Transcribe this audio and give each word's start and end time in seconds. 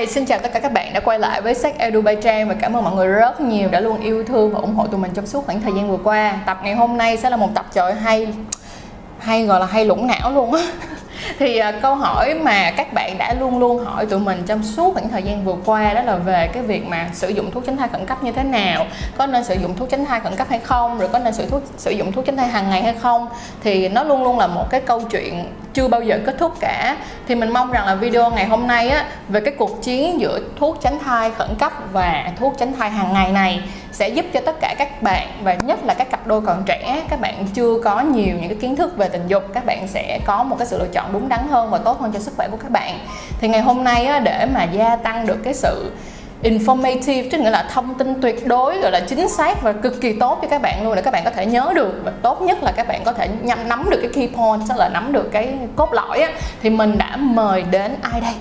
Hi, 0.00 0.06
xin 0.06 0.26
chào 0.26 0.38
tất 0.38 0.52
cả 0.52 0.60
các 0.60 0.72
bạn 0.72 0.92
đã 0.92 1.00
quay 1.00 1.18
lại 1.18 1.40
với 1.40 1.54
Sách 1.54 1.78
Edu 1.78 2.00
by 2.00 2.14
Trang 2.22 2.48
và 2.48 2.54
cảm 2.54 2.76
ơn 2.76 2.84
mọi 2.84 2.94
người 2.94 3.06
rất 3.06 3.40
nhiều 3.40 3.68
đã 3.68 3.80
luôn 3.80 4.00
yêu 4.00 4.24
thương 4.24 4.52
và 4.52 4.60
ủng 4.60 4.74
hộ 4.74 4.86
tụi 4.86 5.00
mình 5.00 5.10
trong 5.14 5.26
suốt 5.26 5.46
khoảng 5.46 5.60
thời 5.60 5.72
gian 5.72 5.90
vừa 5.90 5.98
qua. 6.04 6.40
Tập 6.46 6.58
ngày 6.62 6.74
hôm 6.74 6.96
nay 6.96 7.16
sẽ 7.16 7.30
là 7.30 7.36
một 7.36 7.48
tập 7.54 7.66
trời 7.72 7.94
hay 7.94 8.28
hay 9.18 9.46
gọi 9.46 9.60
là 9.60 9.66
hay 9.66 9.84
lũng 9.84 10.06
não 10.06 10.30
luôn 10.30 10.54
á 10.54 10.62
thì 11.38 11.60
uh, 11.60 11.82
câu 11.82 11.94
hỏi 11.94 12.34
mà 12.34 12.70
các 12.70 12.92
bạn 12.92 13.18
đã 13.18 13.34
luôn 13.34 13.58
luôn 13.58 13.84
hỏi 13.84 14.06
tụi 14.06 14.20
mình 14.20 14.42
trong 14.46 14.62
suốt 14.62 14.94
khoảng 14.94 15.08
thời 15.08 15.22
gian 15.22 15.44
vừa 15.44 15.56
qua 15.64 15.94
đó 15.94 16.02
là 16.02 16.16
về 16.16 16.50
cái 16.52 16.62
việc 16.62 16.86
mà 16.86 17.10
sử 17.12 17.28
dụng 17.28 17.50
thuốc 17.50 17.66
tránh 17.66 17.76
thai 17.76 17.88
khẩn 17.88 18.06
cấp 18.06 18.22
như 18.22 18.32
thế 18.32 18.42
nào 18.42 18.86
có 19.18 19.26
nên 19.26 19.44
sử 19.44 19.54
dụng 19.54 19.76
thuốc 19.76 19.90
tránh 19.90 20.04
thai 20.04 20.20
khẩn 20.20 20.36
cấp 20.36 20.46
hay 20.50 20.58
không 20.58 20.98
rồi 20.98 21.08
có 21.08 21.18
nên 21.18 21.34
sử 21.34 21.46
thuốc 21.46 21.62
sử 21.76 21.90
dụng 21.90 22.12
thuốc 22.12 22.24
tránh 22.24 22.36
thai 22.36 22.48
hàng 22.48 22.70
ngày 22.70 22.82
hay 22.82 22.94
không 22.94 23.28
thì 23.62 23.88
nó 23.88 24.04
luôn 24.04 24.24
luôn 24.24 24.38
là 24.38 24.46
một 24.46 24.70
cái 24.70 24.80
câu 24.80 25.00
chuyện 25.00 25.44
chưa 25.74 25.88
bao 25.88 26.02
giờ 26.02 26.18
kết 26.26 26.36
thúc 26.38 26.52
cả. 26.60 26.96
Thì 27.28 27.34
mình 27.34 27.52
mong 27.52 27.72
rằng 27.72 27.86
là 27.86 27.94
video 27.94 28.30
ngày 28.30 28.46
hôm 28.46 28.66
nay 28.66 28.88
á 28.88 29.04
về 29.28 29.40
cái 29.40 29.54
cuộc 29.58 29.82
chiến 29.82 30.20
giữa 30.20 30.40
thuốc 30.58 30.78
tránh 30.82 30.98
thai 30.98 31.30
khẩn 31.30 31.48
cấp 31.58 31.72
và 31.92 32.32
thuốc 32.36 32.54
tránh 32.58 32.72
thai 32.72 32.90
hàng 32.90 33.12
ngày 33.12 33.32
này 33.32 33.62
sẽ 33.92 34.08
giúp 34.08 34.24
cho 34.32 34.40
tất 34.46 34.60
cả 34.60 34.74
các 34.78 35.02
bạn 35.02 35.28
và 35.42 35.54
nhất 35.54 35.84
là 35.84 35.94
các 35.94 36.10
cặp 36.10 36.26
đôi 36.26 36.40
còn 36.40 36.62
trẻ 36.66 37.02
các 37.10 37.20
bạn 37.20 37.46
chưa 37.54 37.80
có 37.84 38.00
nhiều 38.00 38.36
những 38.40 38.48
cái 38.48 38.58
kiến 38.60 38.76
thức 38.76 38.96
về 38.96 39.08
tình 39.08 39.28
dục 39.28 39.42
các 39.54 39.64
bạn 39.64 39.88
sẽ 39.88 40.20
có 40.24 40.42
một 40.42 40.56
cái 40.58 40.66
sự 40.66 40.78
lựa 40.78 40.88
chọn 40.92 41.12
đúng 41.12 41.28
đắn 41.28 41.40
hơn 41.50 41.70
và 41.70 41.78
tốt 41.78 42.00
hơn 42.00 42.12
cho 42.12 42.18
sức 42.18 42.34
khỏe 42.36 42.48
của 42.48 42.56
các 42.56 42.70
bạn. 42.70 42.98
Thì 43.40 43.48
ngày 43.48 43.60
hôm 43.60 43.84
nay 43.84 44.06
á, 44.06 44.18
để 44.18 44.46
mà 44.54 44.64
gia 44.64 44.96
tăng 44.96 45.26
được 45.26 45.38
cái 45.44 45.54
sự 45.54 45.92
informative 46.42 47.30
tức 47.30 47.38
nghĩa 47.38 47.50
là 47.50 47.68
thông 47.72 47.94
tin 47.94 48.20
tuyệt 48.20 48.46
đối 48.46 48.80
gọi 48.80 48.90
là 48.90 49.00
chính 49.00 49.28
xác 49.28 49.62
và 49.62 49.72
cực 49.72 50.00
kỳ 50.00 50.12
tốt 50.12 50.38
cho 50.42 50.48
các 50.48 50.62
bạn 50.62 50.84
luôn 50.84 50.94
để 50.94 51.02
các 51.02 51.10
bạn 51.10 51.24
có 51.24 51.30
thể 51.30 51.46
nhớ 51.46 51.72
được. 51.74 52.00
Và 52.04 52.12
tốt 52.22 52.42
nhất 52.42 52.62
là 52.62 52.72
các 52.72 52.88
bạn 52.88 53.00
có 53.04 53.12
thể 53.12 53.28
nhắm 53.42 53.68
nắm 53.68 53.90
được 53.90 53.98
cái 54.02 54.10
key 54.14 54.28
point 54.36 54.60
tức 54.68 54.74
là 54.78 54.88
nắm 54.88 55.12
được 55.12 55.28
cái 55.32 55.54
cốt 55.76 55.92
lõi 55.92 56.20
á 56.20 56.28
thì 56.62 56.70
mình 56.70 56.98
đã 56.98 57.16
mời 57.16 57.62
đến 57.62 57.94
ai 58.02 58.20
đây? 58.20 58.34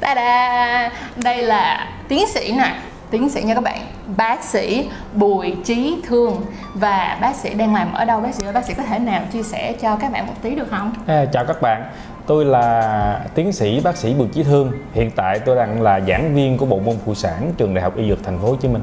Ta-da! 0.00 0.90
Đây 1.16 1.42
là 1.42 1.88
tiến 2.08 2.26
sĩ 2.28 2.52
nè. 2.52 2.74
Tiến 3.10 3.28
sĩ 3.28 3.42
nha 3.42 3.54
các 3.54 3.64
bạn. 3.64 3.80
Bác 4.16 4.44
sĩ 4.44 4.88
Bùi 5.12 5.56
Trí 5.64 5.96
Thương. 6.06 6.44
Và 6.74 7.18
bác 7.20 7.36
sĩ 7.36 7.54
đang 7.54 7.74
làm 7.74 7.92
ở 7.92 8.04
đâu? 8.04 8.20
Bác 8.20 8.34
sĩ 8.34 8.46
ơi 8.46 8.52
bác 8.52 8.64
sĩ 8.64 8.74
có 8.74 8.82
thể 8.82 8.98
nào 8.98 9.22
chia 9.32 9.42
sẻ 9.42 9.72
cho 9.82 9.96
các 9.96 10.12
bạn 10.12 10.26
một 10.26 10.32
tí 10.42 10.50
được 10.50 10.66
không? 10.70 10.92
À, 11.06 11.24
chào 11.32 11.44
các 11.44 11.62
bạn 11.62 11.82
tôi 12.28 12.44
là 12.44 13.20
tiến 13.34 13.52
sĩ 13.52 13.80
bác 13.80 13.96
sĩ 13.96 14.14
Bùi 14.14 14.28
Trí 14.28 14.42
Thương 14.42 14.72
hiện 14.92 15.10
tại 15.10 15.38
tôi 15.38 15.56
đang 15.56 15.82
là 15.82 16.00
giảng 16.00 16.34
viên 16.34 16.58
của 16.58 16.66
bộ 16.66 16.78
môn 16.78 16.94
phụ 17.04 17.14
sản 17.14 17.52
trường 17.56 17.74
đại 17.74 17.82
học 17.82 17.96
y 17.96 18.08
dược 18.08 18.24
thành 18.24 18.38
phố 18.38 18.48
Hồ 18.48 18.56
Chí 18.56 18.68
Minh 18.68 18.82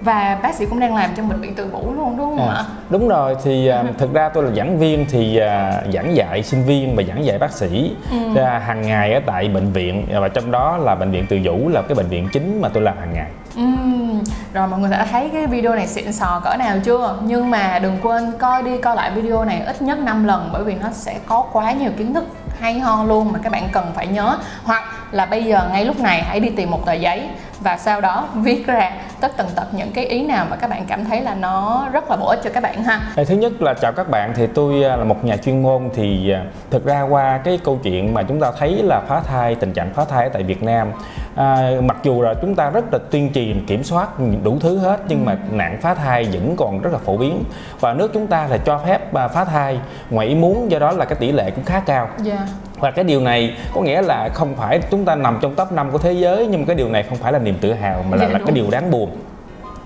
và 0.00 0.40
bác 0.42 0.54
sĩ 0.54 0.66
cũng 0.66 0.80
đang 0.80 0.94
làm 0.94 1.10
trong 1.16 1.28
bệnh 1.28 1.40
viện 1.40 1.54
Từ 1.56 1.66
Vũ 1.66 1.92
luôn 1.96 2.16
đúng 2.16 2.36
không 2.36 2.48
à, 2.48 2.54
ạ? 2.54 2.64
đúng 2.90 3.08
rồi 3.08 3.36
thì 3.44 3.70
uh, 3.90 3.98
thực 3.98 4.12
ra 4.12 4.28
tôi 4.28 4.44
là 4.44 4.50
giảng 4.50 4.78
viên 4.78 5.06
thì 5.10 5.40
uh, 5.40 5.94
giảng 5.94 6.16
dạy 6.16 6.42
sinh 6.42 6.64
viên 6.64 6.96
và 6.96 7.02
giảng 7.02 7.24
dạy 7.24 7.38
bác 7.38 7.52
sĩ 7.52 7.96
ừ. 8.10 8.42
hàng 8.42 8.82
ngày 8.82 9.12
ở 9.12 9.20
tại 9.26 9.48
bệnh 9.48 9.72
viện 9.72 10.06
và 10.20 10.28
trong 10.28 10.50
đó 10.50 10.76
là 10.76 10.94
bệnh 10.94 11.10
viện 11.10 11.26
Từ 11.28 11.38
Vũ 11.44 11.68
là 11.68 11.82
cái 11.82 11.94
bệnh 11.94 12.08
viện 12.08 12.28
chính 12.32 12.60
mà 12.60 12.68
tôi 12.68 12.82
làm 12.82 12.98
hàng 12.98 13.12
ngày. 13.14 13.30
Uhm, 13.60 14.24
Rồi 14.52 14.68
mọi 14.68 14.80
người 14.80 14.90
đã 14.90 15.06
thấy 15.10 15.30
cái 15.32 15.46
video 15.46 15.74
này 15.74 15.86
xịn 15.86 16.12
sò 16.12 16.40
cỡ 16.44 16.56
nào 16.56 16.76
chưa? 16.84 17.18
Nhưng 17.24 17.50
mà 17.50 17.78
đừng 17.78 17.98
quên 18.02 18.32
coi 18.38 18.62
đi 18.62 18.78
coi 18.78 18.96
lại 18.96 19.10
video 19.10 19.44
này 19.44 19.60
ít 19.60 19.82
nhất 19.82 19.98
5 19.98 20.24
lần 20.24 20.50
bởi 20.52 20.64
vì 20.64 20.74
nó 20.74 20.88
sẽ 20.92 21.18
có 21.26 21.44
quá 21.52 21.72
nhiều 21.72 21.90
kiến 21.98 22.14
thức 22.14 22.24
hay 22.60 22.80
ho 22.80 23.04
luôn 23.04 23.32
mà 23.32 23.38
các 23.42 23.52
bạn 23.52 23.68
cần 23.72 23.92
phải 23.94 24.06
nhớ 24.06 24.38
hoặc 24.64 24.82
là 25.10 25.26
bây 25.26 25.44
giờ 25.44 25.68
ngay 25.72 25.84
lúc 25.84 26.00
này 26.00 26.22
hãy 26.22 26.40
đi 26.40 26.48
tìm 26.48 26.70
một 26.70 26.86
tờ 26.86 26.92
giấy 26.92 27.28
và 27.64 27.76
sau 27.76 28.00
đó 28.00 28.28
viết 28.34 28.66
ra 28.66 28.90
tất 29.20 29.32
tần 29.36 29.46
tật 29.54 29.66
những 29.72 29.92
cái 29.92 30.06
ý 30.06 30.26
nào 30.26 30.46
mà 30.50 30.56
các 30.56 30.70
bạn 30.70 30.84
cảm 30.88 31.04
thấy 31.04 31.20
là 31.20 31.34
nó 31.34 31.88
rất 31.92 32.10
là 32.10 32.16
bổ 32.16 32.26
ích 32.26 32.40
cho 32.44 32.50
các 32.50 32.62
bạn 32.62 32.84
ha 32.84 33.00
thứ 33.24 33.34
nhất 33.34 33.62
là 33.62 33.74
chào 33.74 33.92
các 33.92 34.10
bạn 34.10 34.32
thì 34.36 34.46
tôi 34.46 34.84
à, 34.84 34.96
là 34.96 35.04
một 35.04 35.24
nhà 35.24 35.36
chuyên 35.36 35.62
môn 35.62 35.90
thì 35.94 36.30
à, 36.30 36.44
thực 36.70 36.84
ra 36.84 37.02
qua 37.02 37.40
cái 37.44 37.58
câu 37.64 37.78
chuyện 37.82 38.14
mà 38.14 38.22
chúng 38.22 38.40
ta 38.40 38.52
thấy 38.58 38.82
là 38.82 39.00
phá 39.08 39.20
thai 39.20 39.54
tình 39.54 39.72
trạng 39.72 39.94
phá 39.94 40.04
thai 40.04 40.24
ở 40.24 40.30
tại 40.32 40.42
Việt 40.42 40.62
Nam 40.62 40.92
à, 41.34 41.70
mặc 41.82 41.96
dù 42.02 42.22
là 42.22 42.34
chúng 42.40 42.54
ta 42.54 42.70
rất 42.70 42.84
là 42.92 42.98
tuyên 43.10 43.32
truyền 43.34 43.66
kiểm 43.66 43.84
soát 43.84 44.08
đủ 44.42 44.58
thứ 44.60 44.78
hết 44.78 45.00
nhưng 45.08 45.18
ừ. 45.18 45.24
mà 45.24 45.36
nạn 45.50 45.78
phá 45.82 45.94
thai 45.94 46.24
vẫn 46.32 46.56
còn 46.56 46.80
rất 46.80 46.92
là 46.92 46.98
phổ 46.98 47.16
biến 47.16 47.44
và 47.80 47.94
nước 47.94 48.10
chúng 48.14 48.26
ta 48.26 48.46
là 48.46 48.58
cho 48.58 48.78
phép 48.78 49.14
à, 49.14 49.28
phá 49.28 49.44
thai 49.44 49.78
ngoài 50.10 50.26
ý 50.26 50.34
muốn 50.34 50.70
do 50.70 50.78
đó 50.78 50.92
là 50.92 51.04
cái 51.04 51.16
tỷ 51.20 51.32
lệ 51.32 51.50
cũng 51.50 51.64
khá 51.64 51.80
cao 51.80 52.08
yeah 52.26 52.26
dạ. 52.26 52.46
Và 52.80 52.90
cái 52.90 53.04
điều 53.04 53.20
này 53.20 53.56
có 53.74 53.80
nghĩa 53.80 54.02
là 54.02 54.28
không 54.34 54.54
phải 54.56 54.80
chúng 54.90 55.04
ta 55.04 55.14
nằm 55.14 55.38
trong 55.42 55.54
top 55.54 55.72
5 55.72 55.90
của 55.90 55.98
thế 55.98 56.12
giới 56.12 56.46
nhưng 56.46 56.60
mà 56.60 56.66
cái 56.66 56.76
điều 56.76 56.88
này 56.88 57.02
không 57.02 57.18
phải 57.18 57.32
là 57.32 57.38
niềm 57.38 57.54
tự 57.60 57.72
hào 57.72 58.04
mà 58.10 58.16
là, 58.16 58.26
dạ, 58.26 58.32
là 58.32 58.38
cái 58.38 58.52
điều 58.54 58.70
đáng 58.70 58.90
buồn. 58.90 59.10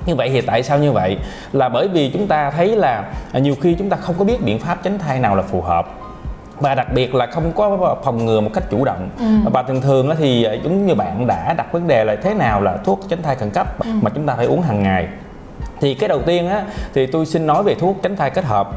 Như 0.06 0.14
vậy 0.14 0.30
thì 0.32 0.40
tại 0.40 0.62
sao 0.62 0.78
như 0.78 0.92
vậy? 0.92 1.18
Là 1.52 1.68
bởi 1.68 1.88
vì 1.88 2.10
chúng 2.10 2.26
ta 2.26 2.50
thấy 2.50 2.76
là 2.76 3.04
nhiều 3.34 3.54
khi 3.60 3.74
chúng 3.78 3.90
ta 3.90 3.96
không 3.96 4.14
có 4.18 4.24
biết 4.24 4.44
biện 4.44 4.58
pháp 4.58 4.82
tránh 4.82 4.98
thai 4.98 5.20
nào 5.20 5.36
là 5.36 5.42
phù 5.42 5.60
hợp. 5.60 5.88
Và 6.60 6.74
đặc 6.74 6.92
biệt 6.94 7.14
là 7.14 7.26
không 7.26 7.52
có 7.52 7.96
phòng 8.04 8.26
ngừa 8.26 8.40
một 8.40 8.50
cách 8.54 8.64
chủ 8.70 8.84
động. 8.84 9.08
Ừ. 9.18 9.50
và 9.52 9.62
thường 9.62 9.80
thường 9.80 10.10
thì 10.18 10.44
à, 10.44 10.52
giống 10.52 10.86
như 10.86 10.94
bạn 10.94 11.26
đã 11.26 11.54
đặt 11.54 11.72
vấn 11.72 11.86
đề 11.86 12.04
là 12.04 12.16
thế 12.22 12.34
nào 12.34 12.60
là 12.60 12.76
thuốc 12.76 13.00
tránh 13.08 13.22
thai 13.22 13.36
khẩn 13.36 13.50
cấp 13.50 13.84
ừ. 13.84 13.90
mà 14.02 14.10
chúng 14.14 14.26
ta 14.26 14.34
phải 14.34 14.46
uống 14.46 14.62
hàng 14.62 14.82
ngày. 14.82 15.08
Thì 15.80 15.94
cái 15.94 16.08
đầu 16.08 16.22
tiên 16.22 16.48
á 16.48 16.64
thì 16.94 17.06
tôi 17.06 17.26
xin 17.26 17.46
nói 17.46 17.62
về 17.62 17.74
thuốc 17.74 17.96
tránh 18.02 18.16
thai 18.16 18.30
kết 18.30 18.44
hợp 18.44 18.70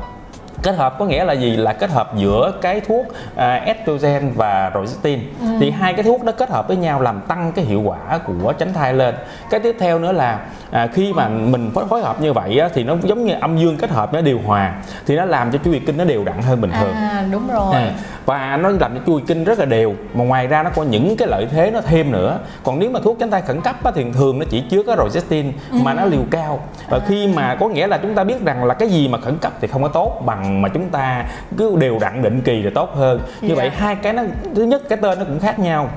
kết 0.63 0.75
hợp 0.75 0.95
có 0.99 1.05
nghĩa 1.05 1.23
là 1.23 1.33
gì? 1.33 1.57
Là 1.57 1.73
kết 1.73 1.89
hợp 1.89 2.17
giữa 2.17 2.53
cái 2.61 2.81
thuốc 2.81 3.05
uh, 3.07 3.39
estrogen 3.65 4.31
và 4.35 4.69
progestin 4.69 5.19
ừ. 5.41 5.47
thì 5.59 5.71
hai 5.71 5.93
cái 5.93 6.03
thuốc 6.03 6.23
đó 6.23 6.31
kết 6.31 6.49
hợp 6.49 6.67
với 6.67 6.77
nhau 6.77 7.01
làm 7.01 7.21
tăng 7.21 7.51
cái 7.55 7.65
hiệu 7.65 7.81
quả 7.81 8.19
của 8.25 8.53
tránh 8.57 8.73
thai 8.73 8.93
lên. 8.93 9.15
Cái 9.49 9.59
tiếp 9.59 9.75
theo 9.79 9.99
nữa 9.99 10.11
là 10.11 10.39
à, 10.71 10.87
khi 10.93 11.13
mà 11.13 11.27
mình 11.27 11.71
phối, 11.73 11.85
phối 11.87 12.01
hợp 12.01 12.21
như 12.21 12.33
vậy 12.33 12.59
á, 12.59 12.69
thì 12.73 12.83
nó 12.83 12.95
giống 13.03 13.25
như 13.25 13.33
âm 13.41 13.57
dương 13.57 13.77
kết 13.77 13.89
hợp 13.89 14.13
nó 14.13 14.21
điều 14.21 14.39
hòa 14.45 14.73
thì 15.07 15.15
nó 15.15 15.25
làm 15.25 15.51
cho 15.51 15.57
chu 15.57 15.71
kỳ 15.71 15.79
kinh 15.79 15.97
nó 15.97 16.03
đều 16.03 16.23
đặn 16.23 16.41
hơn 16.41 16.61
bình 16.61 16.71
thường. 16.79 16.93
À 16.93 17.23
đúng 17.31 17.47
rồi. 17.47 17.73
À, 17.73 17.91
và 18.25 18.57
nó 18.57 18.69
làm 18.69 18.95
cho 18.95 19.01
chu 19.05 19.19
kỳ 19.19 19.25
kinh 19.27 19.43
rất 19.43 19.59
là 19.59 19.65
đều 19.65 19.93
mà 20.13 20.23
ngoài 20.23 20.47
ra 20.47 20.63
nó 20.63 20.69
có 20.75 20.83
những 20.83 21.17
cái 21.17 21.27
lợi 21.27 21.47
thế 21.51 21.71
nó 21.71 21.81
thêm 21.81 22.11
nữa 22.11 22.39
còn 22.63 22.79
nếu 22.79 22.89
mà 22.89 22.99
thuốc 23.03 23.17
tránh 23.19 23.31
thai 23.31 23.41
khẩn 23.41 23.61
cấp 23.61 23.83
á, 23.83 23.91
thì 23.95 24.05
thường 24.13 24.39
nó 24.39 24.45
chỉ 24.49 24.63
chứa 24.69 24.83
cái 24.83 24.95
progestin 24.95 25.51
ừ. 25.71 25.77
mà 25.83 25.93
nó 25.93 26.05
liều 26.05 26.23
cao 26.31 26.59
và 26.89 26.97
à. 26.97 27.05
khi 27.07 27.27
mà 27.27 27.55
có 27.59 27.67
nghĩa 27.67 27.87
là 27.87 27.97
chúng 27.97 28.15
ta 28.15 28.23
biết 28.23 28.45
rằng 28.45 28.63
là 28.63 28.73
cái 28.73 28.89
gì 28.89 29.07
mà 29.07 29.17
khẩn 29.17 29.37
cấp 29.37 29.53
thì 29.61 29.67
không 29.67 29.83
có 29.83 29.87
tốt 29.87 30.21
bằng 30.25 30.61
mà 30.61 30.69
chúng 30.69 30.89
ta 30.89 31.25
cứ 31.57 31.75
đều 31.79 31.99
đặn 32.01 32.21
định 32.21 32.41
kỳ 32.41 32.61
thì 32.63 32.69
tốt 32.75 32.95
hơn 32.95 33.21
như 33.41 33.47
yeah. 33.47 33.57
vậy 33.57 33.69
dạ. 33.73 33.77
hai 33.79 33.95
cái 33.95 34.13
nó 34.13 34.23
thứ 34.55 34.63
nhất 34.63 34.81
cái 34.89 34.97
tên 35.01 35.19
nó 35.19 35.25
cũng 35.25 35.39
khác 35.39 35.59
nhau 35.59 35.89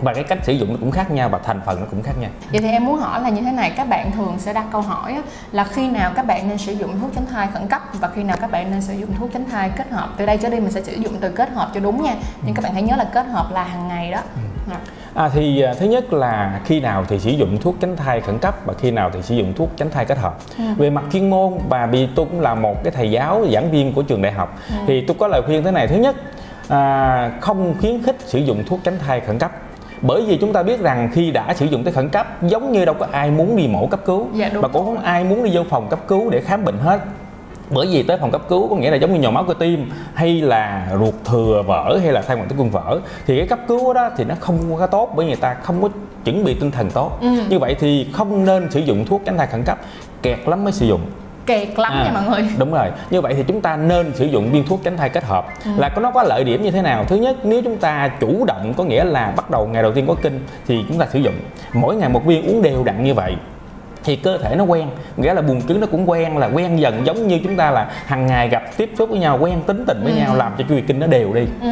và 0.00 0.14
cái 0.14 0.24
cách 0.24 0.38
sử 0.42 0.52
dụng 0.52 0.72
nó 0.72 0.76
cũng 0.80 0.90
khác 0.90 1.10
nhau 1.10 1.28
và 1.28 1.38
thành 1.38 1.60
phần 1.66 1.80
nó 1.80 1.86
cũng 1.90 2.02
khác 2.02 2.12
nhau. 2.20 2.30
Vậy 2.52 2.60
thì 2.60 2.70
em 2.70 2.84
muốn 2.84 2.96
hỏi 2.96 3.20
là 3.20 3.28
như 3.28 3.42
thế 3.42 3.52
này, 3.52 3.72
các 3.76 3.88
bạn 3.88 4.12
thường 4.12 4.34
sẽ 4.38 4.52
đặt 4.52 4.66
câu 4.72 4.80
hỏi 4.80 5.18
là 5.52 5.64
khi 5.64 5.88
nào 5.88 6.12
các 6.14 6.26
bạn 6.26 6.48
nên 6.48 6.58
sử 6.58 6.72
dụng 6.72 7.00
thuốc 7.00 7.10
tránh 7.14 7.26
thai 7.26 7.48
khẩn 7.54 7.68
cấp 7.68 7.82
và 8.00 8.08
khi 8.14 8.22
nào 8.22 8.36
các 8.40 8.50
bạn 8.50 8.70
nên 8.70 8.82
sử 8.82 8.94
dụng 8.94 9.10
thuốc 9.18 9.30
tránh 9.32 9.44
thai 9.50 9.70
kết 9.76 9.90
hợp. 9.90 10.08
Từ 10.16 10.26
đây 10.26 10.38
trở 10.38 10.48
đi 10.48 10.60
mình 10.60 10.70
sẽ 10.70 10.82
sử 10.82 10.94
dụng 10.94 11.12
từ 11.20 11.30
kết 11.30 11.50
hợp 11.50 11.70
cho 11.74 11.80
đúng 11.80 12.02
nha. 12.02 12.14
Nhưng 12.42 12.54
các 12.54 12.62
bạn 12.64 12.72
hãy 12.74 12.82
nhớ 12.82 12.96
là 12.96 13.04
kết 13.04 13.26
hợp 13.26 13.52
là 13.52 13.64
hàng 13.64 13.88
ngày 13.88 14.10
đó. 14.10 14.20
Ừ. 14.68 14.74
À, 15.14 15.28
thì 15.34 15.62
à, 15.62 15.74
thứ 15.74 15.86
nhất 15.86 16.12
là 16.12 16.60
khi 16.64 16.80
nào 16.80 17.04
thì 17.08 17.18
sử 17.18 17.30
dụng 17.30 17.58
thuốc 17.60 17.74
tránh 17.80 17.96
thai 17.96 18.20
khẩn 18.20 18.38
cấp 18.38 18.54
và 18.64 18.74
khi 18.80 18.90
nào 18.90 19.10
thì 19.14 19.22
sử 19.22 19.34
dụng 19.34 19.54
thuốc 19.56 19.68
tránh 19.76 19.90
thai 19.90 20.04
kết 20.04 20.18
hợp. 20.18 20.38
Ừ. 20.58 20.64
Về 20.76 20.90
mặt 20.90 21.04
chuyên 21.12 21.30
môn 21.30 21.58
và 21.68 21.86
vì 21.86 22.08
tôi 22.14 22.26
cũng 22.30 22.40
là 22.40 22.54
một 22.54 22.84
cái 22.84 22.90
thầy 22.90 23.10
giáo 23.10 23.46
giảng 23.52 23.70
viên 23.70 23.92
của 23.92 24.02
trường 24.02 24.22
đại 24.22 24.32
học 24.32 24.58
ừ. 24.68 24.74
thì 24.86 25.04
tôi 25.06 25.16
có 25.20 25.28
lời 25.28 25.42
khuyên 25.46 25.64
thế 25.64 25.70
này. 25.70 25.88
Thứ 25.88 25.96
nhất 25.96 26.16
à, 26.68 27.30
không 27.40 27.74
khuyến 27.80 28.02
khích 28.02 28.16
sử 28.26 28.38
dụng 28.38 28.64
thuốc 28.66 28.80
tránh 28.84 28.98
thai 29.06 29.20
khẩn 29.20 29.38
cấp 29.38 29.52
bởi 30.02 30.22
vì 30.22 30.36
chúng 30.36 30.52
ta 30.52 30.62
biết 30.62 30.80
rằng 30.80 31.10
khi 31.12 31.30
đã 31.30 31.54
sử 31.54 31.66
dụng 31.66 31.84
tới 31.84 31.92
khẩn 31.92 32.08
cấp 32.08 32.42
giống 32.42 32.72
như 32.72 32.84
đâu 32.84 32.94
có 32.98 33.06
ai 33.10 33.30
muốn 33.30 33.56
đi 33.56 33.68
mổ 33.68 33.86
cấp 33.86 34.00
cứu. 34.04 34.26
Dạ, 34.34 34.50
và 34.54 34.68
cũng 34.68 34.84
không 34.84 34.98
ai 34.98 35.24
muốn 35.24 35.44
đi 35.44 35.50
vô 35.54 35.62
phòng 35.70 35.88
cấp 35.88 35.98
cứu 36.08 36.30
để 36.30 36.40
khám 36.40 36.64
bệnh 36.64 36.78
hết. 36.78 37.00
Bởi 37.70 37.86
vì 37.86 38.02
tới 38.02 38.16
phòng 38.20 38.30
cấp 38.30 38.42
cứu 38.48 38.68
có 38.68 38.76
nghĩa 38.76 38.90
là 38.90 38.96
giống 38.96 39.14
như 39.14 39.20
nhồi 39.20 39.32
máu 39.32 39.44
cơ 39.44 39.54
tim 39.58 39.90
hay 40.14 40.40
là 40.40 40.88
ruột 40.98 41.14
thừa 41.24 41.62
vỡ 41.66 41.98
hay 42.02 42.12
là 42.12 42.22
thay 42.22 42.36
ngoại 42.36 42.48
tử 42.48 42.56
cung 42.58 42.70
vỡ 42.70 43.00
thì 43.26 43.38
cái 43.38 43.46
cấp 43.46 43.58
cứu 43.68 43.94
đó 43.94 44.10
thì 44.16 44.24
nó 44.24 44.34
không 44.40 44.58
có 44.78 44.86
tốt 44.86 45.12
bởi 45.16 45.26
người 45.26 45.36
ta 45.36 45.54
không 45.54 45.82
có 45.82 45.88
chuẩn 46.24 46.44
bị 46.44 46.54
tinh 46.54 46.70
thần 46.70 46.90
tốt. 46.90 47.18
Ừ. 47.20 47.28
như 47.48 47.58
vậy 47.58 47.76
thì 47.80 48.06
không 48.12 48.44
nên 48.44 48.70
sử 48.70 48.80
dụng 48.80 49.04
thuốc 49.04 49.22
tránh 49.24 49.38
thai 49.38 49.46
khẩn 49.46 49.62
cấp 49.62 49.78
kẹt 50.22 50.38
lắm 50.46 50.64
mới 50.64 50.72
sử 50.72 50.86
dụng 50.86 51.00
kẹt 51.48 51.78
lắm 51.78 51.92
à, 51.92 52.04
nha 52.04 52.10
mọi 52.12 52.22
người. 52.28 52.50
đúng 52.58 52.72
rồi. 52.72 52.86
Như 53.10 53.20
vậy 53.20 53.34
thì 53.34 53.44
chúng 53.48 53.60
ta 53.60 53.76
nên 53.76 54.14
sử 54.14 54.24
dụng 54.24 54.52
viên 54.52 54.64
thuốc 54.64 54.80
tránh 54.84 54.96
thai 54.96 55.08
kết 55.08 55.24
hợp. 55.24 55.46
Ừ. 55.64 55.70
là 55.76 55.88
có 55.88 56.00
nó 56.00 56.10
có 56.10 56.22
lợi 56.22 56.44
điểm 56.44 56.62
như 56.62 56.70
thế 56.70 56.82
nào? 56.82 57.04
Thứ 57.08 57.16
nhất 57.16 57.36
nếu 57.44 57.62
chúng 57.64 57.76
ta 57.76 58.10
chủ 58.20 58.44
động 58.44 58.74
có 58.76 58.84
nghĩa 58.84 59.04
là 59.04 59.32
bắt 59.36 59.50
đầu 59.50 59.66
ngày 59.66 59.82
đầu 59.82 59.92
tiên 59.92 60.04
có 60.08 60.14
kinh 60.22 60.40
thì 60.66 60.84
chúng 60.88 60.98
ta 60.98 61.06
sử 61.12 61.18
dụng 61.18 61.34
mỗi 61.72 61.96
ngày 61.96 62.08
một 62.08 62.24
viên 62.24 62.46
uống 62.46 62.62
đều 62.62 62.84
đặn 62.84 63.04
như 63.04 63.14
vậy 63.14 63.36
thì 64.04 64.16
cơ 64.16 64.38
thể 64.38 64.56
nó 64.56 64.64
quen. 64.64 64.88
Nghĩa 65.16 65.34
là 65.34 65.42
buồng 65.42 65.62
trứng 65.68 65.80
nó 65.80 65.86
cũng 65.86 66.10
quen 66.10 66.36
là 66.36 66.46
quen 66.46 66.80
dần 66.80 67.06
giống 67.06 67.28
như 67.28 67.40
chúng 67.44 67.56
ta 67.56 67.70
là 67.70 67.90
hàng 68.06 68.26
ngày 68.26 68.48
gặp 68.48 68.62
tiếp 68.76 68.90
xúc 68.98 69.10
với 69.10 69.18
nhau 69.18 69.38
quen 69.40 69.62
tính 69.66 69.84
tình 69.86 70.00
với 70.04 70.12
ừ. 70.12 70.18
nhau 70.18 70.36
làm 70.36 70.52
cho 70.58 70.64
chu 70.68 70.74
kỳ 70.74 70.80
kinh 70.80 71.00
nó 71.00 71.06
đều 71.06 71.32
đi. 71.32 71.46
Ừ. 71.62 71.68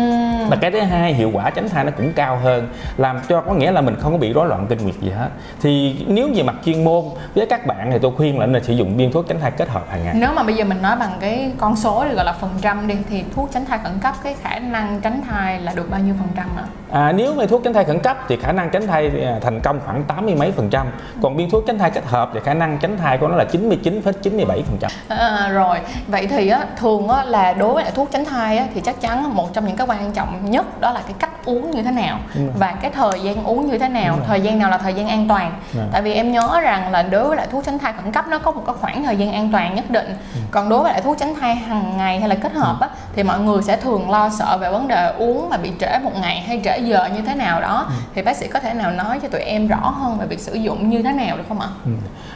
và 0.50 0.56
cái 0.56 0.70
thứ 0.70 0.80
hai 0.80 1.14
hiệu 1.14 1.30
quả 1.32 1.50
tránh 1.50 1.68
thai 1.68 1.84
nó 1.84 1.90
cũng 1.96 2.12
cao 2.12 2.38
hơn 2.42 2.68
làm 2.96 3.20
cho 3.28 3.40
có 3.40 3.54
nghĩa 3.54 3.70
là 3.70 3.80
mình 3.80 3.96
không 4.00 4.12
có 4.12 4.18
bị 4.18 4.32
rối 4.32 4.48
loạn 4.48 4.66
kinh 4.68 4.78
nguyệt 4.82 4.94
gì 5.00 5.10
hết. 5.10 5.28
Thì 5.62 5.96
nếu 6.06 6.28
về 6.34 6.42
mặt 6.42 6.54
chuyên 6.64 6.84
môn 6.84 7.04
với 7.34 7.46
các 7.46 7.66
bạn 7.66 7.90
thì 7.92 7.98
tôi 8.02 8.12
khuyên 8.16 8.38
là 8.38 8.46
nên 8.46 8.64
sử 8.64 8.72
dụng 8.72 8.96
viên 8.96 9.12
thuốc 9.12 9.28
tránh 9.28 9.40
thai 9.40 9.50
kết 9.50 9.68
hợp 9.68 9.84
hàng 9.90 10.04
ngày. 10.04 10.14
Nếu 10.18 10.30
mà 10.34 10.42
bây 10.42 10.54
giờ 10.54 10.64
mình 10.64 10.82
nói 10.82 10.96
bằng 10.96 11.12
cái 11.20 11.52
con 11.58 11.76
số 11.76 12.04
thì 12.08 12.14
gọi 12.14 12.24
là 12.24 12.32
phần 12.32 12.50
trăm 12.62 12.88
đi 12.88 12.94
thì 13.10 13.24
thuốc 13.34 13.50
tránh 13.52 13.64
thai 13.64 13.78
khẩn 13.84 13.92
cấp 14.02 14.14
cái 14.22 14.34
khả 14.42 14.58
năng 14.58 15.00
tránh 15.00 15.22
thai 15.30 15.60
là 15.60 15.72
được 15.74 15.90
bao 15.90 16.00
nhiêu 16.00 16.14
phần 16.18 16.28
trăm 16.36 16.46
ạ? 16.56 16.64
À, 16.90 17.12
nếu 17.12 17.34
mà 17.34 17.46
thuốc 17.46 17.64
tránh 17.64 17.74
thai 17.74 17.84
khẩn 17.84 17.98
cấp 17.98 18.16
thì 18.28 18.36
khả 18.36 18.52
năng 18.52 18.70
tránh 18.70 18.86
thai 18.86 19.10
à, 19.24 19.38
thành 19.42 19.60
công 19.60 19.80
khoảng 19.84 20.04
tám 20.04 20.26
mươi 20.26 20.34
mấy 20.34 20.52
phần 20.52 20.70
trăm. 20.70 20.86
Còn 21.22 21.36
viên 21.36 21.50
thuốc 21.50 21.64
tránh 21.66 21.78
thai 21.78 21.90
kết 21.90 22.04
hợp 22.04 22.15
thì 22.34 22.40
khả 22.44 22.54
năng 22.54 22.78
tránh 22.78 22.96
thai 22.98 23.18
của 23.18 23.28
nó 23.28 23.36
là 23.36 23.44
99,97 23.52 24.46
phần 24.46 24.76
trăm 24.80 24.90
à, 25.08 25.48
rồi 25.52 25.78
vậy 26.08 26.26
thì 26.26 26.48
á, 26.48 26.60
thường 26.76 27.08
á, 27.08 27.24
là 27.24 27.52
đối 27.52 27.74
với 27.74 27.82
lại 27.84 27.92
thuốc 27.94 28.08
tránh 28.10 28.24
thai 28.24 28.58
á, 28.58 28.66
thì 28.74 28.80
chắc 28.80 29.00
chắn 29.00 29.34
một 29.34 29.52
trong 29.54 29.66
những 29.66 29.76
cái 29.76 29.86
quan 29.86 30.12
trọng 30.12 30.50
nhất 30.50 30.80
đó 30.80 30.92
là 30.92 31.00
cái 31.04 31.14
cách 31.18 31.30
uống 31.44 31.70
như 31.70 31.82
thế 31.82 31.90
nào 31.90 32.18
và 32.58 32.74
cái 32.82 32.90
thời 32.90 33.20
gian 33.22 33.44
uống 33.44 33.66
như 33.70 33.78
thế 33.78 33.88
nào 33.88 34.18
thời 34.26 34.40
gian 34.40 34.58
nào 34.58 34.70
là 34.70 34.78
thời 34.78 34.94
gian 34.94 35.08
an 35.08 35.28
toàn 35.28 35.52
Dạ. 35.74 35.82
tại 35.92 36.02
vì 36.02 36.14
em 36.14 36.32
nhớ 36.32 36.60
rằng 36.62 36.92
là 36.92 37.02
đối 37.02 37.28
với 37.28 37.36
lại 37.36 37.46
thuốc 37.52 37.64
tránh 37.64 37.78
thai 37.78 37.92
khẩn 37.92 38.12
cấp 38.12 38.28
nó 38.28 38.38
có 38.38 38.50
một 38.50 38.62
cái 38.66 38.74
khoảng 38.80 39.04
thời 39.04 39.16
gian 39.16 39.32
an 39.32 39.48
toàn 39.52 39.74
nhất 39.74 39.90
định 39.90 40.06
Ừ. 40.34 40.40
còn 40.50 40.68
đối 40.68 40.82
với 40.82 40.92
lại 40.92 41.00
thuốc 41.02 41.18
tránh 41.18 41.34
thai 41.40 41.54
hàng 41.54 41.96
ngày 41.96 42.20
hay 42.20 42.28
là 42.28 42.34
kết 42.34 42.52
hợp 42.52 42.76
á 42.80 42.88
thì 43.16 43.22
mọi 43.22 43.40
người 43.40 43.62
sẽ 43.62 43.76
thường 43.76 44.10
lo 44.10 44.28
sợ 44.38 44.58
về 44.60 44.70
vấn 44.70 44.88
đề 44.88 45.12
uống 45.18 45.48
mà 45.50 45.56
bị 45.56 45.72
trễ 45.80 45.98
một 46.02 46.12
ngày 46.20 46.40
hay 46.40 46.60
trễ 46.64 46.78
giờ 46.78 47.08
như 47.14 47.20
thế 47.26 47.34
nào 47.34 47.60
đó 47.60 47.84
Ừ. 47.88 47.94
thì 48.14 48.22
bác 48.22 48.36
sĩ 48.36 48.48
có 48.48 48.60
thể 48.60 48.74
nào 48.74 48.90
nói 48.90 49.18
cho 49.22 49.28
tụi 49.28 49.40
em 49.40 49.66
rõ 49.68 49.76
hơn 50.00 50.18
về 50.18 50.26
việc 50.26 50.40
sử 50.40 50.54
dụng 50.54 50.88
như 50.88 51.02
thế 51.02 51.12
nào 51.12 51.36
được 51.36 51.44
không 51.48 51.60
ạ? 51.60 51.68
Ừ. 51.84 51.90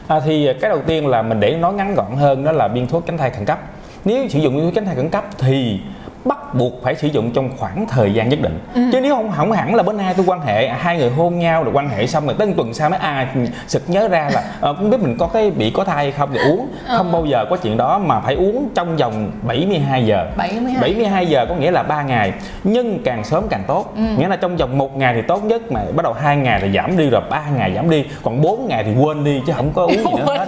À, 0.06 0.20
thì 0.20 0.48
cái 0.60 0.70
đầu 0.70 0.80
tiên 0.86 1.06
là 1.06 1.22
mình 1.22 1.40
để 1.40 1.56
nói 1.56 1.72
ngắn 1.72 1.94
gọn 1.94 2.16
hơn 2.16 2.44
đó 2.44 2.52
là 2.52 2.68
viên 2.68 2.86
thuốc 2.86 3.06
tránh 3.06 3.18
thai 3.18 3.30
khẩn 3.30 3.44
cấp. 3.44 3.58
Nếu 4.04 4.28
sử 4.28 4.38
dụng 4.38 4.54
viên 4.56 4.64
thuốc 4.64 4.74
tránh 4.74 4.86
thai 4.86 4.94
khẩn 4.96 5.08
cấp 5.08 5.24
thì 5.38 5.80
bắt 6.24 6.54
buộc 6.54 6.82
phải 6.82 6.94
sử 6.94 7.08
dụng 7.08 7.30
trong 7.30 7.50
khoảng 7.58 7.86
thời 7.86 8.14
gian 8.14 8.28
nhất 8.28 8.38
định. 8.42 8.58
Chứ 8.92 9.00
nếu 9.00 9.16
không 9.16 9.32
không 9.36 9.52
hẳn 9.52 9.74
là 9.74 9.82
bữa 9.82 9.92
nay 9.92 10.14
tôi 10.16 10.26
quan 10.28 10.40
hệ 10.40 10.68
hai 10.68 10.98
người 10.98 11.10
hôn 11.10 11.38
nhau 11.38 11.64
rồi 11.64 11.72
quan 11.74 11.88
hệ 11.88 12.06
xong 12.06 12.26
rồi 12.26 12.34
tới 12.38 12.52
tuần 12.56 12.74
sau 12.74 12.90
mới 12.90 12.98
à 12.98 13.34
sực 13.66 13.82
nhớ 13.86 14.08
ra 14.08 14.30
là 14.32 14.42
ờ, 14.60 14.74
không 14.74 14.90
biết 14.90 15.00
mình 15.00 15.16
có 15.18 15.26
cái 15.26 15.50
bị 15.50 15.70
có 15.70 15.84
thai 15.84 15.96
hay 15.96 16.12
không 16.12 16.30
thì 16.32 16.38
uống. 16.38 16.68
Không 16.88 17.12
bao 17.12 17.26
giờ 17.26 17.44
có 17.50 17.56
chuyện 17.56 17.76
đó 17.76 17.98
mà 17.98 18.20
phải 18.20 18.34
uống 18.34 18.68
trong 18.74 18.96
vòng 18.96 19.30
72 19.42 20.06
giờ. 20.06 20.26
72 20.36 20.82
72 20.82 21.26
giờ. 21.26 21.46
có 21.48 21.54
nghĩa 21.54 21.70
là 21.70 21.82
3 21.82 22.02
ngày. 22.02 22.32
Nhưng 22.64 22.98
càng 23.04 23.24
sớm 23.24 23.44
càng 23.50 23.64
tốt. 23.66 23.94
Nghĩa 24.18 24.28
là 24.28 24.36
trong 24.36 24.56
vòng 24.56 24.78
một 24.78 24.96
ngày 24.96 25.14
thì 25.14 25.22
tốt 25.22 25.44
nhất 25.44 25.72
mà 25.72 25.80
bắt 25.96 26.02
đầu 26.02 26.12
hai 26.12 26.36
ngày 26.36 26.60
thì 26.62 26.72
giảm 26.74 26.96
đi 26.96 27.10
rồi 27.10 27.20
ba 27.30 27.42
ngày 27.56 27.72
giảm 27.74 27.90
đi 27.90 28.04
còn 28.22 28.42
4 28.42 28.68
ngày 28.68 28.84
thì 28.84 28.94
quên 29.00 29.24
đi 29.24 29.40
chứ 29.46 29.52
không 29.56 29.70
có 29.74 29.82
uống 29.82 29.92
gì 29.92 30.12
nữa 30.16 30.36
hết. 30.38 30.46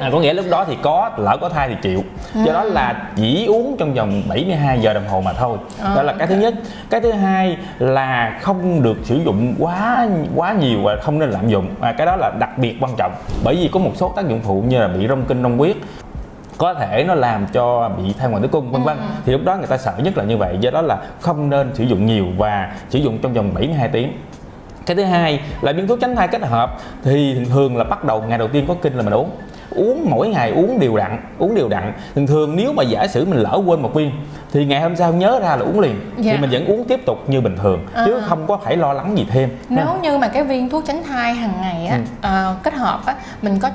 à, 0.00 0.08
có 0.12 0.20
nghĩa 0.20 0.34
lúc 0.34 0.46
đó 0.50 0.64
thì 0.64 0.76
có 0.82 1.10
lỡ 1.16 1.36
có 1.40 1.48
thai 1.48 1.68
thì 1.68 1.74
chịu. 1.82 2.02
Do 2.34 2.52
đó 2.52 2.64
là 2.64 3.02
chỉ 3.16 3.46
uống 3.46 3.76
trong 3.78 3.94
vòng 3.94 4.22
72 4.28 4.78
giờ 4.80 4.91
đồng 4.94 5.08
hồ 5.08 5.20
mà 5.20 5.32
thôi. 5.32 5.58
Đó 5.96 6.02
là 6.02 6.14
cái 6.18 6.26
thứ 6.26 6.36
nhất. 6.36 6.54
Cái 6.90 7.00
thứ 7.00 7.12
hai 7.12 7.56
là 7.78 8.38
không 8.42 8.82
được 8.82 8.96
sử 9.04 9.16
dụng 9.24 9.54
quá 9.58 10.08
quá 10.34 10.52
nhiều 10.52 10.82
và 10.82 10.96
không 11.02 11.18
nên 11.18 11.30
lạm 11.30 11.48
dụng. 11.48 11.66
À, 11.80 11.92
cái 11.92 12.06
đó 12.06 12.16
là 12.16 12.32
đặc 12.38 12.58
biệt 12.58 12.76
quan 12.80 12.92
trọng 12.96 13.12
bởi 13.44 13.56
vì 13.56 13.68
có 13.72 13.80
một 13.80 13.92
số 13.94 14.12
tác 14.16 14.28
dụng 14.28 14.40
phụ 14.42 14.64
như 14.68 14.78
là 14.78 14.88
bị 14.88 15.08
rong 15.08 15.24
kinh 15.24 15.42
rong 15.42 15.58
huyết 15.58 15.76
có 16.58 16.74
thể 16.74 17.04
nó 17.08 17.14
làm 17.14 17.46
cho 17.46 17.88
bị 17.88 18.12
thai 18.18 18.28
ngoài 18.28 18.42
tử 18.42 18.48
cung 18.48 18.72
vân 18.72 18.82
vân. 18.82 18.96
Thì 19.26 19.32
lúc 19.32 19.40
đó 19.44 19.56
người 19.56 19.66
ta 19.66 19.78
sợ 19.78 19.92
nhất 19.98 20.18
là 20.18 20.24
như 20.24 20.36
vậy 20.36 20.56
do 20.60 20.70
đó 20.70 20.82
là 20.82 20.96
không 21.20 21.50
nên 21.50 21.74
sử 21.74 21.84
dụng 21.84 22.06
nhiều 22.06 22.26
và 22.36 22.72
sử 22.88 22.98
dụng 22.98 23.18
trong 23.18 23.34
vòng 23.34 23.54
72 23.54 23.88
tiếng. 23.88 24.12
Cái 24.86 24.96
thứ 24.96 25.04
hai 25.04 25.40
là 25.60 25.72
viên 25.72 25.86
thuốc 25.86 26.00
tránh 26.00 26.16
thai 26.16 26.28
kết 26.28 26.42
hợp 26.42 26.78
thì 27.04 27.44
thường 27.44 27.76
là 27.76 27.84
bắt 27.84 28.04
đầu 28.04 28.22
ngày 28.28 28.38
đầu 28.38 28.48
tiên 28.48 28.64
có 28.68 28.74
kinh 28.82 28.94
là 28.94 29.02
mình 29.02 29.14
uống 29.14 29.30
uống 29.76 30.10
mỗi 30.10 30.28
ngày 30.28 30.50
uống 30.50 30.78
đều 30.80 30.96
đặn 30.96 31.18
uống 31.38 31.54
đều 31.54 31.68
đặn 31.68 31.92
thường 32.14 32.26
thường 32.26 32.56
nếu 32.56 32.72
mà 32.72 32.82
giả 32.82 33.06
sử 33.06 33.24
mình 33.24 33.38
lỡ 33.38 33.62
quên 33.66 33.82
một 33.82 33.94
viên 33.94 34.10
thì 34.52 34.64
ngày 34.64 34.80
hôm 34.80 34.96
sau 34.96 35.12
nhớ 35.12 35.40
ra 35.42 35.56
là 35.56 35.62
uống 35.64 35.80
liền 35.80 36.00
Dạ. 36.18 36.32
thì 36.32 36.38
mình 36.40 36.50
vẫn 36.50 36.66
uống 36.66 36.84
tiếp 36.84 37.00
tục 37.06 37.18
như 37.26 37.40
bình 37.40 37.56
thường 37.62 37.86
chứ 38.06 38.14
À. 38.18 38.26
không 38.26 38.46
có 38.46 38.56
phải 38.64 38.76
lo 38.76 38.92
lắng 38.92 39.18
gì 39.18 39.26
thêm 39.30 39.48
Nếu 39.68 39.86
như 40.02 40.18
mà 40.18 40.28
cái 40.28 40.44
viên 40.44 40.70
thuốc 40.70 40.84
tránh 40.86 41.02
thai 41.04 41.34
hàng 41.34 41.52
ngày 41.60 41.86
á 41.86 41.96
Ừ. 41.96 42.02
ờ, 42.22 42.54
kết 42.62 42.74
hợp 42.74 43.00
á 43.06 43.14
mình 43.42 43.58
có 43.58 43.68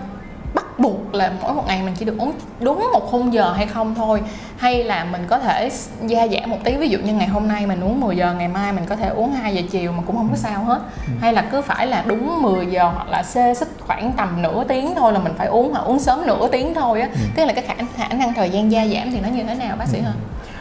bắt 0.77 0.83
buộc 0.83 1.15
là 1.15 1.31
mỗi 1.41 1.53
một 1.53 1.63
ngày 1.68 1.83
mình 1.83 1.94
chỉ 1.97 2.06
được 2.06 2.18
uống 2.18 2.33
đúng 2.59 2.89
một 2.94 3.07
khung 3.12 3.33
giờ 3.33 3.53
hay 3.53 3.68
không 3.68 3.95
thôi. 3.95 4.21
Hay 4.57 4.83
là 4.83 5.03
mình 5.03 5.25
có 5.27 5.39
thể 5.39 5.69
gia 6.01 6.27
giảm 6.27 6.50
một 6.50 6.57
tí. 6.63 6.75
Ví 6.75 6.89
dụ 6.89 7.00
như 7.00 7.13
ngày 7.13 7.27
hôm 7.27 7.47
nay 7.47 7.65
mình 7.65 7.81
uống 7.81 8.00
10 8.00 8.15
giờ 8.15 8.33
ngày 8.33 8.47
mai 8.47 8.74
mình 8.74 8.85
có 8.85 8.95
thể 8.95 9.07
uống 9.07 9.31
2 9.31 9.56
giờ 9.56 9.62
chiều 9.71 9.91
mà 9.91 10.03
cũng 10.07 10.18
không 10.18 10.29
có 10.29 10.35
sao 10.35 10.63
hết. 10.63 10.79
Hay 11.21 11.33
là 11.33 11.41
cứ 11.41 11.62
phải 11.62 11.88
là 11.88 12.03
đúng 12.07 12.41
10 12.41 12.65
giờ 12.65 12.91
hoặc 12.95 13.09
là 13.09 13.24
xê 13.24 13.53
xích 13.53 13.69
khoảng 13.79 14.12
tầm 14.18 14.41
nửa 14.41 14.63
tiếng 14.63 14.95
thôi 14.95 15.13
là 15.13 15.19
mình 15.19 15.33
phải 15.38 15.47
uống 15.47 15.74
hoặc 15.74 15.81
uống 15.85 16.00
sớm 16.00 16.27
nửa 16.27 16.47
tiếng 16.51 16.74
thôi 16.74 17.01
á. 17.01 17.09
Tức 17.35 17.45
là 17.45 17.53
cái 17.53 17.63
khả, 17.68 17.73
khả 17.97 18.07
năng 18.07 18.33
thời 18.33 18.50
gian 18.50 18.71
gia 18.71 18.88
giảm 18.88 19.12
thì 19.12 19.19
nó 19.19 19.27
như 19.27 19.44
thế 19.44 19.56
nào 19.56 19.75
bác 19.80 19.88
sĩ 19.88 20.00
hả 20.00 20.12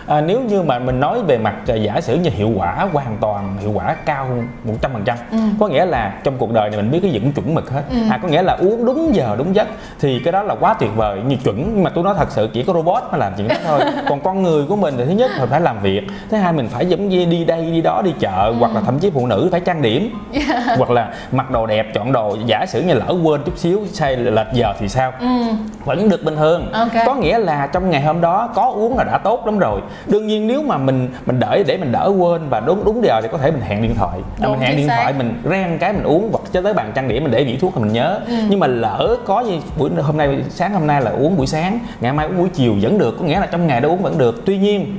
À, 0.06 0.20
nếu 0.20 0.40
như 0.40 0.62
mà 0.62 0.78
mình 0.78 1.00
nói 1.00 1.22
về 1.22 1.38
mặt 1.38 1.54
à, 1.68 1.74
giả 1.74 2.00
sử 2.00 2.16
như 2.16 2.30
hiệu 2.30 2.50
quả 2.56 2.86
hoàn 2.92 3.16
toàn 3.20 3.56
hiệu 3.60 3.70
quả 3.74 3.96
cao 4.04 4.28
100% 4.64 5.16
Ừ. 5.32 5.38
có 5.60 5.68
nghĩa 5.68 5.84
là 5.84 6.12
trong 6.24 6.34
cuộc 6.38 6.52
đời 6.52 6.70
này 6.70 6.76
mình 6.82 6.90
biết 6.90 6.98
cái 7.02 7.10
dẫn 7.10 7.32
chuẩn 7.32 7.54
mực 7.54 7.70
hết. 7.70 7.82
Ừ. 7.90 7.96
à, 8.10 8.18
có 8.22 8.28
nghĩa 8.28 8.42
là 8.42 8.52
uống 8.52 8.84
đúng 8.86 9.14
giờ 9.14 9.34
đúng 9.38 9.54
giấc 9.54 9.66
thì 10.00 10.20
cái 10.24 10.32
đó 10.32 10.42
là 10.42 10.54
quá 10.60 10.74
tuyệt 10.74 10.90
vời. 10.96 11.20
Như 11.26 11.36
chuẩn 11.44 11.72
nhưng 11.74 11.84
mà 11.84 11.90
tôi 11.90 12.04
nói 12.04 12.14
thật 12.18 12.30
sự 12.30 12.48
chỉ 12.52 12.62
có 12.62 12.72
robot 12.72 13.02
mới 13.10 13.20
làm 13.20 13.32
chuyện 13.36 13.48
đó 13.48 13.54
thôi. 13.66 13.80
Còn 14.08 14.20
con 14.20 14.42
người 14.42 14.64
của 14.68 14.76
mình 14.76 14.94
thì 14.98 15.04
thứ 15.04 15.10
nhất 15.10 15.30
là 15.38 15.46
phải 15.46 15.60
làm 15.60 15.80
việc 15.82 16.02
thứ 16.30 16.36
hai 16.36 16.52
mình 16.52 16.68
phải 16.68 16.86
giống 16.86 17.08
như 17.08 17.24
đi 17.24 17.44
đây 17.44 17.64
đi 17.70 17.80
đó 17.80 18.02
đi 18.02 18.12
chợ 18.20 18.54
hoặc 18.58 18.74
là 18.74 18.80
thậm 18.80 18.98
chí 18.98 19.10
phụ 19.10 19.26
nữ 19.26 19.48
phải 19.52 19.60
trang 19.60 19.82
điểm. 19.82 20.10
Hoặc 20.78 20.90
là 20.90 21.08
mặc 21.32 21.50
đồ 21.50 21.66
đẹp 21.66 21.86
chọn 21.94 22.12
đồ 22.12 22.36
giả 22.46 22.64
sử 22.68 22.82
như 22.82 22.94
lỡ 22.94 23.14
quên 23.24 23.40
chút 23.46 23.58
xíu 23.58 23.80
sai 23.92 24.16
lệch 24.16 24.46
giờ 24.52 24.72
thì 24.80 24.88
sao? 24.88 25.12
Ừ. 25.20 25.26
Vẫn 25.84 26.08
được 26.08 26.24
bình 26.24 26.36
thường. 26.36 26.72
Ok. 26.72 26.90
có 27.06 27.14
nghĩa 27.14 27.38
là 27.38 27.66
trong 27.72 27.90
ngày 27.90 28.02
hôm 28.02 28.20
đó 28.20 28.48
có 28.54 28.62
uống 28.74 28.96
là 28.98 29.04
đã 29.04 29.18
tốt 29.18 29.46
lắm 29.46 29.58
rồi 29.58 29.80
đương 30.06 30.26
nhiên 30.26 30.46
nếu 30.46 30.62
mà 30.62 30.76
mình 30.78 31.08
mình 31.26 31.40
đợi 31.40 31.64
để 31.66 31.76
mình 31.76 31.92
đỡ 31.92 32.12
quên 32.18 32.48
và 32.50 32.60
đúng 32.60 32.84
đúng 32.84 33.04
giờ 33.04 33.20
thì 33.22 33.28
có 33.32 33.38
thể 33.38 33.50
mình 33.50 33.60
hẹn 33.60 33.82
điện 33.82 33.94
thoại 33.94 34.18
à, 34.18 34.42
Đúng, 34.42 34.52
mình 34.52 34.60
hẹn 34.60 34.76
điện 34.76 34.88
xác. 34.88 34.96
thoại 34.96 35.14
mình 35.18 35.40
rang 35.50 35.78
cái 35.78 35.92
mình 35.92 36.02
uống 36.02 36.28
hoặc 36.32 36.42
cho 36.52 36.62
tới 36.62 36.74
bàn 36.74 36.92
trang 36.94 37.08
điểm 37.08 37.22
mình 37.24 37.32
để 37.32 37.44
vị 37.44 37.58
thuốc 37.60 37.72
thì 37.74 37.80
mình 37.82 37.92
nhớ 37.92 38.20
Ừ. 38.26 38.34
nhưng 38.48 38.60
mà 38.60 38.66
lỡ 38.66 39.16
có 39.24 39.40
như 39.40 39.52
buổi 39.78 39.90
hôm 40.02 40.16
nay 40.16 40.38
sáng 40.50 40.72
hôm 40.72 40.86
nay 40.86 41.02
là 41.02 41.10
uống 41.10 41.36
buổi 41.36 41.46
sáng 41.46 41.78
ngày 42.00 42.12
mai 42.12 42.26
uống 42.26 42.38
buổi 42.38 42.48
chiều 42.48 42.74
vẫn 42.82 42.98
được 42.98 43.16
có 43.18 43.24
nghĩa 43.24 43.40
là 43.40 43.46
trong 43.46 43.66
ngày 43.66 43.80
đó 43.80 43.88
uống 43.88 44.02
vẫn 44.02 44.18
được 44.18 44.42
tuy 44.46 44.58
nhiên 44.58 44.98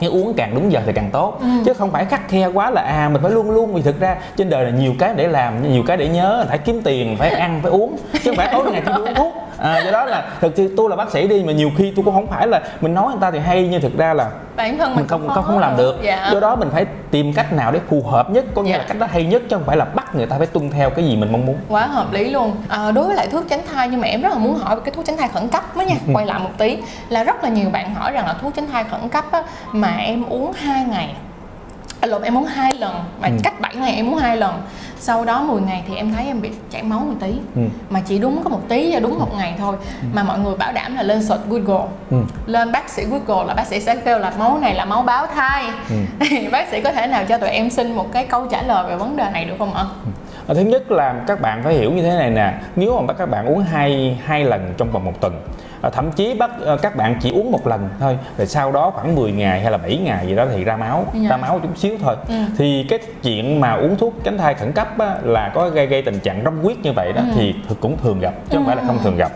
nhưng 0.00 0.12
uống 0.12 0.34
càng 0.34 0.54
đúng 0.54 0.72
giờ 0.72 0.80
thì 0.86 0.92
càng 0.92 1.10
tốt 1.12 1.38
Ừ. 1.40 1.46
chứ 1.66 1.74
không 1.74 1.90
phải 1.90 2.04
khắc 2.04 2.28
khe 2.28 2.46
quá 2.46 2.70
là 2.70 2.82
à 2.82 3.08
mình 3.12 3.22
phải 3.22 3.30
luôn 3.30 3.50
luôn 3.50 3.74
vì 3.74 3.82
thực 3.82 4.00
ra 4.00 4.16
trên 4.36 4.50
đời 4.50 4.64
là 4.64 4.70
nhiều 4.70 4.92
cái 4.98 5.12
để 5.16 5.28
làm 5.28 5.72
nhiều 5.72 5.82
cái 5.86 5.96
để 5.96 6.08
nhớ 6.08 6.44
phải 6.48 6.58
kiếm 6.58 6.80
tiền 6.84 7.16
phải 7.18 7.30
ăn 7.30 7.60
phải 7.62 7.70
uống 7.72 7.96
chứ 8.12 8.18
không 8.24 8.36
phải 8.36 8.48
tối 8.52 8.70
ngày 8.72 8.82
chỉ 8.86 8.92
uống 8.92 9.14
thuốc 9.14 9.34
à, 9.58 9.80
do 9.84 9.90
đó 9.90 10.04
là 10.04 10.24
thực 10.40 10.52
sự 10.56 10.74
tôi 10.76 10.90
là 10.90 10.96
bác 10.96 11.10
sĩ 11.10 11.28
đi 11.28 11.42
mà 11.46 11.52
nhiều 11.52 11.70
khi 11.78 11.92
tôi 11.96 12.04
cũng 12.04 12.14
không 12.14 12.26
phải 12.26 12.46
là 12.46 12.60
mình 12.80 12.94
nói 12.94 13.08
người 13.10 13.20
ta 13.20 13.30
thì 13.30 13.38
hay 13.38 13.68
nhưng 13.70 13.80
thực 13.80 13.96
ra 13.98 14.14
là 14.14 14.30
bản 14.56 14.78
thân 14.78 14.88
mình, 14.90 14.96
mình 14.96 15.06
không 15.06 15.28
không, 15.28 15.44
không 15.44 15.58
làm 15.58 15.76
được 15.76 15.96
dạ. 16.02 16.30
do 16.32 16.40
đó 16.40 16.56
mình 16.56 16.68
phải 16.72 16.86
tìm 17.10 17.32
cách 17.32 17.52
nào 17.52 17.72
để 17.72 17.80
phù 17.90 18.02
hợp 18.02 18.30
nhất 18.30 18.44
có 18.54 18.62
nghĩa 18.62 18.70
Dạ. 18.72 18.78
là 18.78 18.84
cách 18.88 18.98
đó 18.98 19.06
hay 19.10 19.24
nhất 19.24 19.42
chứ 19.50 19.56
không 19.56 19.64
phải 19.66 19.76
là 19.76 19.84
bắt 19.84 20.14
người 20.14 20.26
ta 20.26 20.38
phải 20.38 20.46
tuân 20.46 20.70
theo 20.70 20.90
cái 20.90 21.04
gì 21.04 21.16
mình 21.16 21.32
mong 21.32 21.46
muốn 21.46 21.56
quá 21.68 21.86
hợp 21.86 22.12
lý 22.12 22.30
luôn 22.30 22.56
à, 22.68 22.90
đối 22.90 23.06
với 23.06 23.14
lại 23.16 23.26
thuốc 23.32 23.44
tránh 23.50 23.60
thai 23.74 23.88
nhưng 23.88 24.00
mà 24.00 24.06
em 24.08 24.22
rất 24.22 24.28
là 24.32 24.38
muốn 24.38 24.58
hỏi 24.58 24.76
về 24.76 24.82
cái 24.84 24.94
thuốc 24.94 25.04
tránh 25.04 25.16
thai 25.16 25.28
khẩn 25.28 25.48
cấp 25.48 25.76
đó 25.76 25.82
nha 25.82 25.94
Ừ. 26.06 26.12
quay 26.14 26.26
lại 26.26 26.40
một 26.40 26.50
tí 26.58 26.78
là 27.08 27.24
rất 27.24 27.42
là 27.44 27.48
nhiều 27.48 27.70
bạn 27.70 27.94
hỏi 27.94 28.12
rằng 28.12 28.26
là 28.26 28.34
thuốc 28.42 28.52
tránh 28.56 28.66
thai 28.72 28.84
khẩn 28.84 29.08
cấp 29.08 29.24
á, 29.30 29.42
mà 29.72 29.96
em 29.96 30.24
uống 30.28 30.52
hai 30.52 30.84
ngày 30.84 31.14
À, 32.06 32.08
lộn 32.08 32.22
em 32.22 32.36
uống 32.38 32.44
hai 32.44 32.72
lần 32.78 32.94
mà 33.20 33.28
Ừ. 33.28 33.34
cách 33.44 33.60
7 33.60 33.76
ngày 33.76 33.94
em 33.94 34.08
uống 34.08 34.16
hai 34.18 34.36
lần 34.36 34.62
sau 34.98 35.24
đó 35.24 35.40
10 35.42 35.60
ngày 35.60 35.84
thì 35.88 35.94
em 35.96 36.12
thấy 36.12 36.26
em 36.26 36.40
bị 36.42 36.50
chảy 36.70 36.82
máu 36.82 36.98
một 37.00 37.14
tí 37.20 37.32
Ừ. 37.54 37.60
mà 37.90 38.00
chỉ 38.06 38.18
đúng 38.18 38.42
có 38.44 38.50
một 38.50 38.60
tí 38.68 38.92
và 38.92 39.00
đúng 39.00 39.18
một 39.18 39.34
ngày 39.36 39.54
thôi 39.58 39.76
mà 40.12 40.22
mọi 40.22 40.38
người 40.38 40.54
bảo 40.56 40.72
đảm 40.72 40.96
là 40.96 41.02
lên 41.02 41.22
search 41.22 41.42
Google 41.48 41.86
Ừ. 42.10 42.16
lên 42.46 42.72
bác 42.72 42.88
sĩ 42.90 43.04
Google 43.04 43.46
là 43.46 43.54
bác 43.54 43.66
sĩ 43.66 43.80
sẽ 43.80 43.96
kêu 43.96 44.18
là 44.18 44.32
máu 44.38 44.58
này 44.58 44.74
là 44.74 44.84
máu 44.84 45.02
báo 45.02 45.26
thai 45.26 45.64
Ừ. 45.90 45.96
thì 46.30 46.48
bác 46.48 46.68
sĩ 46.70 46.80
có 46.80 46.92
thể 46.92 47.06
nào 47.06 47.24
cho 47.28 47.38
tụi 47.38 47.50
em 47.50 47.70
xin 47.70 47.92
một 47.96 48.12
cái 48.12 48.24
câu 48.26 48.46
trả 48.46 48.62
lời 48.62 48.84
về 48.88 48.96
vấn 48.96 49.16
đề 49.16 49.24
này 49.32 49.44
được 49.44 49.54
không 49.58 49.74
ạ? 49.74 49.84
À, 50.48 50.54
thứ 50.54 50.60
nhất 50.60 50.90
là 50.90 51.14
các 51.26 51.40
bạn 51.40 51.60
phải 51.64 51.74
hiểu 51.74 51.90
như 51.92 52.02
thế 52.02 52.10
này 52.18 52.30
nè 52.30 52.52
nếu 52.76 53.02
mà 53.06 53.12
các 53.12 53.26
bạn 53.26 53.46
uống 53.46 53.60
hai 53.62 54.18
hai 54.24 54.44
lần 54.44 54.74
trong 54.76 54.90
vòng 54.92 55.04
một 55.04 55.20
tuần 55.20 55.40
à, 55.82 55.90
thậm 55.90 56.10
chí 56.12 56.34
bắt 56.34 56.50
à, 56.66 56.76
các 56.82 56.96
bạn 56.96 57.14
chỉ 57.20 57.30
uống 57.30 57.52
một 57.52 57.66
lần 57.66 57.88
thôi 58.00 58.18
rồi 58.38 58.46
sau 58.46 58.72
đó 58.72 58.90
khoảng 58.94 59.14
10 59.14 59.32
ngày 59.32 59.60
hay 59.60 59.70
là 59.70 59.78
7 59.78 59.96
ngày 59.96 60.26
gì 60.26 60.34
đó 60.36 60.44
thì 60.52 60.64
ra 60.64 60.76
máu 60.76 61.04
Dạ. 61.14 61.30
ra 61.30 61.36
máu 61.36 61.58
chút 61.62 61.68
xíu 61.78 61.94
thôi 62.02 62.16
Ừ. 62.28 62.34
thì 62.58 62.86
cái 62.88 62.98
chuyện 63.22 63.60
mà 63.60 63.72
uống 63.72 63.96
thuốc 63.96 64.14
tránh 64.24 64.38
thai 64.38 64.54
khẩn 64.54 64.72
cấp 64.72 64.98
á, 64.98 65.14
là 65.22 65.50
có 65.54 65.68
gây 65.70 65.86
gây 65.86 66.02
tình 66.02 66.20
trạng 66.20 66.40
rong 66.44 66.62
huyết 66.62 66.76
như 66.82 66.92
vậy 66.92 67.12
đó 67.12 67.20
Ừ. 67.26 67.32
thì 67.36 67.54
cũng 67.80 67.96
thường 68.02 68.20
gặp 68.20 68.34
chứ 68.50 68.56
không 68.58 68.66
phải 68.66 68.76
là 68.76 68.82
không 68.86 68.98
thường 69.04 69.16
gặp 69.16 69.32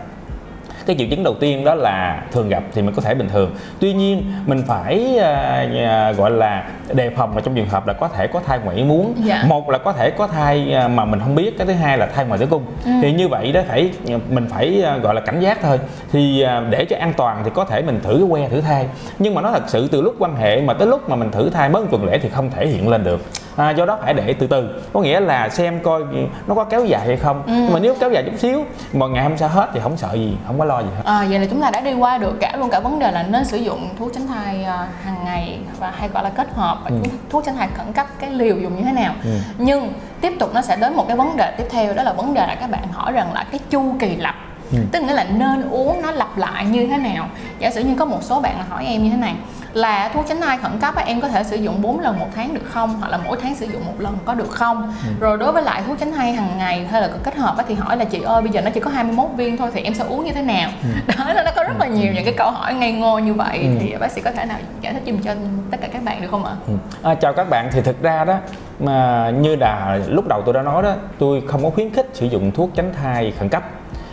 cái 0.85 0.95
triệu 0.99 1.07
chứng 1.07 1.23
đầu 1.23 1.35
tiên 1.39 1.63
đó 1.63 1.75
là 1.75 2.23
thường 2.31 2.49
gặp 2.49 2.63
thì 2.73 2.81
mình 2.81 2.95
có 2.95 3.01
thể 3.01 3.13
bình 3.15 3.29
thường. 3.29 3.55
Tuy 3.79 3.93
nhiên 3.93 4.33
mình 4.45 4.63
phải 4.67 5.17
à, 5.17 6.11
gọi 6.11 6.31
là 6.31 6.69
đề 6.93 7.09
phòng 7.09 7.35
là 7.35 7.41
trong 7.41 7.55
trường 7.55 7.69
hợp 7.69 7.87
là 7.87 7.93
có 7.93 8.07
thể 8.07 8.27
có 8.27 8.41
thai 8.45 8.59
ngoài 8.63 8.77
ý 8.77 8.83
muốn. 8.83 9.13
Dạ. 9.23 9.43
một 9.47 9.69
là 9.69 9.77
có 9.77 9.93
thể 9.93 10.09
có 10.09 10.27
thai 10.27 10.73
à, 10.73 10.87
mà 10.87 11.05
mình 11.05 11.19
không 11.19 11.35
biết. 11.35 11.57
Cái 11.57 11.67
thứ 11.67 11.73
hai 11.73 11.97
là 11.97 12.05
thai 12.05 12.25
ngoài 12.25 12.39
tử 12.39 12.45
cung. 12.45 12.65
Ừ. 12.85 12.91
thì 13.01 13.13
như 13.13 13.27
vậy 13.27 13.51
đó 13.51 13.61
phải 13.67 13.91
mình 14.29 14.47
phải 14.49 14.83
gọi 15.01 15.13
là 15.13 15.21
cảnh 15.21 15.39
giác 15.39 15.61
thôi. 15.61 15.79
Thì 16.11 16.45
để 16.69 16.85
cho 16.85 16.95
an 16.99 17.13
toàn 17.17 17.41
thì 17.43 17.51
có 17.53 17.65
thể 17.65 17.81
mình 17.81 17.99
thử 18.03 18.17
cái 18.17 18.27
que 18.29 18.49
thử 18.49 18.61
thai. 18.61 18.85
Nhưng 19.19 19.35
mà 19.35 19.41
nó 19.41 19.51
thật 19.51 19.63
sự 19.67 19.87
từ 19.91 20.01
lúc 20.01 20.15
quan 20.19 20.35
hệ 20.35 20.61
mà 20.61 20.73
tới 20.73 20.87
lúc 20.87 21.09
mà 21.09 21.15
mình 21.15 21.31
thử 21.31 21.49
thai 21.49 21.69
mới 21.69 21.81
một 21.81 21.87
tuần 21.91 22.05
lễ 22.05 22.19
thì 22.23 22.29
không 22.29 22.49
thể 22.49 22.67
hiện 22.67 22.89
lên 22.89 23.03
được 23.03 23.21
à, 23.55 23.69
do 23.71 23.85
đó 23.85 23.97
phải 24.01 24.13
để 24.13 24.33
từ 24.39 24.47
từ 24.47 24.69
có 24.93 24.99
nghĩa 25.01 25.19
là 25.19 25.49
xem 25.49 25.79
coi 25.83 26.01
nó 26.47 26.55
có 26.55 26.63
kéo 26.63 26.85
dài 26.85 27.01
hay 27.07 27.17
không 27.17 27.43
Ừ. 27.47 27.53
nhưng 27.53 27.73
mà 27.73 27.79
nếu 27.79 27.95
kéo 27.99 28.11
dài 28.11 28.23
chút 28.25 28.37
xíu 28.39 28.65
mà 28.93 29.05
ngày 29.07 29.23
hôm 29.23 29.37
sau 29.37 29.49
hết 29.49 29.69
thì 29.73 29.79
không 29.83 29.97
sợ 29.97 30.13
gì 30.13 30.37
không 30.47 30.59
có 30.59 30.65
lo 30.65 30.79
gì 30.81 30.87
hết 30.97 31.01
À, 31.05 31.25
vậy 31.29 31.39
là 31.39 31.45
chúng 31.49 31.61
ta 31.61 31.69
đã 31.71 31.81
đi 31.81 31.93
qua 31.93 32.17
được 32.17 32.33
cả 32.39 32.55
luôn 32.59 32.69
cả 32.69 32.79
vấn 32.79 32.99
đề 32.99 33.11
là 33.11 33.23
nên 33.23 33.45
sử 33.45 33.57
dụng 33.57 33.89
thuốc 33.99 34.11
tránh 34.13 34.27
thai 34.27 34.63
à, 34.63 34.87
hàng 35.03 35.15
ngày 35.25 35.59
và 35.79 35.91
hay 35.97 36.09
gọi 36.09 36.23
là 36.23 36.29
kết 36.29 36.47
hợp 36.55 36.77
Ừ. 36.89 36.95
thuốc 37.29 37.43
tránh 37.45 37.55
thai 37.55 37.67
khẩn 37.73 37.93
cấp 37.93 38.07
cái 38.19 38.29
liều 38.29 38.57
dùng 38.57 38.75
như 38.75 38.83
thế 38.83 38.91
nào 38.91 39.13
Ừ. 39.23 39.29
nhưng 39.57 39.93
tiếp 40.21 40.33
tục 40.39 40.49
nó 40.53 40.61
sẽ 40.61 40.75
đến 40.75 40.93
một 40.95 41.07
cái 41.07 41.17
vấn 41.17 41.37
đề 41.37 41.51
tiếp 41.57 41.65
theo 41.71 41.93
đó 41.93 42.03
là 42.03 42.13
vấn 42.13 42.33
đề 42.33 42.47
là 42.47 42.55
các 42.55 42.69
bạn 42.71 42.83
hỏi 42.91 43.11
rằng 43.11 43.33
là 43.33 43.45
cái 43.51 43.59
chu 43.69 43.95
kỳ 43.99 44.15
lập 44.15 44.35
ừ. 44.71 44.77
tức 44.91 45.03
nghĩa 45.03 45.13
là 45.13 45.23
nên 45.23 45.69
uống 45.69 46.01
nó 46.01 46.11
lặp 46.11 46.37
lại 46.37 46.65
như 46.65 46.87
thế 46.87 46.97
nào 46.97 47.29
giả 47.59 47.71
sử 47.71 47.81
như 47.81 47.95
có 47.95 48.05
một 48.05 48.23
số 48.23 48.41
bạn 48.41 48.55
hỏi 48.69 48.85
em 48.85 49.03
như 49.03 49.09
thế 49.09 49.17
này 49.17 49.35
là 49.73 50.09
thuốc 50.13 50.25
tránh 50.27 50.41
thai 50.41 50.57
khẩn 50.57 50.79
cấp 50.79 50.93
em 51.05 51.21
có 51.21 51.27
thể 51.27 51.43
sử 51.43 51.55
dụng 51.55 51.81
4 51.81 51.99
lần 51.99 52.19
một 52.19 52.27
tháng 52.35 52.53
được 52.53 52.65
không 52.69 52.95
hoặc 52.99 53.07
là 53.07 53.19
mỗi 53.25 53.37
tháng 53.41 53.55
sử 53.55 53.65
dụng 53.65 53.85
một 53.85 53.93
lần 53.99 54.17
có 54.25 54.33
được 54.33 54.49
không 54.49 54.93
ừ. 55.05 55.09
rồi 55.19 55.37
đối 55.37 55.51
với 55.51 55.63
lại 55.63 55.81
thuốc 55.87 55.99
tránh 55.99 56.11
thai 56.11 56.33
hàng 56.33 56.57
ngày 56.57 56.87
hay 56.91 57.01
là 57.01 57.09
kết 57.23 57.35
hợp 57.35 57.55
thì 57.67 57.75
hỏi 57.75 57.97
là 57.97 58.05
chị 58.05 58.21
ơi 58.21 58.41
bây 58.41 58.51
giờ 58.51 58.61
nó 58.61 58.69
chỉ 58.69 58.79
có 58.79 58.91
21 58.91 59.29
viên 59.35 59.57
thôi 59.57 59.69
thì 59.73 59.81
em 59.81 59.93
sẽ 59.93 60.03
uống 60.03 60.25
như 60.25 60.31
thế 60.31 60.41
nào 60.41 60.69
ừ. 60.83 61.13
đó 61.35 61.43
nó 61.45 61.51
có 61.55 61.63
rất 61.63 61.79
là 61.79 61.87
nhiều 61.87 62.13
những 62.13 62.25
cái 62.25 62.33
câu 62.37 62.51
hỏi 62.51 62.73
ngây 62.73 62.91
ngô 62.91 63.19
như 63.19 63.33
vậy 63.33 63.59
ừ. 63.59 63.67
thì 63.79 63.95
bác 63.99 64.11
sĩ 64.11 64.21
có 64.21 64.31
thể 64.31 64.45
nào 64.45 64.57
giải 64.81 64.93
thích 64.93 65.03
giùm 65.05 65.21
cho 65.21 65.31
tất 65.71 65.77
cả 65.81 65.87
các 65.93 66.03
bạn 66.03 66.21
được 66.21 66.27
không 66.31 66.45
ạ 66.45 66.55
ừ. 66.67 66.73
à, 67.03 67.15
chào 67.15 67.33
các 67.33 67.49
bạn 67.49 67.69
thì 67.71 67.81
thực 67.81 68.01
ra 68.01 68.25
đó 68.25 68.37
mà 68.79 69.29
như 69.29 69.55
là 69.55 69.99
lúc 70.07 70.27
đầu 70.27 70.41
tôi 70.45 70.53
đã 70.53 70.61
nói 70.61 70.83
đó 70.83 70.93
tôi 71.19 71.43
không 71.47 71.63
có 71.63 71.69
khuyến 71.69 71.93
khích 71.93 72.09
sử 72.13 72.25
dụng 72.25 72.51
thuốc 72.51 72.69
tránh 72.75 72.93
thai 73.01 73.33
khẩn 73.39 73.49
cấp 73.49 73.63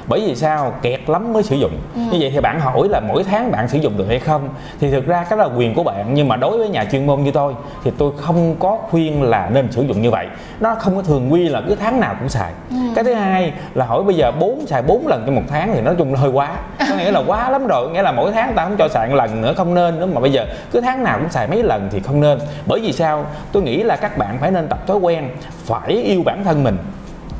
bởi 0.09 0.21
vì 0.27 0.35
sao? 0.35 0.73
Kẹt 0.83 1.01
lắm 1.07 1.33
mới 1.33 1.43
sử 1.43 1.57
dụng. 1.57 1.73
Ừ. 1.95 2.01
như 2.13 2.19
vậy 2.21 2.31
thì 2.35 2.41
bạn 2.41 2.61
hỏi 2.61 2.89
là 2.89 3.01
mỗi 3.01 3.25
tháng 3.25 3.53
bạn 3.53 3.69
sử 3.69 3.79
dụng 3.79 3.97
được 3.97 4.05
hay 4.09 4.19
không? 4.19 4.49
Thì 4.81 4.91
thực 4.91 5.07
ra 5.07 5.25
cái 5.31 5.39
là 5.39 5.45
quyền 5.45 5.75
của 5.75 5.83
bạn. 5.83 6.15
Nhưng 6.15 6.29
mà 6.29 6.37
đối 6.37 6.59
với 6.59 6.69
nhà 6.69 6.85
chuyên 6.93 7.07
môn 7.07 7.23
như 7.23 7.31
tôi 7.31 7.55
thì 7.85 7.91
tôi 7.99 8.13
không 8.17 8.55
có 8.59 8.79
khuyên 8.91 9.23
là 9.23 9.51
nên 9.53 9.73
sử 9.73 9.83
dụng 9.83 10.03
như 10.03 10.11
vậy. 10.11 10.27
Nó 10.61 10.75
không 10.75 10.97
có 10.97 11.03
thường 11.03 11.33
quy 11.33 11.49
là 11.49 11.63
cứ 11.69 11.75
tháng 11.75 12.01
nào 12.01 12.17
cũng 12.19 12.29
xài. 12.29 12.53
Ừ. 12.71 12.77
cái 12.95 13.05
thứ 13.05 13.15
hai 13.15 13.53
là 13.75 13.85
hỏi 13.85 14.03
bây 14.03 14.15
giờ 14.15 14.33
bốn 14.41 14.67
xài 14.67 14.83
bốn 14.83 15.07
lần 15.07 15.23
trong 15.27 15.35
một 15.35 15.43
tháng 15.49 15.71
thì 15.75 15.81
nói 15.81 15.95
chung 15.99 16.15
là 16.15 16.21
hơi 16.21 16.31
quá. 16.31 16.57
Có 16.91 16.97
nghĩa 16.97 17.11
là 17.11 17.23
quá 17.27 17.51
lắm 17.51 17.67
rồi. 17.67 17.91
Nghĩa 17.91 18.03
là 18.03 18.13
mỗi 18.13 18.33
tháng 18.33 18.55
ta 18.55 18.65
không 18.65 18.77
cho 18.79 18.89
xài 18.89 19.09
một 19.09 19.15
lần 19.15 19.43
nữa 19.43 19.55
không 19.57 19.75
nên 19.75 20.01
nữa. 20.01 20.07
Mà 20.07 20.21
bây 20.21 20.33
giờ 20.33 20.47
cứ 20.73 20.81
tháng 20.81 21.05
nào 21.05 21.19
cũng 21.19 21.31
xài 21.31 21.49
mấy 21.49 21.63
lần 21.63 21.89
thì 21.93 22.01
không 22.01 22.21
nên. 22.21 22.39
Bởi 22.67 22.81
vì 22.81 22.93
sao? 22.93 23.27
Tôi 23.53 23.63
nghĩ 23.63 23.83
là 23.83 23.97
các 23.97 24.19
bạn 24.19 24.39
phải 24.41 24.51
nên 24.51 24.69
tập 24.69 24.87
thói 24.87 24.97
quen 24.97 25.31
phải 25.65 25.93
yêu 25.93 26.23
bản 26.25 26.45
thân 26.45 26.65
mình 26.65 26.79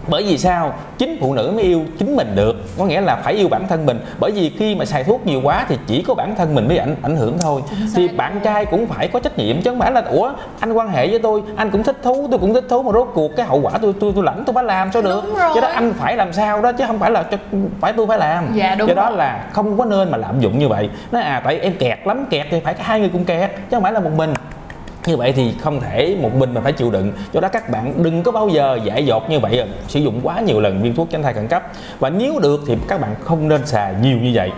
bởi 0.09 0.23
vì 0.23 0.39
sao? 0.39 0.75
Chính 0.99 1.17
phụ 1.21 1.35
nữ 1.35 1.53
mới 1.55 1.65
yêu 1.65 1.85
chính 1.99 2.17
mình 2.17 2.33
được. 2.35 2.57
Có 2.79 2.85
nghĩa 2.85 3.01
là 3.01 3.17
phải 3.17 3.35
yêu 3.35 3.49
bản 3.49 3.69
thân 3.69 3.87
mình. 3.87 4.01
Bởi 4.21 4.31
vì 4.31 4.53
khi 4.59 4.75
mà 4.75 4.85
xài 4.85 5.05
thuốc 5.05 5.27
nhiều 5.27 5.41
quá 5.45 5.67
thì 5.69 5.77
chỉ 5.87 6.03
có 6.03 6.15
bản 6.15 6.35
thân 6.37 6.55
mình 6.55 6.69
mới 6.69 6.79
ảnh 6.79 6.97
ảnh 7.03 7.17
hưởng 7.17 7.39
thôi. 7.39 7.63
Thì 7.95 8.09
bạn 8.09 8.41
trai 8.45 8.67
cũng 8.67 8.87
phải 8.87 9.09
có 9.09 9.21
trách 9.21 9.39
nhiệm 9.39 9.63
chứ 9.63 9.71
không 9.71 9.81
phải 9.81 9.93
là 9.93 10.03
ủa 10.11 10.33
anh 10.61 10.73
quan 10.73 10.89
hệ 10.89 11.09
với 11.09 11.19
tôi 11.19 11.43
anh 11.57 11.71
cũng 11.71 11.83
thích 11.83 11.97
thú 12.03 12.29
tôi 12.31 12.39
cũng 12.39 12.55
thích 12.55 12.65
thú 12.69 12.83
mà 12.83 12.93
rốt 12.93 13.09
cuộc 13.15 13.37
cái 13.37 13.47
hậu 13.47 13.61
quả 13.61 13.73
tôi 13.83 13.95
tôi 14.01 14.13
tôi 14.15 14.25
lãnh 14.25 14.43
tôi 14.47 14.55
phải 14.55 14.65
làm 14.65 14.93
sao 14.93 15.03
được? 15.03 15.25
Cho 15.55 15.61
đó 15.61 15.69
anh 15.69 15.93
phải 15.99 16.17
làm 16.17 16.33
sao 16.33 16.63
đó 16.63 16.73
chứ 16.73 16.85
không 16.87 16.99
phải 16.99 17.11
là 17.11 17.25
phải 17.81 17.93
tôi 17.93 18.07
phải 18.07 18.19
làm. 18.19 18.47
Dạ, 18.55 18.75
đúng 18.75 18.89
do 18.89 18.95
đó 18.95 19.11
là 19.11 19.45
không 19.53 19.79
có 19.79 19.85
nên 19.85 20.11
mà 20.11 20.19
lạm 20.19 20.41
dụng 20.41 20.59
như 20.59 20.69
vậy. 20.69 20.91
Nói 21.13 21.23
à 21.23 21.43
tại 21.45 21.59
em 21.59 21.73
kẹt 21.79 21.99
lắm 22.05 22.27
kẹt 22.31 22.47
thì 22.51 22.61
phải 22.61 22.75
hai 22.79 23.01
người 23.01 23.11
cùng 23.13 23.25
kẹt 23.25 23.51
chứ 23.51 23.77
không 23.77 23.83
phải 23.83 23.93
là 23.93 24.01
một 24.01 24.11
mình 24.17 24.35
như 25.09 25.17
vậy 25.17 25.33
thì 25.33 25.55
không 25.61 25.81
thể 25.81 26.17
một 26.21 26.35
mình 26.35 26.55
mà 26.55 26.61
phải 26.61 26.73
chịu 26.73 26.91
đựng. 26.91 27.13
Do 27.33 27.41
đó 27.41 27.49
các 27.49 27.71
bạn 27.71 28.03
đừng 28.03 28.23
có 28.23 28.33
bao 28.33 28.49
giờ 28.49 28.79
giải 28.85 29.07
dột 29.07 29.31
như 29.31 29.41
vậy 29.41 29.63
sử 29.89 30.01
dụng 30.01 30.21
quá 30.23 30.41
nhiều 30.41 30.61
lần 30.61 30.83
viên 30.83 30.95
thuốc 30.95 31.09
tránh 31.11 31.23
thai 31.23 31.35
khẩn 31.35 31.49
cấp. 31.49 31.63
Và 31.99 32.11
nếu 32.11 32.39
được 32.39 32.61
thì 32.67 32.75
các 32.89 33.01
bạn 33.01 33.15
không 33.21 33.49
nên 33.49 33.67
xài 33.67 33.95
nhiều 34.03 34.19
như 34.19 34.31
vậy 34.35 34.51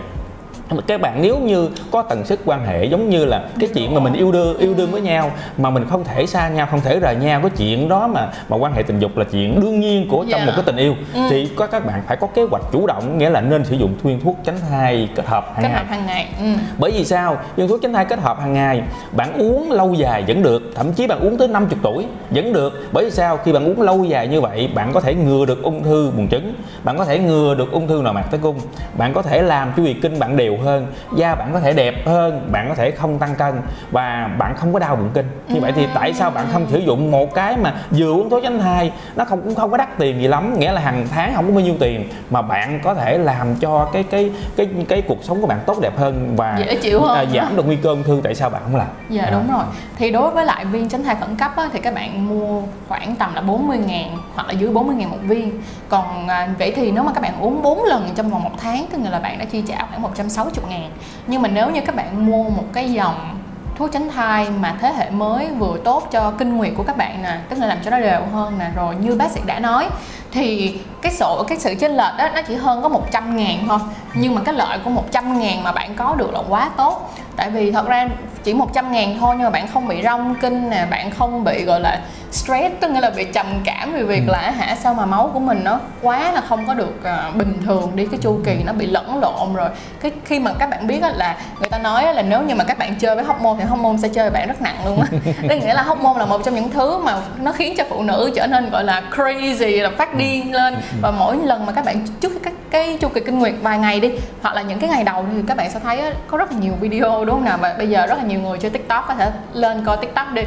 các 0.87 1.01
bạn 1.01 1.21
nếu 1.21 1.39
như 1.39 1.69
có 1.91 2.01
tần 2.01 2.25
suất 2.25 2.39
quan 2.45 2.65
hệ 2.65 2.85
giống 2.85 3.09
như 3.09 3.25
là 3.25 3.43
cái 3.59 3.69
chuyện 3.73 3.93
mà 3.93 3.99
mình 3.99 4.13
yêu 4.13 4.31
đương 4.31 4.57
yêu 4.57 4.73
đương 4.73 4.91
với 4.91 5.01
nhau 5.01 5.31
mà 5.57 5.69
mình 5.69 5.85
không 5.89 6.03
thể 6.03 6.25
xa 6.25 6.49
nhau 6.49 6.67
không 6.71 6.81
thể 6.81 6.99
rời 6.99 7.15
nhau 7.15 7.41
cái 7.41 7.51
chuyện 7.57 7.89
đó 7.89 8.07
mà 8.07 8.27
mà 8.49 8.57
quan 8.57 8.73
hệ 8.73 8.83
tình 8.83 8.99
dục 8.99 9.17
là 9.17 9.25
chuyện 9.31 9.61
đương 9.61 9.79
nhiên 9.79 10.07
của 10.09 10.25
trong 10.29 10.39
yeah. 10.39 10.47
một 10.47 10.53
cái 10.55 10.63
tình 10.65 10.75
yêu 10.75 10.95
ừ. 11.13 11.21
thì 11.29 11.49
có 11.55 11.67
các 11.67 11.85
bạn 11.85 12.03
phải 12.07 12.17
có 12.17 12.27
kế 12.27 12.43
hoạch 12.43 12.63
chủ 12.71 12.87
động 12.87 13.17
nghĩa 13.17 13.29
là 13.29 13.41
nên 13.41 13.65
sử 13.65 13.75
dụng 13.75 13.93
viên 14.03 14.19
thuốc 14.19 14.37
tránh 14.43 14.57
thai 14.69 15.09
kết 15.15 15.25
hợp 15.25 15.45
hàng 15.53 15.63
kết 15.63 15.69
ngày. 15.69 15.77
hợp 15.77 15.85
hàng 15.89 16.05
ngày 16.05 16.27
ừ. 16.39 16.45
bởi 16.77 16.91
vì 16.91 17.05
sao 17.05 17.37
viên 17.55 17.67
thuốc 17.67 17.79
tránh 17.81 17.93
thai 17.93 18.05
kết 18.05 18.19
hợp 18.19 18.39
hàng 18.39 18.53
ngày 18.53 18.81
bạn 19.11 19.33
uống 19.33 19.71
lâu 19.71 19.93
dài 19.93 20.23
vẫn 20.27 20.43
được 20.43 20.61
thậm 20.75 20.93
chí 20.93 21.07
bạn 21.07 21.19
uống 21.19 21.37
tới 21.37 21.47
50 21.47 21.77
tuổi 21.83 22.05
vẫn 22.29 22.53
được 22.53 22.87
bởi 22.91 23.05
vì 23.05 23.11
sao 23.11 23.37
khi 23.37 23.51
bạn 23.51 23.65
uống 23.65 23.81
lâu 23.81 24.03
dài 24.03 24.27
như 24.27 24.41
vậy 24.41 24.69
bạn 24.75 24.91
có 24.93 25.01
thể 25.01 25.15
ngừa 25.15 25.45
được 25.45 25.63
ung 25.63 25.83
thư 25.83 26.11
buồng 26.17 26.27
trứng 26.27 26.53
bạn 26.83 26.97
có 26.97 27.05
thể 27.05 27.19
ngừa 27.19 27.55
được 27.55 27.71
ung 27.71 27.87
thư 27.87 28.01
nội 28.03 28.13
mạc 28.13 28.23
tử 28.31 28.37
cung 28.41 28.59
bạn 28.97 29.13
có 29.13 29.21
thể 29.21 29.41
làm 29.41 29.71
chu 29.77 29.83
kỳ 29.85 29.93
kinh 29.93 30.19
bạn 30.19 30.37
đều 30.37 30.57
hơn 30.63 30.87
da 31.15 31.35
bạn 31.35 31.49
có 31.53 31.59
thể 31.59 31.73
đẹp 31.73 31.95
hơn 32.05 32.49
bạn 32.51 32.69
có 32.69 32.75
thể 32.75 32.91
không 32.91 33.19
tăng 33.19 33.35
cân 33.35 33.61
và 33.91 34.29
bạn 34.37 34.55
không 34.55 34.73
có 34.73 34.79
đau 34.79 34.95
bụng 34.95 35.09
kinh. 35.13 35.25
Như 35.47 35.59
vậy 35.59 35.71
thì 35.75 35.87
tại 35.93 36.13
sao 36.13 36.31
bạn 36.31 36.45
không 36.51 36.65
sử 36.69 36.77
dụng 36.77 37.11
một 37.11 37.33
cái 37.33 37.57
mà 37.57 37.73
vừa 37.91 38.11
uống 38.11 38.29
thuốc 38.29 38.43
tránh 38.43 38.59
thai 38.59 38.91
nó 39.15 39.25
không 39.25 39.41
cũng 39.41 39.55
không 39.55 39.71
có 39.71 39.77
đắt 39.77 39.97
tiền 39.97 40.21
gì 40.21 40.27
lắm 40.27 40.59
nghĩa 40.59 40.71
là 40.71 40.81
hàng 40.81 41.07
tháng 41.11 41.35
không 41.35 41.45
có 41.47 41.51
bao 41.51 41.61
nhiêu 41.63 41.75
tiền 41.79 42.09
mà 42.29 42.41
bạn 42.41 42.79
có 42.83 42.93
thể 42.93 43.17
làm 43.17 43.55
cho 43.55 43.89
cái 43.93 44.03
cái 44.03 44.31
cái 44.57 44.67
cái 44.87 45.01
cuộc 45.01 45.23
sống 45.23 45.41
của 45.41 45.47
bạn 45.47 45.59
tốt 45.65 45.77
đẹp 45.81 45.97
hơn 45.97 46.33
và 46.35 46.57
dễ 46.59 46.75
chịu 46.75 47.01
hơn. 47.01 47.17
à, 47.17 47.25
giảm 47.33 47.55
được 47.55 47.65
nguy 47.65 47.75
cơ 47.75 47.89
ung 47.89 48.03
thư 48.03 48.21
tại 48.23 48.35
sao 48.35 48.49
bạn 48.49 48.61
không 48.63 48.75
làm? 48.75 48.87
Dạ 49.09 49.23
à. 49.23 49.31
đúng 49.31 49.51
rồi. 49.51 49.63
Thì 49.97 50.11
đối 50.11 50.31
với 50.31 50.45
lại 50.45 50.65
viên 50.65 50.89
tránh 50.89 51.03
thai 51.03 51.15
khẩn 51.15 51.35
cấp 51.35 51.51
á, 51.55 51.69
thì 51.73 51.79
các 51.79 51.95
bạn 51.95 52.27
mua 52.27 52.61
khoảng 52.87 53.15
tầm 53.15 53.33
là 53.35 53.41
40 53.41 53.77
ngàn 53.77 54.17
hoặc 54.35 54.47
là 54.47 54.53
dưới 54.53 54.69
40 54.69 54.95
ngàn 54.95 55.11
một 55.11 55.17
viên. 55.21 55.61
Còn 55.89 56.27
à, 56.27 56.49
vậy 56.59 56.73
thì 56.75 56.91
nếu 56.91 57.03
mà 57.03 57.11
các 57.13 57.21
bạn 57.21 57.41
uống 57.41 57.61
4 57.61 57.83
lần 57.83 58.09
trong 58.15 58.29
vòng 58.29 58.43
một 58.43 58.51
tháng 58.57 58.85
thì 58.91 59.09
là 59.09 59.19
bạn 59.19 59.39
đã 59.39 59.45
chi 59.45 59.63
trả 59.67 59.85
khoảng 59.89 60.01
160 60.01 60.50
ngàn. 60.69 60.91
Nhưng 61.27 61.41
mà 61.41 61.49
nếu 61.49 61.69
như 61.69 61.81
các 61.81 61.95
bạn 61.95 62.25
mua 62.25 62.49
một 62.49 62.65
cái 62.73 62.91
dòng 62.91 63.37
thuốc 63.77 63.91
tránh 63.91 64.09
thai 64.09 64.47
mà 64.49 64.77
thế 64.81 64.93
hệ 64.97 65.09
mới 65.09 65.47
vừa 65.47 65.77
tốt 65.83 66.07
cho 66.11 66.31
kinh 66.31 66.57
nguyệt 66.57 66.71
của 66.77 66.83
các 66.83 66.97
bạn 66.97 67.23
nè, 67.23 67.37
tức 67.49 67.59
là 67.59 67.67
làm 67.67 67.77
cho 67.83 67.91
nó 67.91 67.99
đều 67.99 68.21
hơn 68.33 68.59
nè, 68.59 68.69
rồi 68.75 68.95
như 68.95 69.15
bác 69.15 69.31
sĩ 69.31 69.41
đã 69.45 69.59
nói, 69.59 69.87
thì 70.31 70.77
cái 71.01 71.11
sổ 71.11 71.43
cái 71.47 71.59
sự 71.59 71.75
chênh 71.79 71.91
lệch 71.91 72.17
đó 72.17 72.29
nó 72.35 72.41
chỉ 72.41 72.55
hơn 72.55 72.81
có 72.81 72.89
100 72.89 73.37
ngàn 73.37 73.65
thôi 73.67 73.79
nhưng 74.13 74.35
mà 74.35 74.41
cái 74.45 74.53
lợi 74.53 74.79
của 74.83 74.89
100 74.89 75.39
ngàn 75.39 75.63
mà 75.63 75.71
bạn 75.71 75.95
có 75.95 76.15
được 76.15 76.33
là 76.33 76.39
quá 76.49 76.69
tốt 76.77 77.13
tại 77.35 77.49
vì 77.49 77.71
thật 77.71 77.87
ra 77.87 78.07
chỉ 78.43 78.53
100 78.53 78.91
ngàn 78.91 79.17
thôi 79.19 79.35
nhưng 79.37 79.43
mà 79.43 79.49
bạn 79.49 79.67
không 79.73 79.87
bị 79.87 80.01
rong 80.03 80.35
kinh 80.41 80.69
nè 80.69 80.85
bạn 80.89 81.11
không 81.11 81.43
bị 81.43 81.63
gọi 81.63 81.79
là 81.79 82.01
stress 82.31 82.75
tức 82.79 82.91
nghĩa 82.91 83.01
là 83.01 83.09
bị 83.09 83.23
trầm 83.33 83.45
cảm 83.63 83.93
vì 83.93 84.03
việc 84.03 84.23
ừ. 84.27 84.31
là 84.31 84.51
hả 84.51 84.75
sao 84.75 84.93
mà 84.93 85.05
máu 85.05 85.31
của 85.33 85.39
mình 85.39 85.61
nó 85.63 85.79
quá 86.01 86.31
là 86.31 86.41
không 86.41 86.67
có 86.67 86.73
được 86.73 86.95
uh, 87.29 87.35
bình 87.35 87.53
thường 87.65 87.91
đi 87.95 88.07
cái 88.11 88.19
chu 88.23 88.39
kỳ 88.45 88.63
nó 88.65 88.73
bị 88.73 88.87
lẫn 88.87 89.19
lộn 89.19 89.53
rồi 89.53 89.69
cái 90.01 90.11
khi 90.25 90.39
mà 90.39 90.51
các 90.59 90.69
bạn 90.69 90.87
biết 90.87 91.01
là 91.01 91.37
người 91.59 91.69
ta 91.69 91.77
nói 91.77 92.13
là 92.13 92.21
nếu 92.21 92.41
như 92.41 92.55
mà 92.55 92.63
các 92.63 92.77
bạn 92.77 92.95
chơi 92.95 93.15
với 93.15 93.23
hormone 93.23 93.55
thì 93.59 93.65
hormone 93.65 93.97
sẽ 93.97 94.07
chơi 94.07 94.29
bạn 94.29 94.47
rất 94.47 94.61
nặng 94.61 94.77
luôn 94.85 95.01
á 95.01 95.07
tức 95.49 95.55
nghĩa 95.55 95.73
là 95.73 95.81
hormone 95.81 96.19
là 96.19 96.25
một 96.25 96.41
trong 96.45 96.55
những 96.55 96.69
thứ 96.69 96.97
mà 96.97 97.15
nó 97.41 97.51
khiến 97.51 97.75
cho 97.77 97.83
phụ 97.89 98.03
nữ 98.03 98.31
trở 98.35 98.47
nên 98.47 98.69
gọi 98.69 98.83
là 98.83 99.01
crazy 99.15 99.83
là 99.83 99.91
phát 99.97 100.13
điên 100.15 100.53
lên 100.53 100.75
và 101.01 101.11
mỗi 101.11 101.37
lần 101.37 101.65
mà 101.65 101.71
các 101.71 101.85
bạn 101.85 102.05
trước 102.21 102.31
các 102.43 102.53
cái 102.69 102.97
chu 103.01 103.07
kỳ 103.07 103.21
kinh 103.21 103.39
nguyệt 103.39 103.53
vài 103.61 103.79
ngày 103.79 103.99
đi, 103.99 104.11
hoặc 104.41 104.55
là 104.55 104.61
những 104.61 104.79
cái 104.79 104.89
ngày 104.89 105.03
đầu 105.03 105.25
thì 105.35 105.41
các 105.47 105.57
bạn 105.57 105.71
sẽ 105.71 105.79
thấy 105.79 106.01
có 106.27 106.37
rất 106.37 106.51
là 106.51 106.57
nhiều 106.59 106.73
video, 106.79 107.25
đúng 107.25 107.35
không 107.35 107.45
nào? 107.45 107.57
Và 107.57 107.75
bây 107.77 107.89
giờ 107.89 108.05
rất 108.05 108.17
là 108.17 108.23
nhiều 108.23 108.39
người 108.39 108.57
chơi 108.57 108.71
tiktok 108.71 109.05
có 109.07 109.15
thể 109.15 109.31
lên 109.53 109.85
coi 109.85 109.97
tiktok 109.97 110.33
đi. 110.33 110.41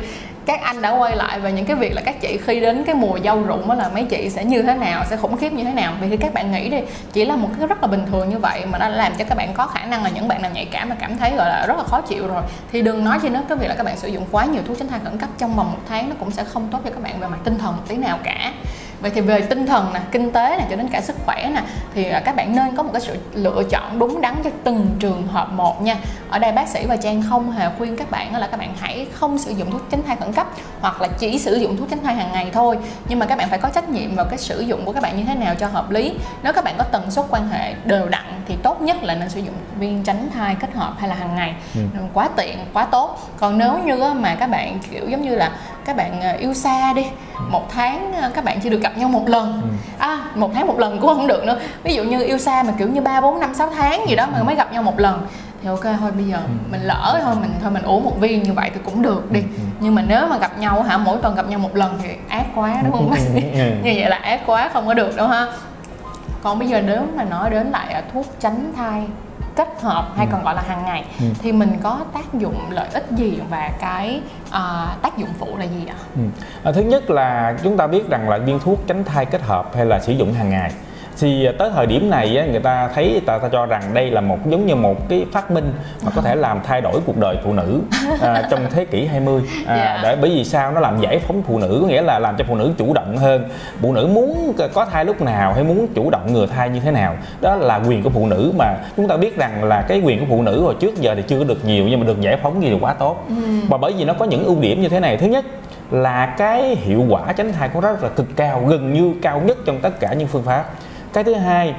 Các 0.46 0.62
anh 0.62 0.82
đã 0.82 0.90
quay 0.90 1.16
lại 1.16 1.40
về 1.40 1.52
những 1.52 1.66
cái 1.66 1.76
việc 1.76 1.94
là 1.94 2.02
các 2.04 2.20
chị 2.20 2.38
khi 2.46 2.60
đến 2.60 2.84
cái 2.84 2.94
mùa 2.94 3.18
dâu 3.24 3.42
rụng 3.42 3.68
đó 3.68 3.74
là 3.74 3.88
mấy 3.88 4.04
chị 4.04 4.30
sẽ 4.30 4.44
như 4.44 4.62
thế 4.62 4.74
nào, 4.74 5.04
sẽ 5.10 5.16
khủng 5.16 5.36
khiếp 5.36 5.52
như 5.52 5.64
thế 5.64 5.72
nào? 5.72 5.92
Vì 6.00 6.08
thì 6.08 6.16
các 6.16 6.34
bạn 6.34 6.52
nghĩ 6.52 6.68
đi, 6.68 6.78
chỉ 7.12 7.24
là 7.24 7.36
một 7.36 7.48
cái 7.58 7.66
rất 7.66 7.82
là 7.82 7.86
bình 7.86 8.04
thường 8.10 8.28
như 8.28 8.38
vậy 8.38 8.66
mà 8.66 8.78
đã 8.78 8.88
làm 8.88 9.12
cho 9.18 9.24
các 9.28 9.38
bạn 9.38 9.54
có 9.54 9.66
khả 9.66 9.84
năng 9.84 10.04
là 10.04 10.10
những 10.10 10.28
bạn 10.28 10.42
nào 10.42 10.50
nhạy 10.54 10.64
cảm 10.64 10.88
mà 10.88 10.96
cảm 11.00 11.16
thấy, 11.18 11.30
gọi 11.30 11.48
là, 11.48 11.66
rất 11.66 11.76
là 11.76 11.84
khó 11.84 12.00
chịu 12.00 12.26
rồi. 12.26 12.42
Thì 12.72 12.82
đừng 12.82 13.04
nói 13.04 13.18
chi 13.22 13.28
nữa 13.28 13.40
cái 13.48 13.58
việc 13.58 13.68
là 13.68 13.74
các 13.74 13.82
bạn 13.86 13.96
sử 13.96 14.08
dụng 14.08 14.24
quá 14.30 14.44
nhiều 14.44 14.62
thuốc 14.68 14.78
tránh 14.78 14.88
thai 14.88 15.00
khẩn 15.04 15.18
cấp 15.18 15.28
trong 15.38 15.54
vòng 15.54 15.72
một 15.72 15.78
tháng 15.88 16.08
nó 16.08 16.14
cũng 16.20 16.30
sẽ 16.30 16.44
không 16.44 16.68
tốt 16.70 16.80
cho 16.84 16.90
các 16.90 17.02
bạn 17.02 17.20
về 17.20 17.28
mặt 17.28 17.38
tinh 17.44 17.58
thần 17.58 17.76
một 17.76 17.82
tí 17.88 17.96
nào 17.96 18.18
cả 18.24 18.52
vậy 19.04 19.12
thì 19.14 19.20
về 19.20 19.40
tinh 19.40 19.66
thần 19.66 19.92
nè 19.94 20.00
kinh 20.12 20.32
tế 20.32 20.56
nè 20.58 20.66
cho 20.70 20.76
đến 20.76 20.88
cả 20.88 21.00
sức 21.00 21.16
khỏe 21.26 21.50
nè 21.54 21.62
thì 21.94 22.04
à, 22.04 22.20
các 22.25 22.37
bạn 22.37 22.56
nên 22.56 22.76
có 22.76 22.82
một 22.82 22.90
cái 22.92 23.00
sự 23.00 23.16
lựa 23.32 23.62
chọn 23.70 23.99
đúng 23.99 24.20
đắn 24.20 24.34
cho 24.44 24.50
từng 24.64 24.96
trường 24.99 25.26
hợp 25.26 25.52
một 25.52 25.82
nha. 25.82 25.96
Ở 26.30 26.38
đây 26.38 26.52
bác 26.52 26.68
sĩ 26.68 26.87
và 26.87 26.96
trang 26.96 27.23
không 27.30 27.50
hề 27.50 27.68
khuyên 27.78 27.96
các 27.96 28.11
bạn 28.11 28.37
là 28.37 28.46
các 28.46 28.56
bạn 28.56 28.75
hãy 28.80 29.06
không 29.12 29.38
sử 29.38 29.50
dụng 29.50 29.70
thuốc 29.70 29.80
tránh 29.90 30.02
thai 30.06 30.16
khẩn 30.16 30.32
cấp 30.32 30.46
hoặc 30.80 31.00
là 31.00 31.08
chỉ 31.18 31.38
sử 31.38 31.54
dụng 31.54 31.76
thuốc 31.76 31.90
tránh 31.90 32.02
thai 32.02 32.14
hàng 32.14 32.32
ngày 32.32 32.50
thôi. 32.52 32.78
Nhưng 33.08 33.18
mà 33.18 33.26
các 33.26 33.38
bạn 33.38 33.49
phải 33.49 33.58
có 33.58 33.68
trách 33.68 33.88
nhiệm 33.88 34.16
vào 34.16 34.26
cái 34.26 34.38
sử 34.38 34.61
dụng 34.61 34.84
của 34.84 34.92
các 34.92 35.02
bạn 35.02 35.16
như 35.16 35.25
thế 35.25 35.34
nào 35.34 35.54
cho 35.54 35.66
hợp 35.66 35.90
lý. 35.90 36.14
Nếu 36.42 36.52
các 36.52 36.64
bạn 36.64 36.75
có 36.78 36.84
tần 36.84 37.11
suất 37.11 37.25
quan 37.30 37.49
hệ 37.49 37.75
đều 37.84 38.08
đặn 38.08 38.25
thì 38.49 38.56
tốt 38.62 38.80
nhất 38.80 39.02
là 39.02 39.14
nên 39.14 39.28
sử 39.28 39.40
dụng 39.40 39.54
viên 39.78 40.02
tránh 40.02 40.28
thai 40.34 40.54
kết 40.54 40.75
hợp 40.75 40.94
hay 40.99 41.08
là 41.08 41.14
hàng 41.14 41.34
ngày. 41.34 41.54
Ừ. 41.75 41.80
quá 42.14 42.28
tiện 42.37 42.58
quá 42.73 42.84
tốt. 42.84 43.18
Còn 43.40 43.58
nếu 43.58 43.78
như 43.84 44.14
mà 44.14 44.34
các 44.34 44.50
bạn 44.50 44.78
kiểu 44.90 45.08
giống 45.08 45.23
như 45.23 45.34
là 45.34 45.50
các 45.84 45.96
bạn 45.96 46.20
à, 46.20 46.32
yêu 46.32 46.54
xa 46.54 46.92
đi. 46.92 47.06
Một 47.48 47.70
tháng 47.70 48.12
à, 48.12 48.30
các 48.34 48.44
bạn 48.44 48.60
chỉ 48.62 48.70
được 48.70 48.80
gặp 48.80 48.98
nhau 48.98 49.08
một 49.08 49.28
lần. 49.28 49.60
Ừ. 49.62 49.68
à 49.98 50.18
một 50.34 50.50
tháng 50.54 50.66
một 50.66 50.78
lần 50.78 51.00
cũng 51.00 51.08
không 51.08 51.26
được 51.26 51.44
nữa. 51.44 51.58
Ví 51.82 51.94
dụ 51.94 52.02
như 52.02 52.24
yêu 52.24 52.38
xa 52.38 52.62
mà 52.62 52.72
kiểu 52.78 52.88
như 52.88 53.00
ba 53.00 53.20
bốn 53.20 53.40
năm 53.40 53.54
sáu 53.54 53.70
tháng 53.76 54.08
gì 54.08 54.16
đó 54.16 54.26
mà 54.32 54.42
mới 54.42 54.54
gặp 54.54 54.72
nhau 54.72 54.82
một 54.82 54.98
lần 54.98 55.26
thì 55.62 55.68
ok 55.68 55.84
thôi 56.00 56.10
bây 56.12 56.24
giờ 56.24 56.36
ừ. 56.36 56.52
mình 56.70 56.80
lỡ 56.80 57.20
thôi 57.24 57.34
mình 57.40 57.50
thôi 57.62 57.70
mình 57.70 57.82
uống 57.82 58.04
một 58.04 58.20
viên 58.20 58.42
như 58.42 58.52
vậy 58.52 58.70
thì 58.74 58.80
cũng 58.84 59.02
được 59.02 59.32
đi. 59.32 59.42
Nhưng 59.80 59.94
mà 59.94 60.02
nếu 60.08 60.26
mà 60.26 60.38
gặp 60.38 60.58
nhau 60.58 60.82
hả 60.82 60.98
mỗi 60.98 61.18
tuần 61.22 61.34
gặp 61.34 61.48
nhau 61.48 61.58
một 61.58 61.76
lần 61.76 61.98
thì 62.02 62.08
ác 62.28 62.46
quá 62.54 62.82
đúng 62.84 62.92
không? 62.92 63.14
Như 63.54 63.92
vậy 63.96 64.08
là 64.08 64.16
ác 64.16 64.40
quá 64.46 64.70
không 64.72 64.86
có 64.86 64.94
được 64.94 65.16
đâu 65.16 65.28
ha. 65.28 65.46
Còn 66.42 66.58
bây 66.58 66.68
giờ 66.68 66.82
nếu 66.86 67.02
mà 67.16 67.24
nói 67.24 67.50
đến 67.50 67.70
lại 67.70 67.92
à, 67.92 68.02
thuốc 68.12 68.26
tránh 68.40 68.72
thai 68.76 69.02
kết 69.56 69.82
hợp 69.82 70.12
hay 70.16 70.26
ừ. 70.26 70.30
còn 70.32 70.44
gọi 70.44 70.54
là 70.54 70.62
hàng 70.62 70.84
ngày 70.84 71.04
ừ. 71.20 71.26
thì 71.38 71.52
mình 71.52 71.78
có 71.82 72.00
tác 72.14 72.34
dụng 72.34 72.56
lợi 72.70 72.88
ích 72.92 73.06
gì 73.16 73.38
và 73.50 73.70
cái 73.80 74.20
uh, 74.49 75.02
tác 75.02 75.18
dụng 75.18 75.28
phụ 75.38 75.56
là 75.56 75.64
gì 75.64 75.87
ạ? 75.87 75.96
Ừ. 76.16 76.23
À, 76.64 76.73
thứ 76.73 76.82
nhất 76.82 77.11
là 77.11 77.56
chúng 77.62 77.76
ta 77.76 77.87
biết 77.87 78.08
rằng 78.08 78.28
là 78.28 78.38
viên 78.38 78.58
thuốc 78.58 78.78
tránh 78.87 79.04
thai 79.04 79.26
kết 79.26 79.42
hợp 79.42 79.76
hay 79.76 79.87
là 79.87 80.00
sử 80.00 80.12
dụng 80.12 80.32
hàng 80.32 80.50
ngày 80.50 80.73
thì 81.21 81.49
tới 81.59 81.71
thời 81.75 81.87
điểm 81.87 82.11
này 82.11 82.37
á, 82.37 82.47
người 82.47 82.61
ta 82.61 82.88
thấy 82.94 83.21
ta, 83.26 83.38
ta 83.38 83.49
cho 83.49 83.66
rằng 83.66 83.83
đây 83.94 84.11
là 84.11 84.21
một 84.21 84.38
giống 84.47 84.66
như 84.66 84.75
một 84.75 85.09
cái 85.09 85.26
phát 85.33 85.50
minh 85.50 85.73
mà 86.04 86.12
có 86.16 86.23
thể 86.23 86.35
làm 86.35 86.61
thay 86.64 86.80
đổi 86.80 87.00
cuộc 87.06 87.16
đời 87.16 87.37
phụ 87.44 87.52
nữ 87.52 87.80
à, 88.21 88.42
trong 88.50 88.61
thế 88.71 88.85
kỷ 88.85 89.06
20 89.06 89.42
à, 89.66 89.76
Dạ. 89.76 90.00
để 90.02 90.16
bởi 90.21 90.30
vì 90.30 90.44
sao? 90.44 90.73
Nó 90.73 90.80
làm 90.80 91.00
giải 91.00 91.18
phóng 91.18 91.42
phụ 91.47 91.59
nữ 91.59 91.78
có 91.83 91.87
nghĩa 91.88 92.02
là 92.02 92.18
làm 92.18 92.37
cho 92.37 92.44
phụ 92.49 92.54
nữ 92.54 92.73
chủ 92.78 92.92
động 92.94 93.16
hơn. 93.16 93.49
Phụ 93.83 93.92
nữ 93.92 94.06
muốn 94.06 94.52
có 94.75 94.85
thai 94.85 95.04
lúc 95.04 95.23
nào 95.23 95.52
hay 95.52 95.64
muốn 95.64 95.87
chủ 95.94 96.11
động 96.11 96.33
ngừa 96.33 96.47
thai 96.47 96.68
như 96.68 96.80
thế 96.80 96.90
nào 96.90 97.16
đó 97.40 97.56
là 97.56 97.80
quyền 97.88 98.02
của 98.02 98.11
phụ 98.11 98.26
nữ. 98.26 98.52
Mà 98.59 98.76
chúng 98.97 99.09
ta 99.09 99.16
biết 99.16 99.37
rằng 99.37 99.64
là 99.64 99.83
cái 99.83 100.00
quyền 100.04 100.21
của 100.21 100.26
phụ 100.28 100.42
nữ 100.42 100.62
hồi 100.62 100.75
trước 100.80 100.97
giờ 100.97 101.14
thì 101.14 101.23
chưa 101.23 101.38
có 101.38 101.44
được 101.44 101.64
nhiều 101.64 101.85
nhưng 101.88 102.00
mà 102.00 102.06
được 102.06 102.21
giải 102.21 102.38
phóng 102.42 102.62
gì 102.62 102.71
là 102.71 102.76
quá 102.80 102.94
tốt. 102.94 103.26
Và 103.68 103.76
bởi 103.78 103.92
vì 103.99 104.04
nó 104.04 104.12
có 104.12 104.25
những 104.25 104.44
ưu 104.44 104.61
điểm 104.61 104.83
như 104.83 104.88
thế 104.88 105.00
này. 105.00 105.16
Thứ 105.16 105.26
nhất 105.26 105.44
là 105.90 106.26
cái 106.26 106.76
hiệu 106.76 107.04
quả 107.09 107.33
tránh 107.33 107.52
thai 107.52 107.68
của 107.68 107.80
nó 107.80 107.88
rất 107.88 108.02
là 108.02 108.09
cực 108.09 108.26
cao 108.37 108.62
gần 108.68 108.92
như 108.92 109.12
cao 109.23 109.40
nhất 109.44 109.59
trong 109.66 109.80
tất 109.80 110.00
cả 110.00 110.12
những 110.14 110.28
phương 110.28 110.42
pháp 110.42 110.64
cái 111.14 111.25
thứ 111.25 111.35
hai 111.35 111.75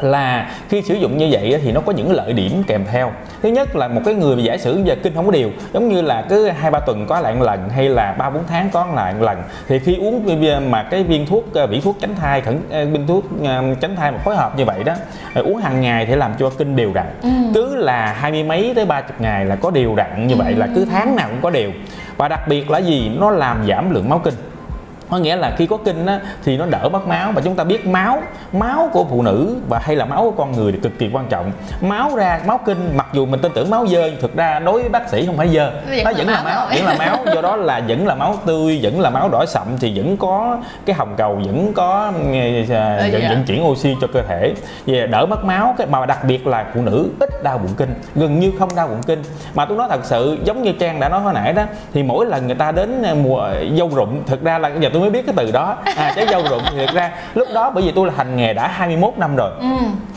là 0.00 0.50
khi 0.68 0.82
sử 0.82 0.94
dụng 0.94 1.16
như 1.18 1.28
vậy 1.30 1.60
thì 1.62 1.72
nó 1.72 1.80
có 1.80 1.92
những 1.92 2.12
lợi 2.12 2.32
điểm 2.32 2.62
kèm 2.66 2.84
theo. 2.92 3.12
Thứ 3.42 3.48
nhất 3.48 3.76
là 3.76 3.88
một 3.88 4.00
cái 4.04 4.14
người 4.14 4.44
giả 4.44 4.56
sử 4.56 4.82
giờ 4.84 4.96
kinh 5.02 5.14
không 5.14 5.26
có 5.26 5.32
điều 5.32 5.50
giống 5.72 5.88
như 5.88 6.02
là 6.02 6.22
cứ 6.28 6.48
hai 6.48 6.70
ba 6.70 6.80
tuần 6.80 7.06
có 7.06 7.20
lại 7.20 7.34
một 7.34 7.44
lần 7.44 7.68
hay 7.68 7.88
là 7.88 8.12
ba 8.12 8.30
bốn 8.30 8.42
tháng 8.46 8.70
có 8.72 8.86
lại 8.94 9.14
một 9.14 9.24
lần 9.24 9.42
thì 9.68 9.78
khi 9.78 9.96
uống 9.96 10.40
mà 10.70 10.82
cái 10.90 11.02
viên 11.02 11.26
thuốc 11.26 11.54
ờ, 11.54 11.66
vị 11.66 11.80
thuốc 11.84 11.96
tránh 12.00 12.14
thai 12.20 12.40
khẩn 12.40 12.60
ờ, 12.70 12.86
viên 12.86 13.06
thuốc 13.06 13.24
ờ, 13.44 13.62
tránh 13.80 13.96
thai 13.96 14.12
mà 14.12 14.18
phối 14.18 14.36
hợp 14.36 14.58
như 14.58 14.64
vậy 14.64 14.84
đó 14.84 14.94
uống 15.34 15.56
hàng 15.56 15.80
ngày 15.80 16.06
thì 16.06 16.14
làm 16.14 16.32
cho 16.38 16.50
kinh 16.50 16.76
đều 16.76 16.92
đặn. 16.94 17.06
Cứ 17.54 17.76
là 17.76 18.12
hai 18.12 18.30
mươi 18.30 18.42
mấy 18.42 18.72
tới 18.76 18.86
ba 18.86 19.00
chục 19.00 19.20
ngày 19.20 19.44
là 19.44 19.56
có 19.56 19.70
đều 19.70 19.96
đặn 19.96 20.26
như 20.26 20.36
vậy 20.36 20.54
là 20.54 20.68
cứ 20.74 20.86
tháng 20.90 21.16
nào 21.16 21.28
cũng 21.28 21.40
có 21.40 21.50
đều 21.50 21.70
và 22.16 22.28
đặc 22.28 22.48
biệt 22.48 22.70
là 22.70 22.78
gì? 22.78 23.10
Nó 23.20 23.30
làm 23.30 23.66
giảm 23.68 23.90
lượng 23.90 24.08
máu 24.08 24.18
kinh 24.18 24.34
có 25.10 25.18
nghĩa 25.18 25.36
là 25.36 25.54
khi 25.56 25.66
có 25.66 25.76
kinh 25.76 26.06
á, 26.06 26.20
thì 26.44 26.56
nó 26.56 26.66
đỡ 26.66 26.88
mất 26.88 27.06
máu. 27.06 27.32
Và 27.34 27.40
chúng 27.44 27.54
ta 27.54 27.64
biết 27.64 27.86
máu 27.86 28.22
máu 28.52 28.90
của 28.92 29.04
phụ 29.10 29.22
nữ 29.22 29.56
và 29.68 29.78
hay 29.78 29.96
là 29.96 30.04
máu 30.04 30.22
của 30.22 30.30
con 30.30 30.52
người 30.52 30.72
thì 30.72 30.78
cực 30.82 30.98
kỳ 30.98 31.10
quan 31.12 31.26
trọng. 31.26 31.52
Máu 31.80 32.16
ra 32.16 32.40
máu 32.46 32.60
kinh 32.66 32.96
mặc 32.96 33.06
dù 33.12 33.26
mình 33.26 33.40
tin 33.40 33.52
tưởng 33.54 33.70
máu 33.70 33.86
dơ 33.86 34.06
nhưng 34.06 34.20
thực 34.20 34.36
ra 34.36 34.58
đối 34.58 34.80
với 34.80 34.90
bác 34.90 35.08
sĩ 35.08 35.26
không 35.26 35.36
phải 35.36 35.48
dơ. 35.48 35.70
Vẫn 35.70 36.04
nó 36.04 36.12
vẫn 36.16 36.26
là 36.26 36.42
máu 36.44 36.66
vẫn 36.70 36.84
là 36.84 36.96
máu. 36.98 37.18
Do 37.34 37.42
đó 37.42 37.56
là 37.56 37.80
vẫn 37.88 38.06
là 38.06 38.14
máu 38.14 38.36
tươi 38.46 38.80
vẫn 38.82 39.00
là 39.00 39.10
máu 39.10 39.28
đỏ 39.28 39.44
sậm 39.46 39.66
thì 39.80 39.98
vẫn 39.98 40.16
có 40.16 40.58
cái 40.86 40.96
hồng 40.96 41.14
cầu 41.16 41.34
vẫn 41.34 41.72
có 41.74 42.12
Ờ, 42.74 43.10
vận, 43.12 43.22
dạ. 43.22 43.28
vận 43.28 43.44
chuyển 43.46 43.64
oxy 43.66 43.96
cho 44.00 44.06
cơ 44.12 44.22
thể. 44.22 44.54
Về 44.86 45.06
đỡ 45.06 45.26
mất 45.26 45.44
máu 45.44 45.74
cái 45.78 45.86
mà 45.86 46.06
đặc 46.06 46.24
biệt 46.24 46.46
là 46.46 46.66
phụ 46.74 46.82
nữ 46.82 47.08
ít 47.20 47.42
đau 47.42 47.58
bụng 47.58 47.74
kinh 47.76 47.94
gần 48.14 48.40
như 48.40 48.52
không 48.58 48.68
đau 48.76 48.88
bụng 48.88 49.02
kinh. 49.06 49.22
Mà 49.54 49.64
tôi 49.64 49.78
nói 49.78 49.86
thật 49.90 50.00
sự 50.02 50.38
giống 50.44 50.62
như 50.62 50.72
trang 50.72 51.00
đã 51.00 51.08
nói 51.08 51.20
hồi 51.20 51.32
nãy 51.34 51.52
đó 51.52 51.62
thì 51.92 52.02
mỗi 52.02 52.26
lần 52.26 52.46
người 52.46 52.56
ta 52.56 52.72
đến 52.72 53.02
à, 53.02 53.14
mùa 53.22 53.48
dâu 53.78 53.90
rụng 53.94 54.22
thực 54.26 54.44
ra 54.44 54.58
là 54.58 54.70
giờ 54.80 54.90
tôi 54.94 55.00
mới 55.00 55.10
biết 55.10 55.26
cái 55.26 55.34
từ 55.36 55.50
đó 55.52 55.76
à 55.84 56.12
trái 56.16 56.26
dâu 56.30 56.42
rụng 56.50 56.62
thì 56.70 56.86
thực 56.86 56.94
ra 56.94 57.10
lúc 57.34 57.48
đó 57.54 57.70
bởi 57.74 57.84
vì 57.84 57.92
tôi 57.92 58.06
là 58.06 58.14
hành 58.16 58.36
nghề 58.36 58.54
đã 58.54 58.68
21 58.68 59.14
năm 59.16 59.36
rồi 59.36 59.50
ừ 59.60 59.66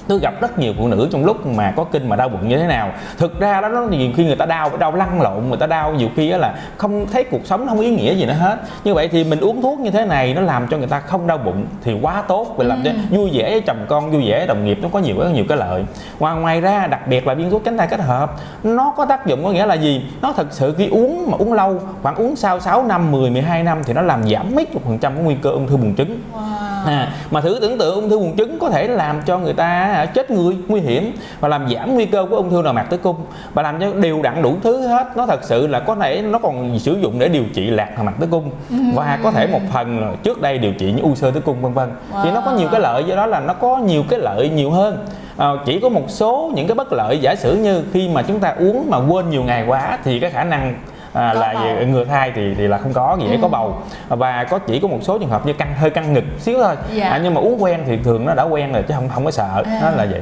tôi 0.07 0.19
gặp 0.19 0.41
rất 0.41 0.59
nhiều 0.59 0.73
phụ 0.77 0.87
nữ 0.87 1.07
trong 1.11 1.25
lúc 1.25 1.45
mà 1.45 1.73
có 1.75 1.83
kinh 1.83 2.09
mà 2.09 2.15
đau 2.15 2.29
bụng 2.29 2.49
như 2.49 2.57
thế 2.57 2.67
nào. 2.67 2.91
Thực 3.17 3.39
ra 3.39 3.61
đó 3.61 3.69
nó 3.69 3.81
nhiều 3.81 4.09
khi 4.15 4.25
người 4.25 4.35
ta 4.35 4.45
đau 4.45 4.77
đau 4.77 4.95
lăn 4.95 5.21
lộn 5.21 5.47
người 5.47 5.57
ta 5.57 5.67
đau 5.67 5.93
nhiều 5.93 6.09
khi 6.15 6.29
là 6.29 6.53
không 6.77 7.05
thấy 7.07 7.23
cuộc 7.23 7.45
sống 7.45 7.67
không 7.67 7.79
ý 7.79 7.95
nghĩa 7.95 8.13
gì 8.13 8.25
nữa 8.25 8.33
hết. 8.33 8.57
Như 8.83 8.93
vậy 8.93 9.07
thì 9.07 9.23
mình 9.23 9.39
uống 9.39 9.61
thuốc 9.61 9.79
như 9.79 9.91
thế 9.91 10.05
này 10.05 10.33
nó 10.33 10.41
làm 10.41 10.67
cho 10.67 10.77
người 10.77 10.87
ta 10.87 10.99
không 10.99 11.27
đau 11.27 11.37
bụng 11.37 11.65
thì 11.83 11.95
quá 12.01 12.23
tốt. 12.27 12.53
Và 12.57 12.63
làm 12.63 12.81
cho 12.83 12.91
vui 13.09 13.29
vẻ 13.33 13.49
với 13.49 13.61
chồng 13.61 13.85
con 13.87 14.11
vui 14.11 14.29
vẻ 14.29 14.37
với 14.37 14.47
đồng 14.47 14.65
nghiệp 14.65 14.79
nó 14.81 14.89
có 14.91 14.99
nhiều 14.99 15.19
rất 15.19 15.29
nhiều 15.33 15.45
cái 15.49 15.57
lợi. 15.57 15.85
Ngoài 16.19 16.35
ngoài 16.35 16.61
ra 16.61 16.87
đặc 16.87 17.07
biệt 17.07 17.27
là 17.27 17.33
viên 17.33 17.49
thuốc 17.49 17.63
tránh 17.63 17.77
thai 17.77 17.87
kết 17.87 17.99
hợp 17.99 18.35
nó 18.63 18.93
có 18.97 19.05
tác 19.05 19.25
dụng 19.25 19.43
có 19.43 19.51
nghĩa 19.51 19.65
là 19.65 19.75
gì? 19.75 20.05
Nó 20.21 20.33
thật 20.37 20.47
sự 20.51 20.75
khi 20.77 20.87
uống 20.87 21.31
mà 21.31 21.37
uống 21.37 21.53
lâu 21.53 21.79
khoảng 22.01 22.15
uống 22.15 22.35
sau 22.35 22.59
6 22.59 22.83
năm 22.83 23.11
10 23.11 23.29
12 23.29 23.63
năm 23.63 23.81
thì 23.83 23.93
nó 23.93 24.01
làm 24.01 24.29
giảm 24.29 24.55
mấy 24.55 24.65
chục 24.65 24.81
phần 24.85 24.97
trăm 24.97 25.15
cái 25.15 25.23
nguy 25.23 25.35
cơ 25.41 25.49
ung 25.49 25.67
thư 25.67 25.77
buồng 25.77 25.95
trứng. 25.95 26.19
Wow. 26.33 26.57
À, 26.85 27.11
mà 27.31 27.41
thử 27.41 27.57
tưởng 27.61 27.77
tượng 27.77 27.95
ung 27.95 28.09
thư 28.09 28.19
buồng 28.19 28.37
trứng 28.37 28.59
có 28.59 28.69
thể 28.69 28.87
làm 28.87 29.21
cho 29.21 29.37
người 29.37 29.53
ta 29.53 29.96
à, 29.97 30.05
chết 30.05 30.31
người 30.31 30.55
nguy 30.67 30.81
hiểm 30.81 31.11
và 31.39 31.47
làm 31.47 31.69
giảm 31.69 31.93
nguy 31.93 32.05
cơ 32.05 32.25
của 32.29 32.35
ung 32.35 32.49
thư 32.49 32.61
nội 32.61 32.73
mạc 32.73 32.83
tử 32.83 32.97
cung. 32.97 33.15
Và 33.53 33.63
làm 33.63 33.79
cho 33.79 33.93
đều 33.93 34.21
đặn 34.21 34.41
đủ 34.41 34.55
thứ 34.63 34.87
hết. 34.87 35.07
Nó 35.15 35.25
thật 35.25 35.39
sự 35.43 35.67
là 35.67 35.79
có 35.79 35.95
thể 35.95 36.21
nó 36.21 36.39
còn 36.39 36.79
sử 36.79 36.93
dụng 37.01 37.19
để 37.19 37.29
điều 37.29 37.43
trị 37.53 37.69
lạc 37.69 37.89
nội 37.95 38.05
mạc 38.05 38.13
tử 38.19 38.27
cung. 38.31 38.51
Và 38.95 39.19
có 39.23 39.31
thể 39.31 39.47
một 39.47 39.61
phần 39.73 39.99
là 39.99 40.11
trước 40.23 40.41
đây 40.41 40.57
điều 40.57 40.73
trị 40.73 40.91
những 40.91 41.05
u 41.05 41.15
sơ 41.15 41.31
tử 41.31 41.39
cung 41.39 41.61
vân 41.61 41.73
vân. 41.73 41.89
Thì 42.23 42.31
nó 42.31 42.41
có 42.41 42.51
nhiều 42.51 42.67
cái 42.71 42.81
lợi 42.81 43.03
do 43.03 43.15
đó 43.15 43.25
là 43.25 43.39
nó 43.39 43.53
có 43.53 43.77
nhiều 43.77 44.03
cái 44.09 44.19
lợi 44.19 44.49
nhiều 44.49 44.71
hơn. 44.71 45.05
À, 45.37 45.47
chỉ 45.65 45.79
có 45.79 45.89
một 45.89 46.05
số 46.07 46.51
những 46.55 46.67
cái 46.67 46.75
bất 46.75 46.93
lợi 46.93 47.19
giả 47.21 47.35
sử 47.35 47.55
như 47.55 47.83
khi 47.93 48.09
mà 48.09 48.21
chúng 48.21 48.39
ta 48.39 48.55
uống 48.59 48.89
mà 48.89 48.97
quên 48.97 49.29
nhiều 49.29 49.43
ngày 49.43 49.65
quá 49.67 49.97
thì 50.03 50.19
cái 50.19 50.29
khả 50.29 50.43
năng 50.43 50.75
à, 51.13 51.31
Có 51.33 51.39
là 51.39 51.53
bầu. 51.53 51.87
ngừa 51.87 52.05
thai 52.05 52.31
thì 52.35 52.53
thì 52.57 52.67
là 52.67 52.77
không 52.77 52.93
có 52.93 53.17
dễ 53.21 53.37
có 53.41 53.47
bầu 53.47 53.81
và 54.09 54.43
có 54.43 54.59
chỉ 54.59 54.79
có 54.79 54.87
một 54.87 54.99
số 55.01 55.19
trường 55.19 55.29
hợp 55.29 55.45
như 55.45 55.53
căng 55.53 55.75
hơi 55.75 55.89
căng 55.89 56.13
ngực 56.13 56.23
xíu 56.39 56.59
thôi 56.63 56.75
Dạ. 56.95 57.09
à, 57.09 57.19
nhưng 57.23 57.33
mà 57.33 57.41
uống 57.41 57.63
quen 57.63 57.83
thì 57.87 57.97
thường 58.03 58.25
nó 58.25 58.33
đã 58.33 58.43
quen 58.43 58.73
rồi 58.73 58.83
chứ 58.87 58.93
không 58.93 59.09
không 59.09 59.25
có 59.25 59.31
sợ 59.31 59.63
À. 59.65 59.79
nó 59.81 59.89
là 59.89 60.05
vậy 60.11 60.21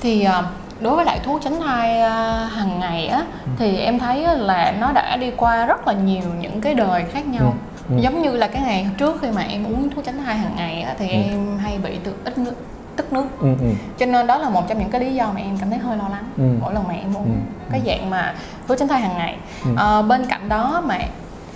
thì 0.00 0.24
ờ, 0.24 0.44
đối 0.80 0.96
với 0.96 1.04
lại 1.04 1.20
thuốc 1.24 1.40
tránh 1.44 1.60
thai 1.60 2.00
ờ, 2.00 2.44
hàng 2.44 2.80
ngày 2.80 3.06
á 3.06 3.22
thì 3.58 3.76
em 3.78 3.98
thấy 3.98 4.26
là 4.36 4.74
nó 4.80 4.92
đã 4.92 5.16
đi 5.16 5.30
qua 5.36 5.66
rất 5.66 5.86
là 5.88 5.92
nhiều 5.92 6.22
những 6.40 6.60
cái 6.60 6.74
đời 6.74 7.04
khác 7.12 7.26
nhau 7.26 7.54
Ừ. 7.90 7.94
giống 8.00 8.22
như 8.22 8.36
là 8.36 8.46
cái 8.46 8.62
ngày 8.62 8.86
trước 8.98 9.18
khi 9.22 9.28
mà 9.30 9.42
em 9.42 9.64
uống 9.66 9.90
thuốc 9.90 10.04
tránh 10.04 10.18
thai 10.24 10.34
hàng 10.36 10.52
ngày 10.56 10.82
á 10.82 10.94
thì 10.98 11.08
Ừ. 11.08 11.14
em 11.14 11.58
hay 11.58 11.78
bị 11.78 11.98
từ 12.04 12.14
ít 12.24 12.38
nước 12.38 12.52
tức 12.96 13.12
nước 13.12 13.24
ừ, 13.40 13.46
ừ. 13.60 13.66
cho 13.98 14.06
nên 14.06 14.26
đó 14.26 14.38
là 14.38 14.48
một 14.48 14.68
trong 14.68 14.78
những 14.78 14.90
cái 14.90 15.00
lý 15.00 15.14
do 15.14 15.26
mà 15.34 15.40
em 15.40 15.56
cảm 15.60 15.70
thấy 15.70 15.78
hơi 15.78 15.96
lo 15.96 16.08
lắng 16.08 16.24
Ừ. 16.36 16.42
mỗi 16.60 16.74
lần 16.74 16.84
mà 16.88 16.94
em 16.94 17.16
uống 17.16 17.24
Ừ. 17.24 17.70
cái 17.72 17.80
dạng 17.86 18.10
mà 18.10 18.34
thuốc 18.68 18.78
tránh 18.78 18.88
thai 18.88 19.00
hàng 19.00 19.16
ngày 19.18 19.36
Ừ. 19.64 19.70
Ờ, 19.76 20.02
bên 20.02 20.26
cạnh 20.26 20.48
đó 20.48 20.82
mà 20.86 20.98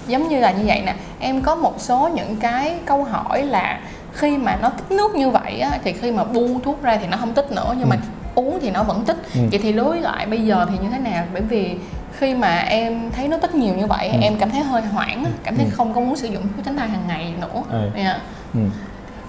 giống 0.06 0.28
như 0.28 0.40
là 0.40 0.50
như 0.52 0.64
vậy 0.66 0.82
nè 0.86 0.94
em 1.20 1.42
có 1.42 1.54
một 1.54 1.74
số 1.78 2.08
những 2.14 2.36
cái 2.36 2.74
câu 2.86 3.04
hỏi 3.04 3.42
là 3.42 3.80
khi 4.12 4.38
mà 4.38 4.56
nó 4.62 4.68
tích 4.70 4.90
nước 4.96 5.14
như 5.14 5.30
vậy 5.30 5.60
á, 5.60 5.70
thì 5.84 5.92
khi 5.92 6.12
mà 6.12 6.24
buông 6.24 6.60
thuốc 6.60 6.82
ra 6.82 6.96
thì 7.00 7.06
nó 7.06 7.16
không 7.16 7.34
tích 7.34 7.52
nữa 7.52 7.74
nhưng 7.78 7.88
mà 7.88 7.96
uống 8.34 8.58
thì 8.62 8.70
nó 8.70 8.82
vẫn 8.82 9.04
tích 9.04 9.16
Ừ. 9.34 9.40
vậy 9.50 9.60
thì 9.62 9.72
đối 9.72 10.00
lại 10.00 10.26
bây 10.26 10.40
giờ 10.46 10.66
thì 10.70 10.78
như 10.82 10.88
thế 10.90 10.98
nào 10.98 11.24
bởi 11.32 11.42
vì 11.42 11.76
khi 12.18 12.34
mà 12.34 12.58
em 12.58 13.10
thấy 13.16 13.28
nó 13.28 13.36
tích 13.38 13.54
nhiều 13.54 13.74
như 13.74 13.86
vậy 13.86 14.08
Ừ. 14.08 14.18
em 14.22 14.36
cảm 14.38 14.50
thấy 14.50 14.60
hơi 14.60 14.82
hoảng 14.82 15.24
cảm 15.44 15.56
thấy 15.56 15.64
Ừ. 15.64 15.70
không 15.76 15.94
có 15.94 16.00
muốn 16.00 16.16
sử 16.16 16.28
dụng 16.28 16.42
thuốc 16.56 16.64
tránh 16.64 16.76
thai 16.76 16.88
hàng 16.88 17.04
ngày 17.08 17.32
nữa 17.40 17.62
Ừ. 17.70 17.90
Dạ. 17.96 18.18
Ừ. 18.54 18.60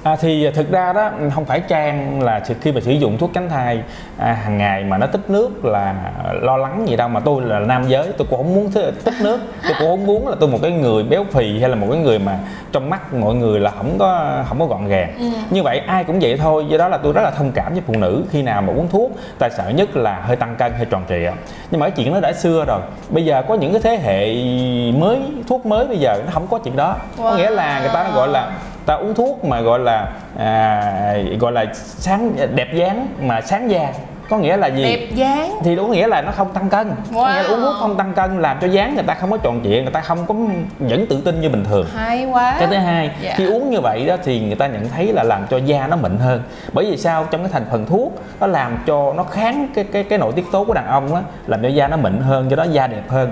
À, 0.03 0.15
thì 0.15 0.51
thực 0.51 0.71
ra 0.71 0.93
đó 0.93 1.11
không 1.35 1.45
phải 1.45 1.59
trang 1.59 2.21
là 2.21 2.41
khi 2.61 2.71
mà 2.71 2.81
sử 2.81 2.91
dụng 2.91 3.17
thuốc 3.17 3.31
tránh 3.33 3.49
thai 3.49 3.81
à, 4.17 4.33
hàng 4.33 4.57
ngày 4.57 4.83
mà 4.83 4.97
nó 4.97 5.07
tích 5.07 5.29
nước 5.29 5.65
là 5.65 5.95
lo 6.41 6.57
lắng 6.57 6.85
gì 6.87 6.95
đâu 6.95 7.07
mà 7.07 7.19
tôi 7.19 7.41
là 7.41 7.59
nam 7.59 7.83
giới 7.87 8.07
tôi 8.17 8.27
cũng 8.29 8.39
không 8.39 8.55
muốn 8.55 8.71
tích 9.03 9.13
nước. 9.21 9.39
Tôi 9.63 9.73
cũng 9.79 9.87
không 9.89 10.05
muốn 10.05 10.27
là 10.27 10.35
tôi 10.39 10.49
một 10.49 10.59
cái 10.61 10.71
người 10.71 11.03
béo 11.03 11.25
phì 11.31 11.59
hay 11.59 11.69
là 11.69 11.75
một 11.75 11.87
cái 11.91 11.99
người 11.99 12.19
mà 12.19 12.39
trong 12.71 12.89
mắt 12.89 13.13
mọi 13.13 13.35
người 13.35 13.59
là 13.59 13.71
không 13.71 13.95
có 13.99 14.43
không 14.47 14.59
có 14.59 14.65
gọn 14.65 14.87
gàng. 14.87 15.15
Ừ. 15.19 15.25
như 15.49 15.63
vậy 15.63 15.79
ai 15.79 16.03
cũng 16.03 16.19
vậy 16.19 16.37
thôi 16.37 16.65
do 16.69 16.77
đó 16.77 16.87
là 16.87 16.97
tôi 16.97 17.13
rất 17.13 17.21
là 17.21 17.31
thông 17.31 17.51
cảm 17.51 17.73
với 17.73 17.81
phụ 17.87 17.93
nữ 17.97 18.23
khi 18.31 18.41
nào 18.41 18.61
mà 18.61 18.73
uống 18.73 18.87
thuốc 18.91 19.11
ta 19.39 19.49
sợ 19.49 19.69
nhất 19.69 19.95
là 19.95 20.21
hơi 20.21 20.35
tăng 20.35 20.55
cân 20.55 20.73
hơi 20.73 20.85
tròn 20.85 21.03
trịa. 21.09 21.31
Nhưng 21.71 21.79
mà 21.79 21.89
cái 21.89 21.91
chuyện 21.97 22.13
nó 22.13 22.19
đã 22.19 22.33
xưa 22.33 22.65
rồi. 22.67 22.79
Bây 23.09 23.25
giờ 23.25 23.43
có 23.47 23.55
những 23.55 23.71
cái 23.71 23.81
thế 23.81 23.97
hệ 24.03 24.33
mới 24.99 25.19
thuốc 25.47 25.65
mới 25.65 25.87
bây 25.87 25.97
giờ 25.97 26.21
nó 26.25 26.31
không 26.33 26.47
có 26.47 26.57
chuyện 26.57 26.75
đó. 26.75 26.95
Có 27.17 27.37
nghĩa 27.37 27.49
là 27.49 27.79
người 27.79 27.89
ta 27.93 28.03
nó 28.03 28.15
gọi 28.15 28.27
là 28.27 28.51
ta 28.89 28.95
uống 28.95 29.15
thuốc 29.15 29.45
mà 29.45 29.61
gọi 29.61 29.79
là 29.79 30.07
à, 30.37 31.17
gọi 31.39 31.51
là 31.51 31.65
sáng 31.73 32.31
đẹp 32.55 32.73
dáng 32.73 33.07
mà 33.21 33.41
sáng 33.41 33.71
da 33.71 33.93
có 34.29 34.37
nghĩa 34.37 34.57
là 34.57 34.67
gì? 34.67 34.83
Đẹp 34.83 35.07
dáng. 35.15 35.59
Thì 35.63 35.75
đúng 35.75 35.91
nghĩa 35.91 36.07
là 36.07 36.21
nó 36.21 36.31
không 36.31 36.53
tăng 36.53 36.69
cân. 36.69 36.91
Có 37.15 37.27
nghĩa 37.27 37.43
là 37.43 37.49
uống 37.49 37.59
thuốc 37.61 37.75
Wow. 37.75 37.79
không 37.79 37.97
tăng 37.97 38.13
cân 38.13 38.41
làm 38.41 38.57
cho 38.61 38.67
dáng 38.67 38.95
người 38.95 39.03
ta 39.03 39.13
không 39.13 39.31
có 39.31 39.37
tròn 39.37 39.61
trịa 39.63 39.69
người 39.81 39.91
ta 39.93 40.01
không 40.01 40.25
có 40.25 40.35
vẫn 40.79 41.05
tự 41.09 41.21
tin 41.25 41.41
như 41.41 41.49
bình 41.49 41.63
thường. 41.65 41.87
Hay 41.95 42.25
quá. 42.25 42.55
Cái 42.59 42.67
thứ 42.67 42.75
hai 42.75 43.11
Dạ. 43.21 43.33
khi 43.37 43.45
uống 43.45 43.69
như 43.69 43.79
vậy 43.81 44.05
đó 44.07 44.15
thì 44.23 44.39
người 44.39 44.55
ta 44.55 44.67
nhận 44.67 44.89
thấy 44.89 45.13
là 45.13 45.23
làm 45.23 45.45
cho 45.49 45.57
da 45.57 45.87
nó 45.87 45.95
mịn 45.95 46.17
hơn. 46.17 46.41
Bởi 46.73 46.85
vì 46.91 46.97
sao? 46.97 47.25
Trong 47.31 47.41
cái 47.43 47.49
thành 47.53 47.65
phần 47.71 47.85
thuốc 47.85 48.13
nó 48.39 48.47
làm 48.47 48.77
cho 48.87 49.13
nó 49.17 49.23
kháng 49.23 49.67
cái 49.75 49.83
cái 49.83 50.03
cái 50.03 50.19
nội 50.19 50.31
tiết 50.35 50.45
tố 50.51 50.63
của 50.63 50.73
đàn 50.73 50.87
ông 50.87 51.15
á 51.15 51.21
làm 51.47 51.61
cho 51.61 51.67
da 51.67 51.87
nó 51.87 51.97
mịn 51.97 52.17
hơn 52.21 52.49
do 52.51 52.55
đó 52.55 52.63
da 52.63 52.87
đẹp 52.87 53.03
hơn. 53.09 53.31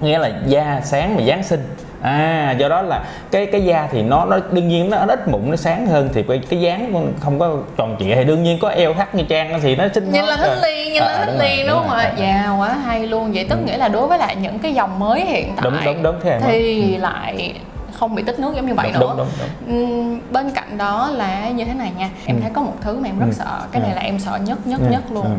Nghĩa 0.00 0.18
là 0.18 0.30
da 0.46 0.80
sáng 0.84 1.16
mà 1.16 1.22
dáng 1.22 1.42
xinh 1.42 1.60
à 2.02 2.54
do 2.58 2.68
đó 2.68 2.82
là 2.82 3.04
cái 3.30 3.46
cái 3.46 3.64
da 3.64 3.88
thì 3.90 4.02
nó 4.02 4.24
nó 4.24 4.38
đương 4.52 4.68
nhiên 4.68 4.90
nó, 4.90 5.04
nó 5.06 5.14
ít 5.14 5.28
mụn 5.28 5.50
nó 5.50 5.56
sáng 5.56 5.86
hơn 5.86 6.08
thì 6.14 6.22
cái, 6.28 6.40
cái 6.50 6.60
dáng 6.60 7.12
không 7.20 7.38
có 7.38 7.56
tròn 7.76 7.96
trịa 7.98 8.14
thì 8.14 8.24
đương 8.24 8.42
nhiên 8.42 8.58
có 8.58 8.68
eo 8.68 8.94
thắt 8.94 9.14
như 9.14 9.24
trang 9.28 9.60
thì 9.62 9.76
nó 9.76 9.84
xinh 9.94 10.12
nhìn 10.12 10.24
là 10.24 10.36
thích 10.36 10.58
liền 10.62 10.92
nhìn 10.92 11.02
À, 11.02 11.06
là 11.12 11.18
thích 11.18 11.26
đúng 11.26 11.38
rồi, 11.38 11.48
liền 11.48 11.66
đúng 11.66 11.76
không 11.76 11.90
ạ 11.90 12.12
dạ 12.18 12.54
quá 12.58 12.68
hay 12.86 13.06
luôn 13.06 13.32
vậy 13.32 13.46
tức 13.50 13.58
nghĩa 13.66 13.76
là 13.76 13.88
đối 13.88 14.06
với 14.08 14.18
lại 14.18 14.36
những 14.36 14.58
cái 14.58 14.74
dòng 14.74 14.98
mới 14.98 15.20
hiện 15.24 15.52
tại 15.56 15.64
Đúng, 15.64 15.74
đúng, 15.84 16.02
đúng, 16.02 16.14
thế 16.22 16.38
thì 16.46 16.96
lại 16.96 17.54
không 17.92 18.14
bị 18.14 18.22
tích 18.22 18.38
nước 18.38 18.52
giống 18.56 18.66
như 18.66 18.74
vậy 18.74 18.90
đúng, 18.92 19.00
nữa 19.00 19.14
đúng, 19.18 19.26
đúng, 19.40 19.48
đúng. 19.66 19.76
Ừm, 19.90 20.20
bên 20.32 20.50
cạnh 20.50 20.78
đó 20.78 21.10
là 21.14 21.48
như 21.48 21.64
thế 21.64 21.74
này 21.74 21.90
nha 21.98 22.10
em 22.26 22.36
Ừ. 22.36 22.40
thấy 22.42 22.50
có 22.54 22.62
một 22.62 22.74
thứ 22.80 22.98
mà 22.98 23.08
em 23.08 23.18
rất 23.18 23.26
Ừ. 23.26 23.32
sợ 23.32 23.60
cái 23.72 23.82
này 23.82 23.90
Ừ. 23.90 23.94
là 23.96 24.00
em 24.02 24.18
sợ 24.18 24.38
nhất 24.44 24.58
nhất 24.66 24.80
Ừ. 24.84 24.90
nhất 24.90 25.02
luôn 25.10 25.24
Ừ. 25.24 25.30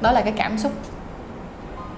đó 0.00 0.12
là 0.12 0.20
cái 0.20 0.32
cảm 0.36 0.58
xúc 0.58 0.72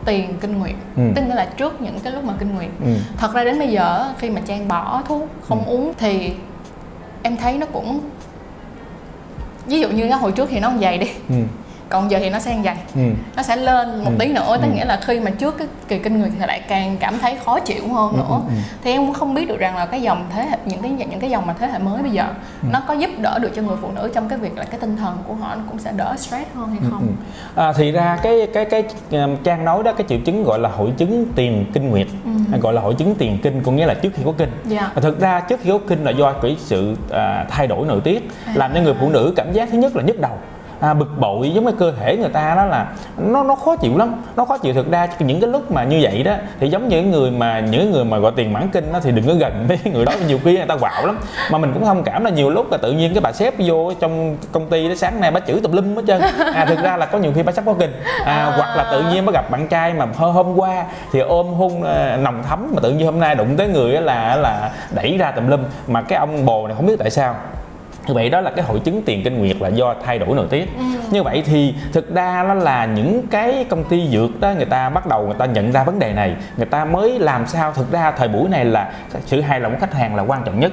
tiền 0.07 0.35
kinh 0.40 0.59
nguyệt 0.59 0.75
Ừ. 0.97 1.03
tức 1.16 1.23
nghĩa 1.23 1.35
là 1.35 1.45
trước 1.57 1.81
những 1.81 2.01
cái 2.01 2.12
lúc 2.12 2.25
mà 2.25 2.35
kinh 2.38 2.55
nguyệt 2.55 2.71
Ừ. 2.81 2.87
thật 3.16 3.35
ra 3.35 3.45
đến 3.45 3.59
bây 3.59 3.69
giờ 3.69 4.12
khi 4.19 4.31
mà 4.31 4.40
trang 4.47 4.69
bỏ 4.69 5.03
thuốc 5.09 5.29
không 5.49 5.64
Ừ. 5.66 5.71
uống 5.73 5.92
thì 5.99 6.33
em 7.23 7.37
thấy 7.37 7.59
nó 7.59 7.66
cũng 7.66 8.01
ví 9.66 9.81
dụ 9.81 9.88
như 9.88 10.03
cái 10.09 10.19
hồi 10.19 10.33
trước 10.33 10.49
thì 10.51 10.61
nó 10.61 10.69
không 10.69 10.81
dày 10.81 10.99
đi 10.99 11.07
Ừ. 11.29 11.35
còn 11.88 12.11
giờ 12.11 12.18
thì 12.20 12.31
nó 12.31 12.38
sẽ 12.38 12.51
ăn 12.51 12.62
dày 12.64 12.77
ừ. 12.94 13.01
nó 13.37 13.42
sẽ 13.42 13.57
lên 13.57 13.99
một 14.05 14.11
Ừ. 14.11 14.16
tí 14.18 14.33
nữa 14.33 14.57
tức 14.62 14.68
Ừ. 14.68 14.75
nghĩa 14.75 14.85
là 14.85 15.01
khi 15.07 15.20
mà 15.20 15.31
trước 15.31 15.59
cái 15.59 15.66
kỳ 15.88 15.99
kinh 15.99 16.20
nguyệt 16.20 16.31
thì 16.40 16.46
lại 16.46 16.61
càng 16.68 16.96
cảm 17.01 17.18
thấy 17.18 17.37
khó 17.44 17.61
chịu 17.61 17.88
hơn 17.94 18.11
Ừ, 18.12 18.16
nữa 18.16 18.25
ừ, 18.29 18.37
ừ. 18.49 18.55
thì 18.85 18.90
em 18.92 19.07
cũng 19.07 19.14
không 19.14 19.35
biết 19.35 19.49
được 19.49 19.59
rằng 19.59 19.77
là 19.77 19.87
cái 19.87 20.03
dòng 20.03 20.25
thế 20.35 20.42
hệ 20.51 20.57
những 20.64 20.83
cái 20.83 20.90
những 20.90 21.20
cái 21.20 21.31
dòng 21.31 21.46
mà 21.46 21.55
thế 21.59 21.66
hệ 21.66 21.79
mới 21.79 22.03
bây 22.03 22.11
giờ 22.11 22.25
Ừ. 22.62 22.68
nó 22.72 22.83
có 22.88 22.94
giúp 22.94 23.11
đỡ 23.18 23.38
được 23.38 23.51
cho 23.57 23.62
người 23.62 23.77
phụ 23.83 23.88
nữ 23.94 24.11
trong 24.14 24.29
cái 24.29 24.38
việc 24.38 24.59
là 24.59 24.64
cái 24.64 24.81
tinh 24.81 24.96
thần 24.96 25.18
của 25.29 25.35
họ 25.35 25.55
nó 25.55 25.61
cũng 25.68 25.79
sẽ 25.79 25.92
đỡ 25.96 26.14
stress 26.18 26.46
hơn 26.55 26.68
hay 26.70 26.79
Ừ, 26.83 26.88
không 26.90 27.07
ừ. 27.57 27.62
À, 27.62 27.72
thì 27.77 27.92
ra 27.92 28.18
cái 28.22 28.46
cái 28.55 28.64
cái 28.64 28.85
um, 29.11 29.37
trang 29.44 29.64
nói 29.64 29.83
đó 29.83 29.92
cái 29.92 30.07
triệu 30.09 30.18
chứng 30.25 30.44
gọi 30.44 30.59
là 30.59 30.68
hội 30.68 30.90
chứng 30.96 31.27
tiền 31.35 31.66
kinh 31.72 31.90
nguyệt 31.90 32.07
Ừ. 32.25 32.31
hay 32.51 32.61
gọi 32.61 32.72
là 32.75 32.81
hội 32.81 32.94
chứng 32.94 33.14
tiền 33.14 33.38
kinh 33.42 33.62
có 33.62 33.72
nghĩa 33.72 33.87
là 33.87 33.94
trước 33.94 34.11
khi 34.14 34.22
có 34.25 34.33
kinh 34.38 34.51
dạ 34.64 34.81
À, 34.94 35.01
thực 35.01 35.20
ra 35.20 35.40
trước 35.40 35.61
khi 35.62 35.70
có 35.70 35.79
kinh 35.88 36.05
là 36.05 36.11
do 36.11 36.33
cái 36.33 36.57
sự 36.59 36.96
à, 37.12 37.44
thay 37.51 37.66
đổi 37.66 37.87
nội 37.87 38.01
tiết 38.05 38.29
À. 38.46 38.53
làm 38.57 38.70
cho 38.75 38.81
người 38.81 38.94
phụ 39.01 39.09
nữ 39.11 39.33
cảm 39.37 39.53
giác 39.53 39.68
thứ 39.72 39.79
nhất 39.79 39.96
là 39.96 40.03
nhức 40.03 40.20
đầu 40.20 40.33
à, 40.81 40.95
bực 40.95 41.19
bội 41.19 41.51
giống 41.51 41.65
như 41.65 41.73
cơ 41.73 41.93
thể 42.01 42.17
người 42.17 42.29
ta 42.29 42.55
đó 42.55 42.65
là 42.65 42.87
nó 43.19 43.43
nó 43.43 43.55
khó 43.55 43.77
chịu 43.77 43.99
lắm. 43.99 44.15
Nó 44.37 44.45
khó 44.45 44.59
chịu 44.59 44.75
thực 44.75 44.91
ra 44.91 45.09
những 45.19 45.41
cái 45.41 45.51
lúc 45.51 45.71
mà 45.73 45.85
như 45.85 45.99
vậy 46.03 46.23
đó 46.23 46.35
thì 46.61 46.69
giống 46.69 46.89
như 46.89 46.97
những 46.97 47.11
người 47.11 47.31
mà 47.31 47.61
những 47.61 47.93
người 47.93 48.05
mà 48.05 48.19
gọi 48.19 48.33
tiền 48.37 48.53
mãn 48.53 48.69
kinh 48.69 48.93
đó 48.93 48.99
thì 49.03 49.11
đừng 49.12 49.27
có 49.27 49.35
gần 49.35 49.65
với 49.69 49.79
người 49.93 50.05
đó 50.05 50.12
nhiều 50.29 50.39
khi 50.45 50.57
người 50.57 50.67
ta 50.67 50.77
quạo 50.77 51.07
lắm. 51.07 51.19
Mà 51.51 51.59
mình 51.59 51.73
cũng 51.75 51.85
thông 51.85 52.03
cảm 52.03 52.25
là 52.25 52.31
nhiều 52.31 52.51
lúc 52.51 52.73
là 52.73 52.79
tự 52.79 52.93
nhiên 52.93 53.15
cái 53.15 53.21
bà 53.21 53.33
sếp 53.33 53.55
vô 53.59 53.93
trong 54.01 54.37
công 54.53 54.67
ty 54.71 54.89
đó 54.89 54.95
sáng 54.95 55.21
nay 55.21 55.31
bà 55.31 55.41
chửi 55.41 55.61
tùm 55.62 55.73
lum 55.73 55.97
hết 55.97 56.03
trơn. 56.07 56.21
À 56.55 56.65
thực 56.65 56.83
ra 56.83 56.97
là 56.97 57.07
có 57.07 57.19
nhiều 57.19 57.33
khi 57.35 57.43
bà 57.43 57.53
sắp 57.53 57.62
có 57.67 57.75
kinh. 57.75 57.93
À, 58.25 58.37
À. 58.37 58.53
hoặc 58.57 58.77
là 58.77 58.89
tự 58.93 59.03
nhiên 59.12 59.27
bà 59.27 59.33
gặp 59.33 59.51
bạn 59.51 59.69
trai 59.69 59.93
mà 59.93 60.07
hôm 60.17 60.55
qua 60.57 60.85
thì 61.12 61.21
ôm 61.21 61.47
hôn 61.55 61.83
à, 61.83 62.17
nồng 62.17 62.43
thấm 62.49 62.71
mà 62.75 62.81
tự 62.83 62.91
nhiên 62.93 63.07
hôm 63.07 63.21
nay 63.21 63.35
đụng 63.35 63.57
tới 63.57 63.69
người 63.69 63.93
là 63.93 64.37
là 64.37 64.71
đẩy 64.95 65.17
ra 65.19 65.31
tùm 65.31 65.49
lum. 65.49 65.61
Mà 65.87 66.03
cái 66.03 66.19
ông 66.19 66.45
bồ 66.47 66.67
này 66.67 66.77
không 66.77 66.87
biết 66.87 66.97
tại 66.99 67.11
sao 67.11 67.35
như 68.07 68.14
vậy 68.14 68.31
đó 68.31 68.40
là 68.40 68.51
cái 68.51 68.64
hội 68.64 68.79
chứng 68.79 69.03
tiền 69.03 69.25
kinh 69.25 69.38
nguyệt 69.38 69.57
là 69.61 69.69
do 69.69 69.95
thay 70.05 70.19
đổi 70.19 70.37
nội 70.37 70.47
tiết. 70.51 70.69
Ừ. 70.79 70.85
như 71.11 71.23
vậy 71.23 71.42
thì 71.47 71.75
thực 71.92 72.14
ra 72.14 72.45
nó 72.49 72.55
là 72.55 72.87
những 72.87 73.27
cái 73.31 73.64
công 73.69 73.85
ty 73.85 74.09
dược 74.09 74.40
đó 74.40 74.53
người 74.57 74.64
ta 74.64 74.88
bắt 74.88 75.07
đầu 75.07 75.27
người 75.27 75.37
ta 75.38 75.47
nhận 75.47 75.73
ra 75.73 75.85
vấn 75.85 75.99
đề 75.99 76.12
này. 76.12 76.37
Người 76.57 76.66
ta 76.66 76.85
mới 76.85 77.19
làm 77.19 77.47
sao 77.47 77.73
thực 77.73 77.92
ra 77.92 78.11
thời 78.11 78.29
buổi 78.29 78.49
này 78.49 78.64
là 78.64 78.92
sự 79.27 79.40
hài 79.40 79.61
lòng 79.61 79.73
của 79.73 79.79
khách 79.81 79.95
hàng 79.95 80.16
là 80.16 80.23
quan 80.23 80.42
trọng 80.45 80.61
nhất 80.61 80.73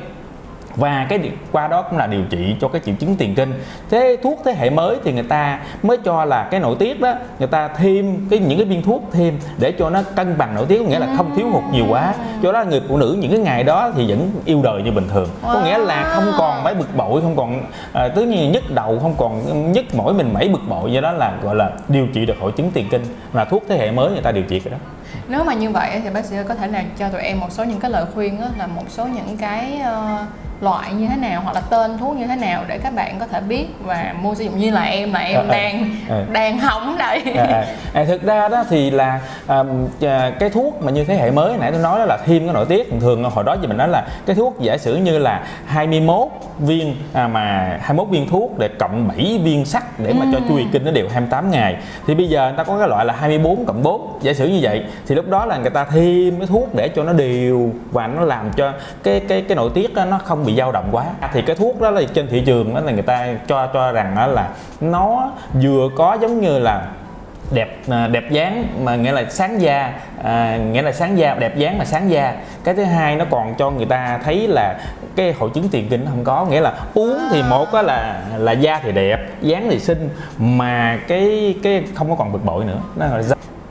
và 0.75 1.05
cái 1.09 1.31
qua 1.51 1.67
đó 1.67 1.81
cũng 1.81 1.99
là 1.99 2.07
điều 2.07 2.23
trị 2.29 2.55
cho 2.61 2.67
cái 2.67 2.81
triệu 2.85 2.95
chứng 2.95 3.15
tiền 3.15 3.35
kinh. 3.35 3.53
Thế 3.89 4.17
thuốc 4.23 4.41
thế 4.45 4.53
hệ 4.53 4.69
mới 4.69 4.97
thì 5.03 5.11
người 5.11 5.23
ta 5.23 5.59
mới 5.83 5.97
cho 6.05 6.25
là 6.25 6.47
cái 6.51 6.59
nội 6.59 6.75
tiết 6.79 7.01
đó 7.01 7.13
người 7.39 7.47
ta 7.47 7.67
thêm 7.67 8.27
cái 8.29 8.39
những 8.39 8.57
cái 8.57 8.65
viên 8.65 8.81
thuốc 8.81 9.03
thêm 9.11 9.39
để 9.57 9.71
cho 9.79 9.89
nó 9.89 10.01
cân 10.15 10.37
bằng 10.37 10.55
nội 10.55 10.65
tiết 10.65 10.79
có 10.83 10.89
nghĩa 10.89 10.99
là 10.99 11.07
không 11.17 11.35
thiếu 11.35 11.49
hụt 11.49 11.63
nhiều 11.71 11.85
quá. 11.89 12.13
Cho 12.43 12.51
đó 12.51 12.63
người 12.63 12.81
phụ 12.89 12.97
nữ 12.97 13.17
những 13.19 13.31
cái 13.31 13.39
ngày 13.39 13.63
đó 13.63 13.91
thì 13.95 14.09
vẫn 14.09 14.31
yêu 14.45 14.61
đời 14.63 14.81
như 14.81 14.91
bình 14.91 15.07
thường. 15.13 15.29
Có 15.43 15.61
nghĩa 15.63 15.77
là 15.77 16.03
không 16.03 16.31
còn 16.37 16.63
mấy 16.63 16.75
bực 16.75 16.95
bội 16.95 17.21
không 17.21 17.35
còn 17.35 17.61
à, 17.93 18.07
tất 18.07 18.21
nhiên 18.21 18.51
nhức 18.51 18.71
đầu 18.71 18.99
không 19.01 19.15
còn 19.17 19.71
nhức 19.71 19.95
mỏi 19.95 20.13
mình 20.13 20.33
mẩy 20.33 20.49
bực 20.49 20.61
bội. 20.69 20.91
Do 20.91 21.01
đó 21.01 21.11
là 21.11 21.33
gọi 21.43 21.55
là 21.55 21.71
điều 21.87 22.07
trị 22.07 22.25
được 22.25 22.35
hội 22.39 22.51
chứng 22.51 22.71
tiền 22.71 22.87
kinh. 22.89 23.03
Là 23.33 23.45
thuốc 23.45 23.63
thế 23.69 23.77
hệ 23.77 23.91
mới 23.91 24.11
người 24.11 24.21
ta 24.21 24.31
điều 24.31 24.43
trị 24.43 24.59
cái 24.59 24.71
đó. 24.71 24.77
Nếu 25.27 25.43
mà 25.43 25.53
như 25.53 25.69
vậy 25.69 26.01
thì 26.03 26.09
bác 26.09 26.25
sĩ 26.25 26.35
có 26.47 26.55
thể 26.55 26.67
nào 26.67 26.83
cho 26.97 27.09
tụi 27.09 27.21
em 27.21 27.39
một 27.39 27.51
số 27.51 27.63
những 27.63 27.79
cái 27.79 27.91
lời 27.91 28.05
khuyên 28.13 28.41
á, 28.41 28.47
là 28.57 28.67
một 28.67 28.83
số 28.89 29.05
những 29.05 29.37
cái 29.37 29.79
ờ, 29.83 30.25
loại 30.63 30.93
như 30.93 31.07
thế 31.07 31.15
nào 31.15 31.41
hoặc 31.41 31.55
là 31.55 31.61
tên 31.61 31.97
thuốc 31.97 32.15
như 32.15 32.27
thế 32.27 32.35
nào 32.35 32.63
để 32.67 32.77
các 32.77 32.93
bạn 32.95 33.19
có 33.19 33.27
thể 33.27 33.41
biết 33.41 33.67
và 33.83 34.13
mua 34.21 34.35
sử 34.35 34.43
dụng. 34.43 34.57
Như 34.57 34.71
là 34.71 34.81
em 34.83 35.13
là 35.13 35.19
em 35.19 35.33
Ờ, 35.35 35.41
ờ, 35.41 35.51
đang 35.51 35.89
ờ. 36.09 36.25
đang 36.31 36.59
hỏng 36.59 36.95
đây. 36.99 37.21
À, 37.37 37.45
à, 37.45 37.65
à, 37.93 38.03
thực 38.03 38.23
ra 38.23 38.49
đó 38.49 38.63
thì 38.69 38.91
là 38.91 39.19
à, 39.47 39.63
à, 40.01 40.31
cái 40.39 40.49
thuốc 40.49 40.83
mà 40.83 40.91
như 40.91 41.03
thế 41.03 41.15
hệ 41.15 41.31
mới 41.31 41.57
nãy 41.57 41.71
tôi 41.71 41.81
nói 41.81 41.99
đó 41.99 42.05
là 42.05 42.17
thêm 42.25 42.45
cái 42.45 42.53
nội 42.53 42.65
tiết. 42.69 42.89
Thường 42.89 42.99
thường 42.99 43.23
hồi 43.23 43.43
đó 43.43 43.55
thì 43.61 43.67
mình 43.67 43.77
nói 43.77 43.87
là 43.87 44.07
cái 44.25 44.35
thuốc 44.35 44.59
giả 44.59 44.77
sử 44.77 44.95
như 44.95 45.17
là 45.17 45.43
21 45.65 46.27
viên 46.59 46.95
à, 47.13 47.27
mà 47.27 47.77
21 47.81 48.07
viên 48.09 48.29
thuốc 48.29 48.57
để 48.57 48.67
cộng 48.67 49.07
7 49.07 49.39
viên 49.43 49.65
sắt 49.65 49.99
để 49.99 50.13
mà 50.13 50.25
cho 50.33 50.39
chu 50.49 50.57
kỳ 50.57 50.65
kinh 50.71 50.85
nó 50.85 50.91
đều 50.91 51.09
28 51.09 51.51
ngày. 51.51 51.75
Thì 52.07 52.15
bây 52.15 52.29
giờ 52.29 52.47
người 52.47 52.57
ta 52.57 52.63
có 52.63 52.79
cái 52.79 52.87
loại 52.87 53.05
là 53.05 53.13
24 53.19 53.65
cộng 53.65 53.83
4 53.83 54.19
giả 54.21 54.33
sử 54.33 54.47
như 54.47 54.59
vậy. 54.61 54.83
Thì 55.07 55.15
lúc 55.15 55.29
đó 55.29 55.45
là 55.45 55.57
người 55.57 55.69
ta 55.69 55.85
thêm 55.85 56.37
cái 56.37 56.47
thuốc 56.47 56.75
để 56.75 56.87
cho 56.87 57.03
nó 57.03 57.13
đều 57.13 57.71
và 57.91 58.07
nó 58.07 58.21
làm 58.21 58.51
cho 58.55 58.71
cái 59.03 59.19
cái 59.19 59.41
cái 59.41 59.55
nội 59.55 59.71
tiết 59.73 59.91
nó 59.93 60.19
không 60.23 60.45
bị 60.45 60.52
dao 60.57 60.71
động 60.71 60.89
quá. 60.91 61.05
Thì 61.33 61.41
cái 61.41 61.55
thuốc 61.55 61.81
đó 61.81 61.89
là 61.89 62.01
trên 62.13 62.27
thị 62.27 62.43
trường 62.45 62.75
đó 62.75 62.81
là 62.81 62.91
người 62.91 63.01
ta 63.01 63.27
cho 63.47 63.67
cho 63.67 63.91
rằng 63.91 64.15
đó 64.15 64.27
là 64.27 64.49
nó 64.81 65.31
vừa 65.61 65.89
có 65.97 66.17
giống 66.21 66.41
như 66.41 66.59
là 66.59 66.87
đẹp 67.51 67.77
à, 67.89 68.07
đẹp 68.07 68.31
dáng 68.31 68.67
mà 68.83 68.95
nghĩa 68.95 69.11
là 69.11 69.25
sáng 69.29 69.61
da 69.61 69.93
à, 70.23 70.57
nghĩa 70.71 70.81
là 70.81 70.91
sáng 70.91 71.17
da 71.17 71.35
đẹp 71.35 71.57
dáng 71.57 71.77
mà 71.77 71.85
sáng 71.85 72.09
da. 72.09 72.33
Cái 72.63 72.75
thứ 72.75 72.83
hai 72.83 73.15
nó 73.15 73.25
còn 73.29 73.55
cho 73.57 73.71
người 73.71 73.85
ta 73.85 74.19
thấy 74.23 74.47
là 74.47 74.75
cái 75.15 75.33
hội 75.39 75.49
chứng 75.53 75.69
tiền 75.69 75.87
kinh 75.89 76.05
nó 76.05 76.11
không 76.11 76.23
có 76.23 76.45
nghĩa 76.45 76.61
là 76.61 76.73
uống 76.93 77.17
thì 77.31 77.43
một 77.49 77.71
á 77.71 77.81
là 77.81 78.21
là 78.37 78.51
da 78.51 78.79
thì 78.83 78.91
đẹp 78.91 79.19
dáng 79.41 79.67
thì 79.69 79.79
xinh 79.79 80.09
mà 80.37 80.99
cái 81.07 81.55
cái 81.63 81.83
không 81.95 82.09
có 82.09 82.15
còn 82.15 82.31
bực 82.31 82.45
bội 82.45 82.65
nữa. 82.65 82.79
Nó 82.95 83.05
là 83.05 83.23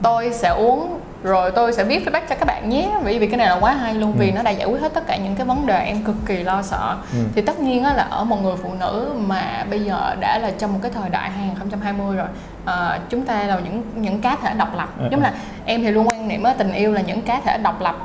tôi 0.03 0.31
sẽ 0.33 0.49
uống 0.49 0.99
rồi 1.23 1.51
tôi 1.51 1.73
sẽ 1.73 1.85
viết 1.85 2.05
feedback 2.07 2.21
cho 2.29 2.35
các 2.35 2.45
bạn 2.47 2.69
nhé 2.69 2.91
bởi 3.05 3.19
vì 3.19 3.27
cái 3.27 3.37
này 3.37 3.47
là 3.47 3.55
quá 3.61 3.73
hay 3.75 3.95
luôn 3.95 4.13
vì 4.19 4.31
Ừ. 4.31 4.35
nó 4.35 4.43
đã 4.43 4.51
giải 4.51 4.69
quyết 4.69 4.81
hết 4.83 4.95
tất 4.95 5.07
cả 5.07 5.17
những 5.17 5.35
cái 5.37 5.47
vấn 5.47 5.67
đề 5.67 5.85
em 5.85 6.03
cực 6.05 6.17
kỳ 6.27 6.43
lo 6.43 6.63
sợ 6.63 6.97
Ừ. 7.13 7.19
thì 7.35 7.43
tất 7.43 7.61
nhiên 7.61 7.85
á 7.85 7.95
là 7.95 8.03
ở 8.11 8.25
một 8.25 8.43
người 8.43 8.57
phụ 8.63 8.71
nữ 8.81 9.13
mà 9.27 9.65
bây 9.71 9.81
giờ 9.81 10.15
đã 10.21 10.39
là 10.39 10.51
trong 10.59 10.73
một 10.73 10.79
cái 10.83 10.91
thời 10.95 11.11
đại 11.11 11.31
2020 11.31 12.17
rồi 12.17 12.27
ờ, 12.65 12.99
chúng 13.09 13.25
ta 13.25 13.43
là 13.43 13.59
những 13.65 13.83
những 13.97 14.21
cá 14.21 14.37
thể 14.43 14.55
độc 14.59 14.77
lập 14.77 14.89
Ừ, 14.99 15.05
giống 15.11 15.21
ừ. 15.21 15.25
là 15.25 15.33
em 15.65 15.83
thì 15.83 15.91
luôn 15.91 16.09
quan 16.09 16.29
niệm 16.29 16.43
á 16.43 16.55
tình 16.59 16.73
yêu 16.73 16.93
là 16.93 17.01
những 17.01 17.23
cá 17.23 17.41
thể 17.45 17.59
độc 17.59 17.81
lập 17.81 17.97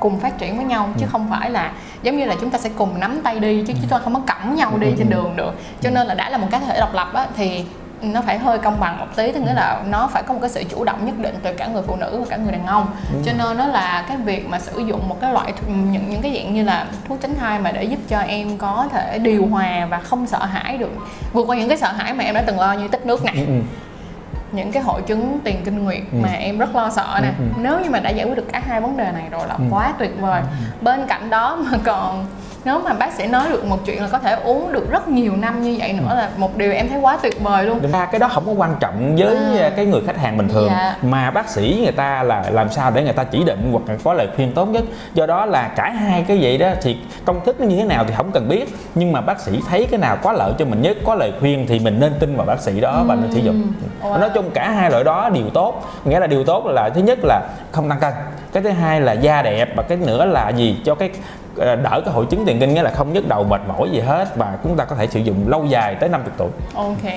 cùng 0.00 0.20
phát 0.20 0.38
triển 0.38 0.56
với 0.56 0.64
nhau 0.66 0.84
Ừ. 0.94 1.00
chứ 1.00 1.06
không 1.12 1.26
phải 1.30 1.50
là 1.50 1.72
giống 2.02 2.16
như 2.16 2.24
là 2.24 2.34
chúng 2.40 2.50
ta 2.50 2.58
sẽ 2.58 2.70
cùng 2.76 3.00
nắm 3.00 3.20
tay 3.24 3.40
đi 3.40 3.64
chứ 3.66 3.72
chúng 3.80 3.88
ta 3.90 3.98
không 3.98 4.14
có 4.14 4.20
cõng 4.26 4.54
nhau 4.54 4.72
đi 4.78 4.86
Ừ, 4.86 4.94
trên 4.98 5.10
ừ. 5.10 5.14
đường 5.14 5.32
được 5.36 5.52
cho 5.80 5.90
nên 5.90 6.06
là 6.06 6.14
đã 6.14 6.30
là 6.30 6.38
một 6.38 6.46
cá 6.50 6.58
thể 6.58 6.80
độc 6.80 6.94
lập 6.94 7.08
á 7.14 7.26
thì 7.36 7.64
nó 8.02 8.20
phải 8.20 8.38
hơi 8.38 8.58
công 8.58 8.80
bằng 8.80 8.98
một 8.98 9.06
tí 9.16 9.32
tức 9.32 9.40
nghĩa 9.40 9.54
là 9.54 9.82
nó 9.90 10.06
phải 10.12 10.22
có 10.22 10.34
một 10.34 10.40
cái 10.42 10.50
sự 10.50 10.62
chủ 10.70 10.84
động 10.84 11.06
nhất 11.06 11.14
định 11.18 11.34
từ 11.42 11.52
cả 11.52 11.66
người 11.66 11.82
phụ 11.86 11.96
nữ 11.96 12.18
và 12.20 12.26
cả 12.30 12.36
người 12.36 12.52
đàn 12.52 12.66
ông 12.66 12.86
cho 13.24 13.32
nên 13.38 13.56
nó 13.58 13.66
là 13.66 14.04
cái 14.08 14.16
việc 14.16 14.48
mà 14.48 14.58
sử 14.60 14.78
dụng 14.78 15.08
một 15.08 15.20
cái 15.20 15.32
loại 15.32 15.52
những 15.92 16.10
những 16.10 16.22
cái 16.22 16.34
dạng 16.34 16.54
như 16.54 16.62
là 16.64 16.86
thuốc 17.08 17.18
tránh 17.20 17.34
thai 17.34 17.58
mà 17.58 17.72
để 17.72 17.84
giúp 17.84 17.98
cho 18.08 18.18
em 18.20 18.58
có 18.58 18.88
thể 18.92 19.18
điều 19.18 19.46
hòa 19.46 19.86
và 19.90 19.98
không 19.98 20.26
sợ 20.26 20.44
hãi 20.44 20.78
được 20.78 20.90
vượt 21.32 21.44
qua 21.46 21.56
những 21.56 21.68
cái 21.68 21.78
sợ 21.78 21.92
hãi 21.92 22.14
mà 22.14 22.24
em 22.24 22.34
đã 22.34 22.42
từng 22.46 22.60
lo 22.60 22.72
như 22.72 22.88
tích 22.88 23.06
nước 23.06 23.24
nè 23.24 23.32
ừ, 23.34 23.46
ừ. 23.46 23.52
những 24.52 24.72
cái 24.72 24.82
hội 24.82 25.02
chứng 25.02 25.38
tiền 25.44 25.56
kinh 25.64 25.84
nguyệt 25.84 26.00
Ừ. 26.12 26.18
mà 26.22 26.28
em 26.28 26.58
rất 26.58 26.76
lo 26.76 26.90
sợ 26.90 27.18
nè 27.22 27.28
Ừ, 27.28 27.44
ừ. 27.56 27.60
nếu 27.62 27.80
như 27.80 27.90
mà 27.90 27.98
đã 28.00 28.10
giải 28.10 28.26
quyết 28.26 28.34
được 28.36 28.48
cả 28.52 28.62
hai 28.68 28.80
vấn 28.80 28.96
đề 28.96 29.10
này 29.12 29.24
rồi 29.30 29.46
là 29.48 29.54
Ừ. 29.54 29.64
quá 29.70 29.92
tuyệt 29.98 30.10
vời 30.20 30.42
bên 30.80 31.06
cạnh 31.06 31.30
đó 31.30 31.56
mà 31.56 31.78
còn 31.84 32.26
nếu 32.64 32.78
mà 32.78 32.92
bác 32.92 33.12
sĩ 33.12 33.26
nói 33.26 33.48
được 33.50 33.64
một 33.64 33.78
chuyện 33.86 34.02
là 34.02 34.08
có 34.12 34.18
thể 34.18 34.32
uống 34.44 34.72
được 34.72 34.90
rất 34.90 35.08
nhiều 35.08 35.36
năm 35.36 35.62
như 35.62 35.76
vậy 35.78 35.92
nữa 35.92 36.14
là 36.16 36.28
một 36.36 36.56
điều 36.56 36.72
em 36.72 36.88
thấy 36.88 36.98
quá 37.00 37.18
tuyệt 37.22 37.40
vời 37.42 37.64
luôn. 37.64 37.80
Thực 37.80 37.92
ra 37.92 38.06
cái 38.06 38.18
đó 38.18 38.28
không 38.28 38.46
có 38.46 38.52
quan 38.52 38.74
trọng 38.80 39.16
với 39.16 39.36
À. 39.60 39.70
cái 39.76 39.86
người 39.86 40.00
khách 40.06 40.18
hàng 40.18 40.38
bình 40.38 40.48
thường. 40.48 40.68
Dạ. 40.70 40.96
mà 41.02 41.30
bác 41.30 41.48
sĩ 41.48 41.80
người 41.82 41.92
ta 41.92 42.22
là 42.22 42.44
làm 42.50 42.70
sao 42.70 42.90
để 42.94 43.02
người 43.02 43.12
ta 43.12 43.24
chỉ 43.24 43.44
định 43.44 43.68
hoặc 43.72 43.82
là 43.88 43.94
có 44.04 44.12
lời 44.14 44.26
khuyên 44.36 44.52
tốt 44.52 44.66
nhất. 44.66 44.84
Do 45.14 45.26
đó 45.26 45.46
là 45.46 45.68
cả 45.68 45.90
hai 45.90 46.24
cái 46.28 46.38
vậy 46.40 46.58
đó 46.58 46.68
thì 46.82 46.96
công 47.24 47.44
thức 47.44 47.60
nó 47.60 47.66
như 47.66 47.76
thế 47.76 47.84
nào 47.84 48.04
thì 48.08 48.14
không 48.16 48.32
cần 48.32 48.48
biết. 48.48 48.74
Nhưng 48.94 49.12
mà 49.12 49.20
bác 49.20 49.40
sĩ 49.40 49.60
thấy 49.68 49.86
cái 49.90 50.00
nào 50.00 50.16
có 50.22 50.32
lợi 50.32 50.52
cho 50.58 50.64
mình 50.64 50.82
nhất 50.82 50.96
có 51.06 51.14
lời 51.14 51.32
khuyên 51.40 51.66
thì 51.68 51.78
mình 51.78 52.00
nên 52.00 52.12
tin 52.20 52.36
vào 52.36 52.46
bác 52.46 52.60
sĩ 52.60 52.80
đó 52.80 53.02
và 53.06 53.14
nên 53.14 53.32
sử 53.32 53.40
dụng. 53.40 53.72
Wow. 54.02 54.20
nói 54.20 54.30
chung 54.34 54.50
cả 54.50 54.70
hai 54.70 54.90
loại 54.90 55.04
đó 55.04 55.30
đều 55.34 55.50
tốt. 55.54 55.82
Nghĩa 56.04 56.20
là 56.20 56.26
điều 56.26 56.44
tốt 56.44 56.66
là 56.66 56.90
thứ 56.90 57.00
nhất 57.00 57.18
là 57.22 57.40
không 57.72 57.88
tăng 57.88 58.00
cân. 58.00 58.12
Cái 58.52 58.62
thứ 58.62 58.70
hai 58.70 59.00
là 59.00 59.12
da 59.12 59.42
đẹp 59.42 59.68
và 59.76 59.82
cái 59.82 59.98
nữa 59.98 60.24
là 60.24 60.48
gì? 60.48 60.76
Cho 60.84 60.94
cái 60.94 61.10
đỡ 61.56 62.00
cái 62.04 62.14
hội 62.14 62.26
chứng 62.30 62.44
tiền 62.46 62.60
kinh 62.60 62.74
nghĩa 62.74 62.82
là 62.82 62.90
không 62.90 63.12
nhức 63.12 63.28
đầu 63.28 63.44
mệt 63.44 63.60
mỏi 63.68 63.90
gì 63.92 64.00
hết 64.00 64.36
và 64.36 64.58
chúng 64.62 64.76
ta 64.76 64.84
có 64.84 64.96
thể 64.96 65.06
sử 65.06 65.20
dụng 65.20 65.48
lâu 65.48 65.64
dài 65.66 65.94
tới 65.94 66.08
50 66.08 66.32
tuổi 66.36 66.48
Ok. 66.74 67.12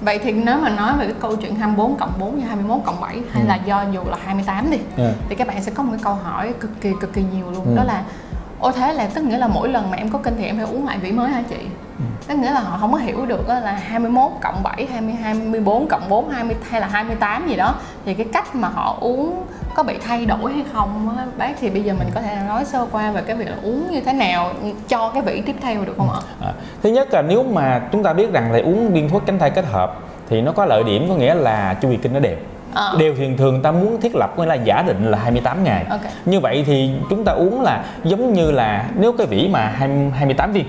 Vậy 0.00 0.18
thì 0.18 0.32
nếu 0.32 0.56
mà 0.58 0.68
nói 0.68 0.92
về 0.98 1.04
cái 1.04 1.14
câu 1.20 1.36
chuyện 1.36 1.54
24 1.54 1.96
cộng 1.96 2.12
4 2.18 2.36
và 2.40 2.46
21 2.46 2.78
cộng 2.84 3.00
7 3.00 3.16
hay 3.32 3.42
Ừ. 3.42 3.48
là 3.48 3.54
do 3.64 3.84
dù 3.92 4.00
là 4.10 4.16
28 4.24 4.70
đi 4.70 4.78
Ừ. 4.96 5.10
thì 5.28 5.34
các 5.34 5.46
bạn 5.46 5.62
sẽ 5.62 5.72
có 5.74 5.82
một 5.82 5.90
cái 5.92 6.00
câu 6.04 6.14
hỏi 6.14 6.54
cực 6.60 6.70
kỳ 6.80 6.92
cực 7.00 7.12
kỳ 7.12 7.22
nhiều 7.34 7.50
luôn 7.50 7.64
Ừ. 7.66 7.76
đó 7.76 7.84
là 7.84 8.02
Ô 8.60 8.72
thế 8.72 8.92
là 8.92 9.06
tức 9.14 9.24
nghĩa 9.24 9.38
là 9.38 9.48
mỗi 9.48 9.68
lần 9.68 9.90
mà 9.90 9.96
em 9.96 10.08
có 10.10 10.18
kinh 10.18 10.34
thì 10.38 10.44
em 10.44 10.56
phải 10.56 10.66
uống 10.66 10.86
lại 10.86 10.98
vỉ 10.98 11.12
mới 11.12 11.30
hả 11.30 11.42
chị? 11.48 11.56
Ừ. 11.98 12.04
Tức 12.28 12.34
nghĩa 12.38 12.50
là 12.50 12.60
họ 12.60 12.78
không 12.80 12.92
có 12.92 12.98
hiểu 12.98 13.26
được 13.26 13.48
là 13.48 13.72
21 13.72 14.30
cộng 14.42 14.62
7, 14.62 14.86
20, 14.92 15.14
24 15.14 15.86
cộng 15.88 16.08
4, 16.08 16.28
20 16.30 16.56
hay 16.70 16.80
là 16.80 16.86
28 16.86 17.48
gì 17.48 17.56
đó 17.56 17.74
Thì 18.04 18.14
cái 18.14 18.26
cách 18.32 18.54
mà 18.54 18.68
họ 18.68 18.96
uống 19.00 19.42
có 19.74 19.82
bị 19.82 19.98
thay 20.06 20.26
đổi 20.26 20.52
hay 20.52 20.64
không 20.72 21.16
á 21.18 21.24
bác 21.38 21.52
thì 21.60 21.70
bây 21.70 21.82
giờ 21.82 21.94
mình 21.98 22.08
có 22.14 22.20
thể 22.20 22.36
nói 22.48 22.64
sơ 22.64 22.86
qua 22.92 23.10
về 23.10 23.22
cái 23.26 23.36
việc 23.36 23.48
là 23.48 23.56
uống 23.62 23.90
như 23.90 24.00
thế 24.00 24.12
nào 24.12 24.50
cho 24.88 25.10
cái 25.14 25.22
vỉ 25.22 25.42
tiếp 25.46 25.56
theo 25.62 25.84
được 25.84 25.94
không 25.98 26.10
ạ? 26.10 26.20
À, 26.40 26.52
thứ 26.82 26.88
nhất 26.90 27.08
là 27.12 27.22
nếu 27.22 27.42
mà 27.42 27.80
chúng 27.92 28.02
ta 28.02 28.12
biết 28.12 28.32
rằng 28.32 28.52
là 28.52 28.58
uống 28.58 28.92
viên 28.92 29.08
thuốc 29.08 29.22
tránh 29.26 29.38
thai 29.38 29.50
kết 29.50 29.64
hợp 29.66 29.98
thì 30.30 30.40
nó 30.40 30.52
có 30.52 30.64
lợi 30.64 30.84
điểm 30.84 31.08
có 31.08 31.14
nghĩa 31.14 31.34
là 31.34 31.74
chu 31.82 31.90
kỳ 31.90 31.96
kinh 31.96 32.12
nó 32.12 32.20
đều 32.20 32.36
Ờ. 32.74 32.96
đều 32.98 33.14
thường 33.16 33.36
thường 33.36 33.62
ta 33.62 33.72
muốn 33.72 34.00
thiết 34.00 34.14
lập 34.16 34.38
nghĩa 34.38 34.46
là 34.46 34.54
giả 34.54 34.82
định 34.86 35.10
là 35.10 35.18
28 35.18 35.64
ngày 35.64 35.84
Ok. 35.90 36.00
như 36.24 36.40
vậy 36.40 36.64
thì 36.66 36.90
chúng 37.10 37.24
ta 37.24 37.32
uống 37.32 37.60
là 37.62 37.84
giống 38.04 38.32
như 38.32 38.50
là 38.50 38.86
nếu 38.98 39.12
cái 39.12 39.26
vỉ 39.26 39.48
mà 39.52 39.72
20, 39.76 40.10
28 40.14 40.52
viên 40.52 40.64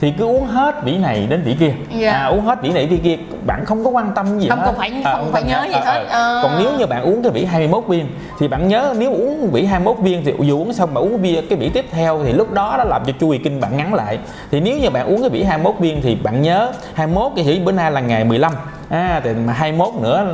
thì 0.00 0.12
cứ 0.18 0.24
uống 0.24 0.46
hết 0.46 0.74
vỉ 0.84 0.96
này 0.98 1.26
đến 1.30 1.42
vỉ 1.44 1.56
kia 1.60 1.72
Dạ. 1.98 2.12
à, 2.12 2.26
uống 2.26 2.40
hết 2.44 2.62
vỉ 2.62 2.68
này 2.68 2.86
vỉ 2.86 2.96
kia 2.96 3.16
bạn 3.46 3.64
không 3.64 3.84
có 3.84 3.90
quan 3.90 4.12
tâm 4.14 4.38
gì 4.40 4.48
Không 4.48 4.58
hết 4.60 4.72
phải- 4.76 4.92
À, 5.04 5.12
không 5.12 5.32
phải 5.32 5.42
cần 5.42 5.50
nhớ 5.50 5.60
hết. 5.60 5.68
gì 5.68 5.74
À, 5.74 5.92
hết. 5.92 6.04
à. 6.10 6.18
À. 6.18 6.40
còn 6.42 6.52
nếu 6.58 6.70
như 6.78 6.86
bạn 6.86 7.02
uống 7.02 7.22
cái 7.22 7.32
vỉ 7.32 7.44
21 7.44 7.84
viên 7.88 8.06
thì 8.38 8.48
bạn 8.48 8.68
nhớ 8.68 8.94
nếu 8.98 9.12
uống 9.12 9.50
vỉ 9.52 9.64
21 9.64 9.96
viên 9.98 10.24
thì 10.24 10.32
dù 10.40 10.58
uống 10.60 10.72
xong 10.72 10.94
bạn 10.94 11.04
uống 11.04 11.22
bia 11.22 11.40
cái 11.50 11.58
vỉ 11.58 11.68
tiếp 11.68 11.84
theo 11.90 12.20
thì 12.24 12.32
lúc 12.32 12.52
đó 12.52 12.74
nó 12.78 12.84
làm 12.84 13.02
cho 13.06 13.12
chu 13.20 13.32
kỳ 13.32 13.38
kinh 13.38 13.60
bạn 13.60 13.76
ngắn 13.76 13.94
lại 13.94 14.18
thì 14.50 14.60
nếu 14.60 14.78
như 14.78 14.90
bạn 14.90 15.06
uống 15.06 15.20
cái 15.20 15.30
vỉ 15.30 15.42
21 15.42 15.74
viên 15.80 16.02
thì 16.02 16.14
bạn 16.14 16.42
nhớ 16.42 16.72
21 16.94 17.32
cái 17.36 17.44
thì 17.44 17.58
bữa 17.58 17.72
nay 17.72 17.90
là 17.90 18.00
ngày 18.00 18.24
15 18.24 18.52
à 18.94 19.20
thì 19.24 19.30
mà 19.46 19.52
21 19.52 19.94
nữa 20.02 20.26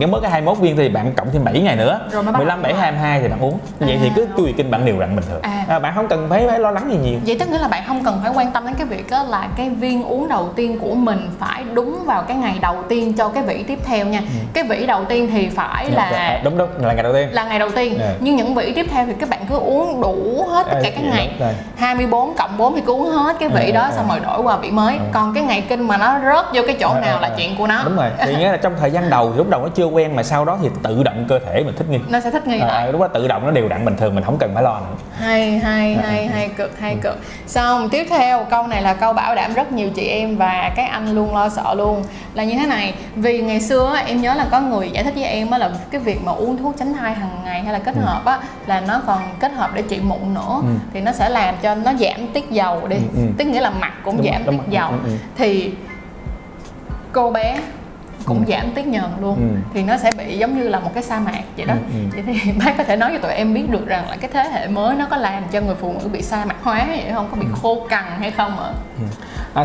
cái 0.00 0.06
mới 0.08 0.20
cái 0.20 0.30
21 0.30 0.58
viên 0.58 0.76
thì 0.76 0.88
bạn 0.88 1.12
cộng 1.16 1.28
thêm 1.32 1.44
7 1.44 1.60
ngày 1.60 1.76
nữa 1.76 2.00
Rồi 2.10 2.22
mới 2.22 2.32
bắt 2.32 2.38
15 2.38 2.62
7 2.62 2.74
22 2.74 3.20
thì 3.20 3.28
bạn 3.28 3.40
uống 3.40 3.58
vậy 3.80 3.92
À, 3.92 3.98
thì 4.02 4.10
cứ 4.16 4.26
tùy 4.36 4.54
kinh 4.56 4.70
bạn 4.70 4.84
đều 4.84 5.00
đặn 5.00 5.16
bình 5.16 5.24
thường 5.28 5.42
À. 5.42 5.64
à, 5.68 5.78
bạn 5.78 5.92
không 5.94 6.08
cần 6.08 6.26
phải 6.30 6.46
phải 6.48 6.58
lo 6.58 6.70
lắng 6.70 6.90
gì 6.90 6.96
nhiều 7.10 7.18
vậy 7.26 7.36
tức 7.40 7.48
nghĩa 7.48 7.58
là 7.58 7.68
bạn 7.68 7.82
không 7.86 8.04
cần 8.04 8.20
phải 8.22 8.32
quan 8.34 8.50
tâm 8.52 8.66
đến 8.66 8.74
cái 8.78 8.86
việc 8.86 9.10
đó 9.10 9.22
là 9.22 9.48
cái 9.56 9.70
viên 9.70 10.02
uống 10.04 10.28
đầu 10.28 10.48
tiên 10.56 10.78
của 10.78 10.94
mình 10.94 11.30
phải 11.38 11.64
đúng 11.74 11.98
vào 12.06 12.22
cái 12.22 12.36
ngày 12.36 12.54
đầu 12.60 12.76
tiên 12.88 13.12
cho 13.12 13.28
cái 13.28 13.42
vỉ 13.42 13.62
tiếp 13.62 13.78
theo 13.84 14.06
nha 14.06 14.20
cái 14.52 14.64
vỉ 14.64 14.86
đầu 14.86 15.04
tiên 15.04 15.28
thì 15.32 15.48
phải 15.48 15.90
là 15.90 16.04
À, 16.04 16.40
đúng 16.44 16.58
đúng 16.58 16.68
là 16.80 16.92
ngày 16.94 17.02
đầu 17.02 17.12
tiên 17.12 17.28
là 17.32 17.44
ngày 17.44 17.58
đầu 17.58 17.70
tiên 17.70 17.94
Dạ. 18.00 18.14
nhưng 18.20 18.36
những 18.36 18.54
vỉ 18.54 18.72
tiếp 18.72 18.86
theo 18.90 19.06
thì 19.06 19.12
các 19.20 19.28
bạn 19.28 19.40
cứ 19.48 19.58
uống 19.58 20.00
đủ 20.00 20.44
hết 20.50 20.66
tất 20.70 20.76
À, 20.76 20.80
cả 20.82 20.90
các 20.90 21.02
dạ, 21.04 21.10
ngày 21.16 21.28
đúng 21.30 21.38
rồi. 21.40 21.54
24 21.76 22.34
cộng 22.34 22.58
4 22.58 22.74
thì 22.74 22.80
cứ 22.86 22.92
uống 22.92 23.10
hết 23.10 23.36
cái 23.40 23.48
vị 23.48 23.70
À, 23.70 23.74
đó 23.74 23.82
à, 23.82 23.90
xong 23.96 24.04
à. 24.10 24.14
rồi 24.16 24.20
đổi 24.20 24.42
qua 24.42 24.56
vị 24.56 24.70
mới 24.70 24.94
À. 24.96 25.04
còn 25.12 25.34
cái 25.34 25.42
ngày 25.44 25.64
kinh 25.68 25.80
mà 25.88 25.96
nó 25.96 26.18
rớt 26.24 26.44
vô 26.54 26.62
cái 26.66 26.76
chỗ 26.80 26.88
À, 26.94 27.00
nào 27.00 27.16
à, 27.16 27.20
là 27.20 27.28
à. 27.28 27.34
chuyện 27.36 27.56
của 27.58 27.66
nó 27.66 27.82
đúng 27.84 27.96
rồi 27.98 28.10
thì 28.18 28.36
nghĩa 28.36 28.50
là 28.50 28.56
trong 28.56 28.72
thời 28.80 28.90
gian 28.90 29.10
đầu 29.10 29.32
thì 29.32 29.38
lúc 29.38 29.50
đầu 29.50 29.62
nó 29.62 29.68
chưa 29.74 29.84
quen 29.84 30.16
mà 30.16 30.22
sau 30.22 30.44
đó 30.44 30.58
thì 30.62 30.68
tự 30.82 31.02
động 31.02 31.24
cơ 31.28 31.38
thể 31.38 31.62
mình 31.64 31.74
thích 31.76 31.86
nghi 31.90 31.98
nó 32.08 32.20
sẽ 32.20 32.30
thích 32.30 32.46
nghi 32.46 32.58
à, 32.60 32.66
lại 32.66 32.92
lúc 32.92 33.00
đó 33.00 33.08
tự 33.08 33.28
động 33.28 33.44
nó 33.44 33.50
đều 33.50 33.68
đặn 33.68 33.84
bình 33.84 33.96
thường 33.96 34.14
mình 34.14 34.24
không 34.24 34.38
cần 34.38 34.50
phải 34.54 34.62
lo 34.62 34.80
nữa 34.80 34.96
hay 35.18 35.58
hay 35.58 35.94
À, 35.94 36.02
hay 36.06 36.26
hay 36.26 36.48
cực 36.48 36.78
hay 36.80 36.96
cực 37.02 37.18
xong 37.46 37.88
tiếp 37.88 38.06
theo 38.10 38.44
câu 38.50 38.66
này 38.66 38.82
là 38.82 38.94
câu 38.94 39.12
bảo 39.12 39.34
đảm 39.34 39.54
rất 39.54 39.72
nhiều 39.72 39.88
chị 39.94 40.06
em 40.06 40.36
và 40.36 40.72
các 40.76 40.90
anh 40.90 41.14
luôn 41.14 41.34
lo 41.34 41.48
sợ 41.48 41.74
luôn 41.74 42.02
là 42.34 42.44
như 42.44 42.54
thế 42.58 42.66
này 42.66 42.94
vì 43.16 43.40
ngày 43.42 43.60
xưa 43.60 43.96
em 44.06 44.20
nhớ 44.20 44.34
là 44.34 44.46
có 44.50 44.60
người 44.60 44.90
giải 44.90 45.04
thích 45.04 45.14
với 45.14 45.24
em 45.24 45.50
á 45.50 45.58
là 45.58 45.70
cái 45.90 46.00
việc 46.00 46.18
mà 46.24 46.32
uống 46.32 46.56
thuốc 46.58 46.74
tránh 46.78 46.94
thai 46.94 47.14
hàng 47.14 47.38
ngày 47.44 47.62
hay 47.62 47.72
là 47.72 47.78
kết 47.78 47.94
Ừ. 47.94 48.00
hợp 48.04 48.24
á 48.24 48.38
là 48.66 48.80
nó 48.80 49.00
còn 49.06 49.18
kết 49.40 49.52
hợp 49.52 49.70
để 49.74 49.82
trị 49.88 50.00
mụn 50.02 50.34
nữa 50.34 50.58
Ừ. 50.62 50.68
thì 50.94 51.00
nó 51.00 51.12
sẽ 51.12 51.28
làm 51.28 51.54
cho 51.62 51.74
nó 51.74 51.92
giảm 52.00 52.26
tiết 52.34 52.50
dầu 52.50 52.86
đi 52.88 52.96
Ừ, 52.96 53.02
ừ. 53.16 53.22
tức 53.38 53.44
nghĩa 53.44 53.60
là 53.60 53.70
mặt 53.70 53.92
cũng 54.04 54.16
Đúng 54.16 54.26
giảm 54.26 54.42
đúng 54.46 54.54
tiết 54.54 54.62
rồi. 54.64 54.70
dầu 54.74 54.88
Ừ, 54.90 54.98
ừ. 55.04 55.10
thì 55.36 55.72
cô 57.12 57.30
bé 57.30 57.58
cũng 58.24 58.44
Ừ. 58.46 58.52
giảm 58.52 58.70
tiết 58.74 58.86
nhờn 58.86 59.10
luôn 59.20 59.36
Ừ. 59.36 59.56
thì 59.74 59.82
nó 59.82 59.96
sẽ 59.96 60.10
bị 60.18 60.38
giống 60.38 60.58
như 60.58 60.68
là 60.68 60.80
một 60.80 60.90
cái 60.94 61.02
sa 61.02 61.20
mạc 61.20 61.42
vậy 61.56 61.66
đó 61.66 61.74
Ừ, 61.74 61.80
ừ. 61.92 62.22
vậy 62.24 62.34
thì 62.42 62.52
bác 62.64 62.74
có 62.78 62.84
thể 62.84 62.96
nói 62.96 63.10
cho 63.12 63.18
tụi 63.18 63.32
em 63.32 63.54
biết 63.54 63.70
được 63.70 63.86
rằng 63.86 64.08
là 64.10 64.16
cái 64.16 64.30
thế 64.34 64.50
hệ 64.52 64.68
mới 64.68 64.96
nó 64.96 65.06
có 65.10 65.16
làm 65.16 65.42
cho 65.52 65.60
người 65.60 65.74
phụ 65.80 65.94
nữ 66.02 66.08
bị 66.08 66.22
sa 66.22 66.44
mạc 66.44 66.56
hóa 66.62 66.84
vậy 66.88 67.04
không 67.14 67.28
có 67.30 67.36
bị 67.36 67.46
Ừ. 67.46 67.52
khô 67.62 67.86
cằn 67.88 68.04
hay 68.20 68.30
không 68.30 68.58
ạ 68.58 68.64
À, 68.68 68.72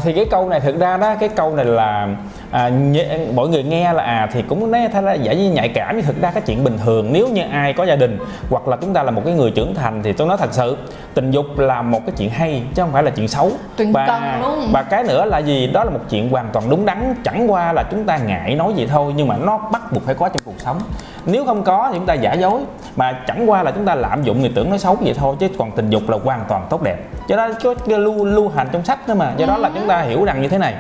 thì 0.04 0.14
cái 0.14 0.26
câu 0.26 0.50
này 0.50 0.60
thực 0.60 0.80
ra 0.80 0.98
đó 0.98 1.16
cái 1.20 1.30
câu 1.30 1.56
này 1.56 1.66
là 1.66 2.08
à, 2.52 2.70
nhẹ, 2.70 3.18
mọi 3.36 3.48
người 3.48 3.64
nghe 3.64 3.94
là 3.94 4.04
à 4.04 4.30
thì 4.34 4.42
cũng 4.42 4.72
nói 4.72 4.90
thay 4.94 5.02
là 5.02 5.14
giả 5.14 5.34
như 5.34 5.52
nhạy 5.52 5.70
cảm 5.70 5.96
nhưng 5.96 6.06
thực 6.06 6.22
ra 6.22 6.32
cái 6.32 6.44
chuyện 6.46 6.64
bình 6.64 6.78
thường 6.86 7.14
nếu 7.14 7.28
như 7.28 7.42
ai 7.52 7.74
có 7.74 7.84
gia 7.84 7.96
đình 7.96 8.18
hoặc 8.50 8.68
là 8.68 8.78
chúng 8.82 8.94
ta 8.94 9.04
là 9.04 9.12
một 9.12 9.22
cái 9.26 9.34
người 9.34 9.52
trưởng 9.52 9.76
thành 9.76 10.04
thì 10.04 10.14
tôi 10.14 10.28
nói 10.28 10.38
thật 10.38 10.54
sự 10.54 10.78
tình 11.14 11.32
dục 11.32 11.46
là 11.58 11.82
một 11.82 12.00
cái 12.06 12.14
chuyện 12.18 12.30
hay 12.30 12.64
chứ 12.76 12.82
không 12.82 12.92
phải 12.92 13.04
là 13.04 13.12
chuyện 13.12 13.28
xấu. 13.28 13.52
Tuyệt 13.76 13.88
và 13.94 14.08
cần 14.08 14.42
luôn. 14.42 14.70
và 14.74 14.84
cái 14.84 15.04
nữa 15.04 15.26
là 15.26 15.40
gì? 15.40 15.68
Đó 15.68 15.84
là 15.84 15.90
một 15.90 16.00
chuyện 16.10 16.30
hoàn 16.30 16.50
toàn 16.54 16.70
đúng 16.70 16.86
đắn 16.86 17.16
chẳng 17.24 17.52
qua 17.52 17.74
là 17.74 17.84
chúng 17.92 18.06
ta 18.06 18.18
ngại 18.18 18.56
nói 18.56 18.74
vậy 18.76 18.88
thôi 18.90 19.14
nhưng 19.16 19.28
mà 19.28 19.38
nó 19.38 19.58
bắt 19.58 19.92
buộc 19.92 20.06
phải 20.06 20.16
có 20.16 20.30
trong 20.30 20.42
cuộc 20.46 20.60
sống. 20.60 20.80
Nếu 21.26 21.46
không 21.46 21.64
có 21.64 21.90
thì 21.92 21.98
chúng 21.98 22.06
ta 22.06 22.14
giả 22.14 22.34
dối 22.34 22.62
mà 22.96 23.20
chẳng 23.28 23.50
qua 23.50 23.64
là 23.64 23.72
chúng 23.72 23.86
ta 23.86 23.96
lạm 23.96 24.24
dụng 24.24 24.42
người 24.42 24.52
tưởng 24.56 24.70
nó 24.70 24.78
xấu 24.78 24.96
vậy 24.96 25.14
thôi 25.18 25.36
chứ 25.40 25.48
còn 25.58 25.72
tình 25.72 25.90
dục 25.90 26.10
là 26.10 26.18
hoàn 26.24 26.46
toàn 26.50 26.68
tốt 26.70 26.82
đẹp 26.82 26.98
cho 27.28 27.36
đó 27.36 27.50
có 27.64 27.74
lưu 27.98 28.26
lưu 28.26 28.50
hành 28.50 28.68
trong 28.72 28.86
sách 28.86 29.08
đó 29.08 29.14
mà. 29.14 29.32
Do 29.38 29.46
đó 29.46 29.58
là 29.58 29.70
chúng 29.74 29.88
ta 29.88 30.02
hiểu 30.02 30.26
rằng 30.26 30.42
như 30.42 30.48
thế 30.48 30.58
này. 30.58 30.74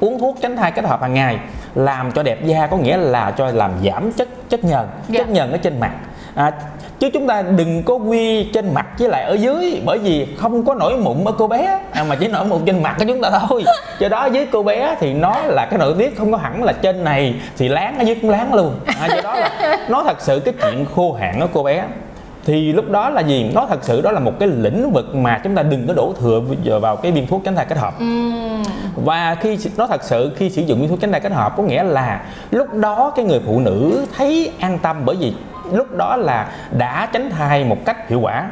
Uống 0.00 0.18
thuốc 0.18 0.36
tránh 0.42 0.56
thai 0.56 0.72
kết 0.72 0.84
hợp 0.84 1.00
hàng 1.00 1.14
ngày 1.14 1.38
làm 1.74 2.12
cho 2.12 2.22
đẹp 2.22 2.44
da 2.44 2.66
có 2.66 2.76
nghĩa 2.76 2.96
là 2.96 3.30
cho 3.30 3.50
làm 3.50 3.70
giảm 3.84 4.12
chất 4.12 4.28
chất 4.48 4.64
nhờn 4.64 4.86
Dạ. 5.08 5.20
chất 5.20 5.28
nhờn 5.30 5.50
ở 5.52 5.56
trên 5.56 5.80
mặt. 5.80 5.90
À, 6.34 6.52
chứ 6.98 7.10
chúng 7.12 7.26
ta 7.26 7.42
đừng 7.42 7.82
có 7.82 7.94
quy 7.94 8.44
trên 8.44 8.74
mặt 8.74 8.86
với 8.98 9.08
lại 9.08 9.24
ở 9.24 9.34
dưới 9.34 9.82
bởi 9.86 9.98
vì 9.98 10.28
không 10.38 10.64
có 10.64 10.74
nổi 10.74 10.96
mụn 10.96 11.24
ở 11.24 11.32
cô 11.38 11.46
bé. 11.46 11.78
À, 11.92 12.04
mà 12.04 12.16
chỉ 12.16 12.28
nổi 12.28 12.44
mụn 12.44 12.64
trên 12.66 12.82
mặt 12.82 12.96
của 12.98 13.04
chúng 13.08 13.20
ta 13.22 13.30
thôi. 13.48 13.64
Do 13.98 14.08
đó 14.08 14.26
dưới 14.26 14.46
cô 14.52 14.62
bé 14.62 14.96
thì 15.00 15.14
nó 15.14 15.36
là 15.42 15.66
cái 15.70 15.78
nội 15.78 15.94
tiết 15.98 16.18
không 16.18 16.32
có 16.32 16.38
hẳn 16.38 16.62
là 16.62 16.72
trên 16.72 17.04
này 17.04 17.34
thì 17.58 17.68
láng 17.68 17.98
ở 17.98 18.02
dưới 18.02 18.14
cũng 18.14 18.30
láng 18.30 18.54
luôn. 18.54 18.80
À, 19.00 19.08
do 19.14 19.20
đó 19.22 19.36
là 19.36 19.78
nó 19.88 20.02
thật 20.02 20.16
sự 20.20 20.40
cái 20.44 20.54
chuyện 20.62 20.86
khô 20.96 21.12
hạn 21.12 21.40
ở 21.40 21.46
cô 21.52 21.62
bé 21.62 21.84
thì 22.44 22.72
lúc 22.72 22.90
đó 22.90 23.10
là 23.10 23.20
gì? 23.20 23.50
Nó 23.54 23.66
thật 23.66 23.84
sự 23.84 24.00
đó 24.00 24.10
là 24.10 24.20
một 24.20 24.38
cái 24.38 24.48
lĩnh 24.48 24.92
vực 24.92 25.14
mà 25.14 25.40
chúng 25.44 25.54
ta 25.54 25.62
đừng 25.62 25.86
có 25.86 25.94
đổ 25.94 26.14
thừa 26.20 26.40
vào 26.80 26.96
cái 26.96 27.12
viên 27.12 27.26
thuốc 27.26 27.42
tránh 27.44 27.56
thai 27.56 27.66
kết 27.66 27.78
hợp. 27.78 27.98
Ừm, 27.98 28.62
và 29.04 29.34
khi 29.34 29.58
nó 29.76 29.86
thật 29.86 30.02
sự 30.04 30.32
khi 30.36 30.50
sử 30.50 30.62
dụng 30.62 30.80
viên 30.80 30.88
thuốc 30.88 31.00
tránh 31.00 31.12
thai 31.12 31.20
kết 31.20 31.32
hợp 31.32 31.56
có 31.56 31.62
nghĩa 31.62 31.82
là 31.82 32.20
lúc 32.50 32.74
đó 32.74 33.12
cái 33.16 33.24
người 33.24 33.40
phụ 33.46 33.60
nữ 33.60 34.06
thấy 34.16 34.52
an 34.60 34.78
tâm 34.78 34.96
bởi 35.04 35.16
vì 35.16 35.34
lúc 35.72 35.96
đó 35.96 36.16
là 36.16 36.48
đã 36.70 37.08
tránh 37.12 37.30
thai 37.30 37.64
một 37.64 37.84
cách 37.84 38.08
hiệu 38.08 38.20
quả 38.20 38.50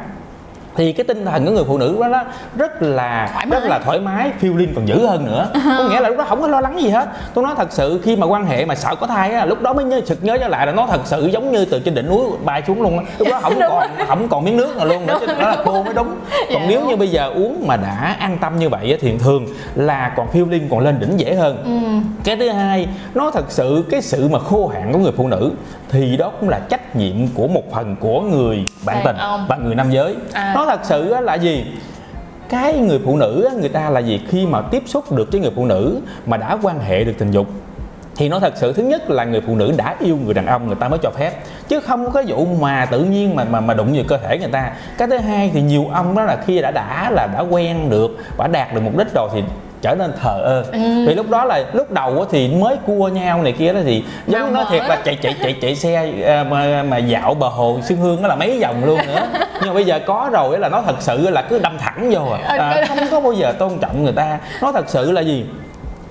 thì 0.75 0.93
cái 0.93 1.03
tinh 1.03 1.25
thần 1.25 1.45
của 1.45 1.51
người 1.51 1.63
phụ 1.67 1.77
nữ 1.77 1.97
đó, 2.01 2.07
đó 2.09 2.23
rất 2.57 2.81
là 2.81 3.29
Thoải 3.33 3.45
mái. 3.45 3.59
rất 3.59 3.69
là 3.69 3.79
thoải 3.79 3.99
mái 3.99 4.31
feeling 4.41 4.67
còn 4.75 4.87
dữ 4.87 5.05
hơn 5.07 5.25
nữa 5.25 5.47
có 5.77 5.89
nghĩa 5.89 5.99
là 5.99 6.09
lúc 6.09 6.17
đó 6.17 6.25
không 6.29 6.41
có 6.41 6.47
lo 6.47 6.61
lắng 6.61 6.81
gì 6.81 6.89
hết 6.89 7.07
tôi 7.33 7.43
nói 7.43 7.53
thật 7.57 7.67
sự 7.71 8.01
khi 8.03 8.15
mà 8.15 8.27
quan 8.27 8.45
hệ 8.45 8.65
mà 8.65 8.75
sợ 8.75 8.95
có 8.95 9.07
thai 9.07 9.33
á 9.33 9.45
lúc 9.45 9.61
đó 9.61 9.73
mới 9.73 9.85
nhớ 9.85 10.01
sực 10.05 10.23
nhớ 10.23 10.37
trở 10.37 10.47
lại 10.47 10.65
là 10.67 10.71
nó 10.71 10.87
thật 10.91 11.01
sự 11.05 11.25
giống 11.25 11.51
như 11.51 11.65
từ 11.65 11.79
trên 11.79 11.95
đỉnh 11.95 12.07
núi 12.09 12.25
bay 12.45 12.63
xuống 12.67 12.81
luôn 12.81 12.97
á. 12.99 13.03
lúc 13.19 13.27
đó 13.31 13.39
không 13.41 13.53
còn 13.69 13.87
không 14.07 14.27
còn 14.29 14.43
miếng 14.45 14.57
nước 14.57 14.77
nào 14.77 14.85
luôn 14.85 15.05
nữa 15.05 15.17
chứ 15.19 15.25
đó 15.27 15.49
là 15.49 15.57
cô 15.65 15.83
mới 15.83 15.93
đúng 15.93 16.07
Dạ, 16.31 16.45
còn 16.59 16.67
nếu 16.69 16.79
đúng. 16.79 16.89
như 16.89 16.95
bây 16.95 17.07
giờ 17.07 17.31
uống 17.35 17.67
mà 17.67 17.77
đã 17.77 18.15
an 18.19 18.37
tâm 18.41 18.59
như 18.59 18.69
vậy 18.69 18.97
thì 19.01 19.17
thường 19.17 19.45
là 19.75 20.11
còn 20.17 20.27
feeling 20.33 20.61
còn 20.71 20.79
lên 20.79 20.99
đỉnh 20.99 21.19
dễ 21.19 21.35
hơn 21.35 21.57
ừm, 21.63 22.03
cái 22.23 22.35
thứ 22.37 22.49
hai 22.49 22.87
nó 23.13 23.31
thật 23.31 23.45
sự 23.49 23.83
cái 23.89 24.01
sự 24.01 24.27
mà 24.27 24.39
khô 24.39 24.67
hạn 24.67 24.93
của 24.93 24.99
người 24.99 25.11
phụ 25.17 25.27
nữ 25.27 25.51
thì 25.89 26.17
đó 26.17 26.31
cũng 26.39 26.49
là 26.49 26.59
trách 26.69 26.95
nhiệm 26.95 27.15
của 27.33 27.47
một 27.47 27.63
phần 27.73 27.95
của 27.99 28.21
người 28.21 28.65
bạn 28.85 28.95
Đàn 28.95 29.05
tình 29.05 29.17
ông. 29.17 29.45
và 29.49 29.55
người 29.55 29.75
nam 29.75 29.91
giới 29.91 30.15
À. 30.33 30.51
nó 30.55 30.58
thật 30.65 30.79
sự 30.83 31.15
là 31.21 31.35
gì? 31.35 31.65
Cái 32.49 32.77
người 32.77 32.99
phụ 33.05 33.17
nữ 33.17 33.49
người 33.59 33.69
ta 33.69 33.89
là 33.89 33.99
gì? 33.99 34.21
Khi 34.27 34.45
mà 34.45 34.61
tiếp 34.61 34.83
xúc 34.85 35.11
được 35.11 35.31
với 35.31 35.41
người 35.41 35.51
phụ 35.55 35.65
nữ 35.65 36.01
mà 36.25 36.37
đã 36.37 36.57
quan 36.61 36.79
hệ 36.79 37.03
được 37.03 37.13
tình 37.17 37.31
dục, 37.31 37.47
thì 38.15 38.29
nó 38.29 38.39
thật 38.39 38.53
sự 38.57 38.73
thứ 38.73 38.83
nhất 38.83 39.09
là 39.09 39.23
người 39.23 39.41
phụ 39.47 39.55
nữ 39.55 39.73
đã 39.77 39.95
yêu 39.99 40.17
người 40.25 40.33
đàn 40.33 40.45
ông, 40.45 40.67
người 40.67 40.75
ta 40.75 40.89
mới 40.89 40.99
cho 41.03 41.09
phép. 41.09 41.31
Chứ 41.67 41.79
không 41.79 42.05
có 42.05 42.11
cái 42.11 42.23
vụ 42.27 42.45
mà 42.45 42.85
tự 42.85 43.03
nhiên 43.03 43.35
mà 43.35 43.43
mà 43.43 43.59
mà 43.59 43.73
đụng 43.73 43.93
vào 43.93 44.03
cơ 44.07 44.17
thể 44.17 44.37
người 44.37 44.51
ta. 44.51 44.71
Cái 44.97 45.07
thứ 45.07 45.17
hai 45.17 45.51
thì 45.53 45.61
nhiều 45.61 45.87
ông 45.93 46.15
đó 46.15 46.23
là 46.23 46.37
khi 46.45 46.61
đã 46.61 46.71
đã 46.71 47.11
là 47.11 47.27
đã 47.33 47.39
quen 47.39 47.89
được 47.89 48.17
và 48.37 48.47
đạt 48.47 48.73
được 48.73 48.81
mục 48.83 48.97
đích 48.97 49.07
rồi 49.15 49.29
thì 49.33 49.43
trở 49.81 49.95
nên 49.95 50.13
thờ 50.21 50.41
ơ. 50.43 50.63
Ừ. 50.71 51.07
vì 51.07 51.15
lúc 51.15 51.29
đó 51.29 51.45
là 51.45 51.63
lúc 51.73 51.91
đầu 51.91 52.19
á 52.19 52.25
thì 52.31 52.47
mới 52.47 52.77
cua 52.85 53.07
nhau 53.07 53.43
này 53.43 53.51
kia 53.51 53.73
đó 53.73 53.79
thì 53.83 54.03
giống 54.27 54.41
Màu 54.41 54.51
nói 54.51 54.65
thiệt 54.69 54.81
là 54.81 54.95
đó. 54.95 55.01
chạy 55.05 55.15
chạy 55.15 55.35
chạy 55.43 55.55
chạy 55.61 55.75
xe 55.75 56.11
à, 56.25 56.43
mà, 56.43 56.83
mà 56.83 56.97
dạo 56.97 57.33
bờ 57.33 57.47
hồ 57.47 57.79
Xuân 57.87 57.99
Hương 57.99 58.21
nó 58.21 58.27
là 58.27 58.35
mấy 58.35 58.59
vòng 58.61 58.85
luôn 58.85 58.99
nữa. 59.07 59.27
Nhưng 59.53 59.67
mà 59.67 59.73
bây 59.73 59.85
giờ 59.85 59.99
có 60.05 60.29
rồi 60.33 60.55
á 60.55 60.59
là 60.59 60.69
nó 60.69 60.81
thật 60.81 60.95
sự 60.99 61.29
là 61.29 61.41
cứ 61.41 61.59
đâm 61.59 61.77
thẳng 61.77 62.09
vô 62.11 62.31
à, 62.31 62.57
à 62.57 62.85
không 62.87 62.97
có 63.11 63.19
bao 63.19 63.33
giờ 63.33 63.51
tôn 63.51 63.79
trọng 63.81 64.03
người 64.03 64.13
ta. 64.13 64.39
Nó 64.61 64.71
thật 64.71 64.89
sự 64.89 65.11
là 65.11 65.21
gì? 65.21 65.45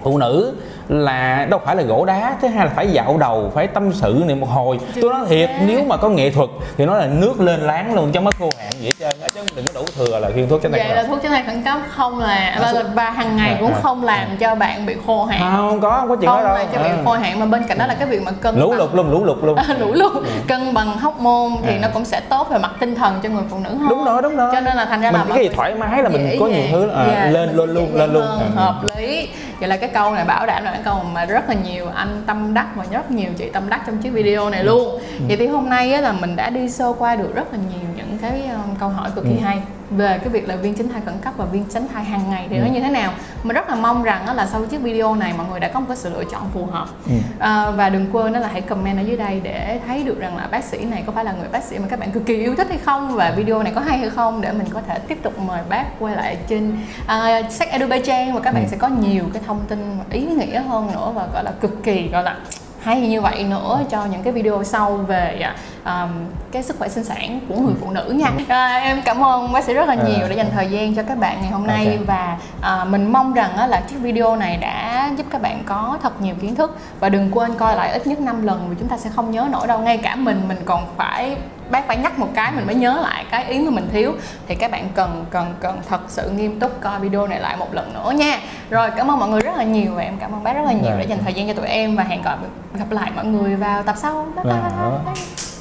Phụ 0.02 0.18
nữ 0.18 0.52
là 0.88 1.46
đâu 1.50 1.60
phải 1.64 1.76
là 1.76 1.82
gỗ 1.82 2.04
đá 2.04 2.36
thứ 2.42 2.48
hai 2.48 2.66
là 2.66 2.72
phải 2.76 2.88
dạo 2.88 3.16
đầu 3.20 3.52
phải 3.54 3.66
tâm 3.66 3.92
sự 3.92 4.22
này 4.26 4.36
một 4.36 4.48
hồi. 4.50 4.78
Tôi 5.02 5.10
nói 5.12 5.20
thiệt 5.28 5.50
nếu 5.66 5.84
mà 5.84 5.96
có 5.96 6.08
nghệ 6.08 6.30
thuật 6.30 6.48
thì 6.78 6.86
nó 6.86 6.94
là 6.96 7.06
nước 7.06 7.40
lên 7.40 7.60
láng 7.60 7.94
luôn 7.94 8.10
chứ 8.12 8.20
mất 8.20 8.34
khô 8.38 8.50
hạn 8.58 8.70
hết 8.82 8.90
trơn 9.00 9.10
chứ 9.34 9.40
đừng 9.56 9.66
có 9.66 9.72
đủ 9.80 9.86
thừa 9.96 10.18
là 10.18 10.30
khiên 10.34 10.48
thuốc 10.48 10.62
tránh 10.62 10.72
vậy 10.72 10.80
thai 10.80 10.96
là 10.96 11.02
thuốc 11.02 11.18
tránh 11.22 11.32
thai 11.32 11.42
khẩn 11.46 11.62
cấp 11.62 11.78
không 11.90 12.18
là 12.18 12.56
và, 12.60 12.72
số- 12.72 12.82
và 12.94 13.10
hàng 13.10 13.36
ngày 13.36 13.50
À, 13.50 13.56
cũng 13.60 13.72
à, 13.74 13.80
không 13.82 14.04
làm 14.04 14.36
cho 14.40 14.54
bạn 14.54 14.86
bị 14.86 14.94
khô 15.06 15.24
hạn. 15.24 15.40
Không 15.56 15.80
có 15.80 15.90
không 15.90 16.08
có 16.08 16.16
chuyện 16.16 16.26
đó 16.26 16.34
không 16.36 16.44
đâu. 16.44 16.54
làm 16.56 16.66
cho 16.74 16.78
bạn 16.82 16.90
À. 16.90 17.02
khô 17.04 17.12
hạn 17.12 17.40
mà 17.40 17.46
bên 17.46 17.62
cạnh 17.68 17.78
đó 17.78 17.86
là 17.86 17.94
cái 17.94 18.08
việc 18.08 18.22
mà 18.22 18.30
cân 18.32 18.60
lũ 18.60 18.70
bằng. 18.70 18.78
lụt 18.78 18.94
luôn 18.94 19.10
lũ 19.10 19.24
lụt 19.24 19.38
luôn. 19.44 19.58
Lũ 19.78 19.92
lụt. 19.92 20.12
Cân 20.48 20.74
bằng 20.74 20.98
hóc 20.98 21.20
môn 21.20 21.52
thì 21.62 21.72
À. 21.74 21.78
nó 21.82 21.88
cũng 21.94 22.04
sẽ 22.04 22.20
tốt 22.20 22.48
về 22.50 22.58
mặt 22.58 22.70
tinh 22.80 22.94
thần 22.94 23.20
cho 23.22 23.28
người 23.28 23.42
phụ 23.50 23.58
nữ 23.58 23.70
hơn. 23.74 23.88
Đúng 23.88 24.04
rồi 24.04 24.22
đúng 24.22 24.36
rồi. 24.36 24.50
Cho 24.54 24.60
nên 24.60 24.76
là 24.76 24.84
thành 24.84 25.00
ra 25.00 25.10
mình 25.10 25.20
là 25.28 25.34
cái 25.34 25.44
gì 25.44 25.50
thoải 25.56 25.74
mái 25.74 26.02
là 26.02 26.08
mình 26.08 26.36
có 26.40 26.46
nhiều 26.46 26.64
thứ 26.72 26.88
à, 26.90 27.04
Dạ, 27.08 27.30
lên 27.30 27.56
luôn 27.56 27.70
luôn 27.70 27.94
lên 27.96 28.12
luôn. 28.12 28.22
À. 28.22 28.46
hợp 28.56 28.74
lý 28.96 29.28
vậy 29.60 29.68
là 29.68 29.76
cái 29.76 29.88
câu 29.94 30.14
này 30.14 30.24
bảo 30.24 30.46
đảm 30.46 30.64
là 30.64 30.70
cái 30.72 30.80
câu 30.84 31.00
mà 31.12 31.24
rất 31.24 31.48
là 31.48 31.54
nhiều 31.54 31.86
anh 31.94 32.22
tâm 32.26 32.54
đắc 32.54 32.66
và 32.74 32.84
rất 32.90 33.10
nhiều 33.10 33.30
chị 33.38 33.48
tâm 33.50 33.68
đắc 33.68 33.80
trong 33.86 33.98
chiếc 33.98 34.10
video 34.10 34.50
này 34.50 34.64
luôn 34.64 34.98
Ừ. 35.18 35.24
vậy 35.28 35.36
thì 35.36 35.46
hôm 35.46 35.68
nay 35.68 35.92
á, 35.92 36.00
là 36.00 36.12
mình 36.12 36.36
đã 36.36 36.50
đi 36.50 36.70
sơ 36.70 36.92
qua 36.98 37.16
được 37.16 37.34
rất 37.34 37.52
là 37.52 37.58
nhiều 37.58 37.97
những 38.22 38.30
cái 38.30 38.48
um, 38.48 38.74
câu 38.80 38.88
hỏi 38.88 39.10
cực 39.14 39.24
kỳ 39.24 39.30
Ừ. 39.30 39.40
hay 39.44 39.58
về 39.90 40.18
cái 40.18 40.28
việc 40.28 40.48
là 40.48 40.56
viên 40.56 40.74
tránh 40.74 40.88
thai 40.88 41.00
khẩn 41.04 41.14
cấp 41.24 41.34
và 41.36 41.44
viên 41.44 41.64
tránh 41.64 41.88
thai 41.94 42.04
hàng 42.04 42.30
ngày 42.30 42.46
thì 42.50 42.56
Ừ. 42.56 42.62
nó 42.62 42.68
như 42.72 42.80
thế 42.80 42.90
nào 42.90 43.12
mình 43.42 43.54
rất 43.54 43.68
là 43.68 43.74
mong 43.74 44.02
rằng 44.02 44.36
là 44.36 44.46
sau 44.46 44.64
chiếc 44.64 44.80
video 44.82 45.14
này 45.14 45.32
mọi 45.38 45.46
người 45.50 45.60
đã 45.60 45.68
có 45.68 45.80
một 45.80 45.86
cái 45.88 45.96
sự 45.96 46.10
lựa 46.10 46.24
chọn 46.32 46.42
phù 46.54 46.66
hợp 46.66 46.86
Ừ. 47.06 47.12
À, 47.38 47.70
và 47.70 47.88
đừng 47.90 48.06
quên 48.12 48.32
đó 48.32 48.40
là 48.40 48.48
hãy 48.52 48.60
comment 48.60 48.98
ở 48.98 49.02
dưới 49.02 49.16
đây 49.16 49.40
để 49.42 49.80
thấy 49.86 50.02
được 50.02 50.20
rằng 50.20 50.36
là 50.36 50.46
bác 50.50 50.64
sĩ 50.64 50.84
này 50.84 51.02
có 51.06 51.12
phải 51.12 51.24
là 51.24 51.32
người 51.32 51.48
bác 51.52 51.64
sĩ 51.64 51.78
mà 51.78 51.86
các 51.88 51.98
bạn 52.00 52.10
cực 52.12 52.26
kỳ 52.26 52.34
yêu 52.36 52.54
thích 52.56 52.66
hay 52.68 52.78
không 52.78 53.14
và 53.14 53.30
video 53.36 53.62
này 53.62 53.72
có 53.74 53.80
hay 53.80 53.98
hay 53.98 54.10
không 54.10 54.40
để 54.40 54.52
mình 54.52 54.66
có 54.70 54.80
thể 54.88 54.98
tiếp 54.98 55.18
tục 55.22 55.38
mời 55.38 55.60
bác 55.68 55.84
quay 55.98 56.16
lại 56.16 56.36
trên 56.48 56.72
uh, 57.04 57.52
sách 57.52 57.68
Edu 57.70 57.86
Bay 57.86 58.02
Trang 58.06 58.34
và 58.34 58.40
các 58.40 58.54
bạn 58.54 58.62
Ừ. 58.64 58.68
sẽ 58.70 58.76
có 58.76 58.88
nhiều 58.88 59.24
cái 59.32 59.42
thông 59.46 59.60
tin 59.68 59.98
ý 60.10 60.20
nghĩa 60.20 60.60
hơn 60.60 60.86
nữa 60.92 61.12
và 61.14 61.26
gọi 61.34 61.44
là 61.44 61.50
cực 61.60 61.82
kỳ 61.84 62.08
gọi 62.12 62.22
là 62.22 62.36
hay 62.82 63.00
như 63.00 63.20
vậy 63.20 63.44
nữa 63.44 63.80
cho 63.90 64.04
những 64.04 64.22
cái 64.22 64.32
video 64.32 64.64
sau 64.64 64.96
về 64.96 65.46
um, 65.84 66.08
cái 66.52 66.62
sức 66.62 66.78
khỏe 66.78 66.88
sinh 66.88 67.04
sản 67.04 67.40
của 67.48 67.54
người 67.54 67.74
phụ 67.80 67.90
nữ 67.90 68.14
nha 68.16 68.30
à, 68.48 68.78
em 68.78 69.02
cảm 69.04 69.24
ơn 69.24 69.52
bác 69.52 69.64
sĩ 69.64 69.74
rất 69.74 69.88
là 69.88 69.94
nhiều 69.94 70.24
À. 70.24 70.28
đã 70.28 70.34
dành 70.34 70.50
thời 70.52 70.70
gian 70.70 70.94
cho 70.94 71.02
các 71.02 71.18
bạn 71.18 71.40
ngày 71.40 71.50
hôm 71.50 71.66
nay 71.66 71.86
Ok. 71.86 72.06
và 72.06 72.38
à, 72.60 72.84
mình 72.84 73.12
mong 73.12 73.32
rằng 73.32 73.56
á, 73.56 73.66
là 73.66 73.80
chiếc 73.80 73.96
video 74.00 74.36
này 74.36 74.56
đã 74.56 75.10
giúp 75.16 75.26
các 75.30 75.42
bạn 75.42 75.62
có 75.66 75.98
thật 76.02 76.20
nhiều 76.22 76.34
kiến 76.40 76.54
thức 76.54 76.78
và 77.00 77.08
đừng 77.08 77.30
quên 77.32 77.54
coi 77.58 77.76
lại 77.76 77.92
ít 77.92 78.06
nhất 78.06 78.20
5 78.20 78.46
lần 78.46 78.66
vì 78.70 78.76
chúng 78.78 78.88
ta 78.88 78.96
sẽ 78.96 79.10
không 79.16 79.30
nhớ 79.30 79.48
nổi 79.52 79.66
đâu 79.66 79.78
ngay 79.78 79.98
cả 79.98 80.16
mình 80.16 80.40
mình 80.48 80.58
còn 80.64 80.86
phải 80.96 81.36
bác 81.70 81.86
phải 81.86 81.96
nhắc 81.96 82.18
một 82.18 82.28
cái 82.34 82.52
mình 82.52 82.66
mới 82.66 82.74
nhớ 82.74 83.00
lại 83.02 83.24
cái 83.30 83.44
ý 83.44 83.58
mà 83.58 83.70
mình 83.70 83.88
thiếu 83.92 84.12
thì 84.46 84.54
các 84.54 84.70
bạn 84.70 84.88
cần 84.94 85.24
cần 85.30 85.54
cần 85.60 85.80
thật 85.88 86.00
sự 86.08 86.30
nghiêm 86.30 86.60
túc 86.60 86.80
coi 86.80 87.00
video 87.00 87.26
này 87.26 87.40
lại 87.40 87.56
một 87.56 87.74
lần 87.74 87.94
nữa 87.94 88.10
nha 88.10 88.38
rồi 88.70 88.90
cảm 88.96 89.10
ơn 89.10 89.18
mọi 89.18 89.28
người 89.28 89.40
rất 89.40 89.56
là 89.56 89.64
nhiều 89.64 89.94
và 89.94 90.02
em 90.02 90.18
cảm 90.18 90.32
ơn 90.32 90.44
bác 90.44 90.52
rất 90.52 90.62
là 90.64 90.72
nhiều 90.72 90.90
Rồi. 90.90 90.98
đã 90.98 91.04
dành 91.04 91.18
thời 91.24 91.34
gian 91.34 91.48
cho 91.48 91.54
tụi 91.54 91.66
em 91.66 91.96
và 91.96 92.02
hẹn 92.02 92.22
gặp 92.22 92.38
gặp 92.78 92.90
lại 92.90 93.10
mọi 93.16 93.24
người 93.24 93.56
vào 93.56 93.82
tập 93.82 93.94
sau 93.98 94.26
bye 94.36 94.44
bye, 94.44 94.62
bye. 95.04 95.57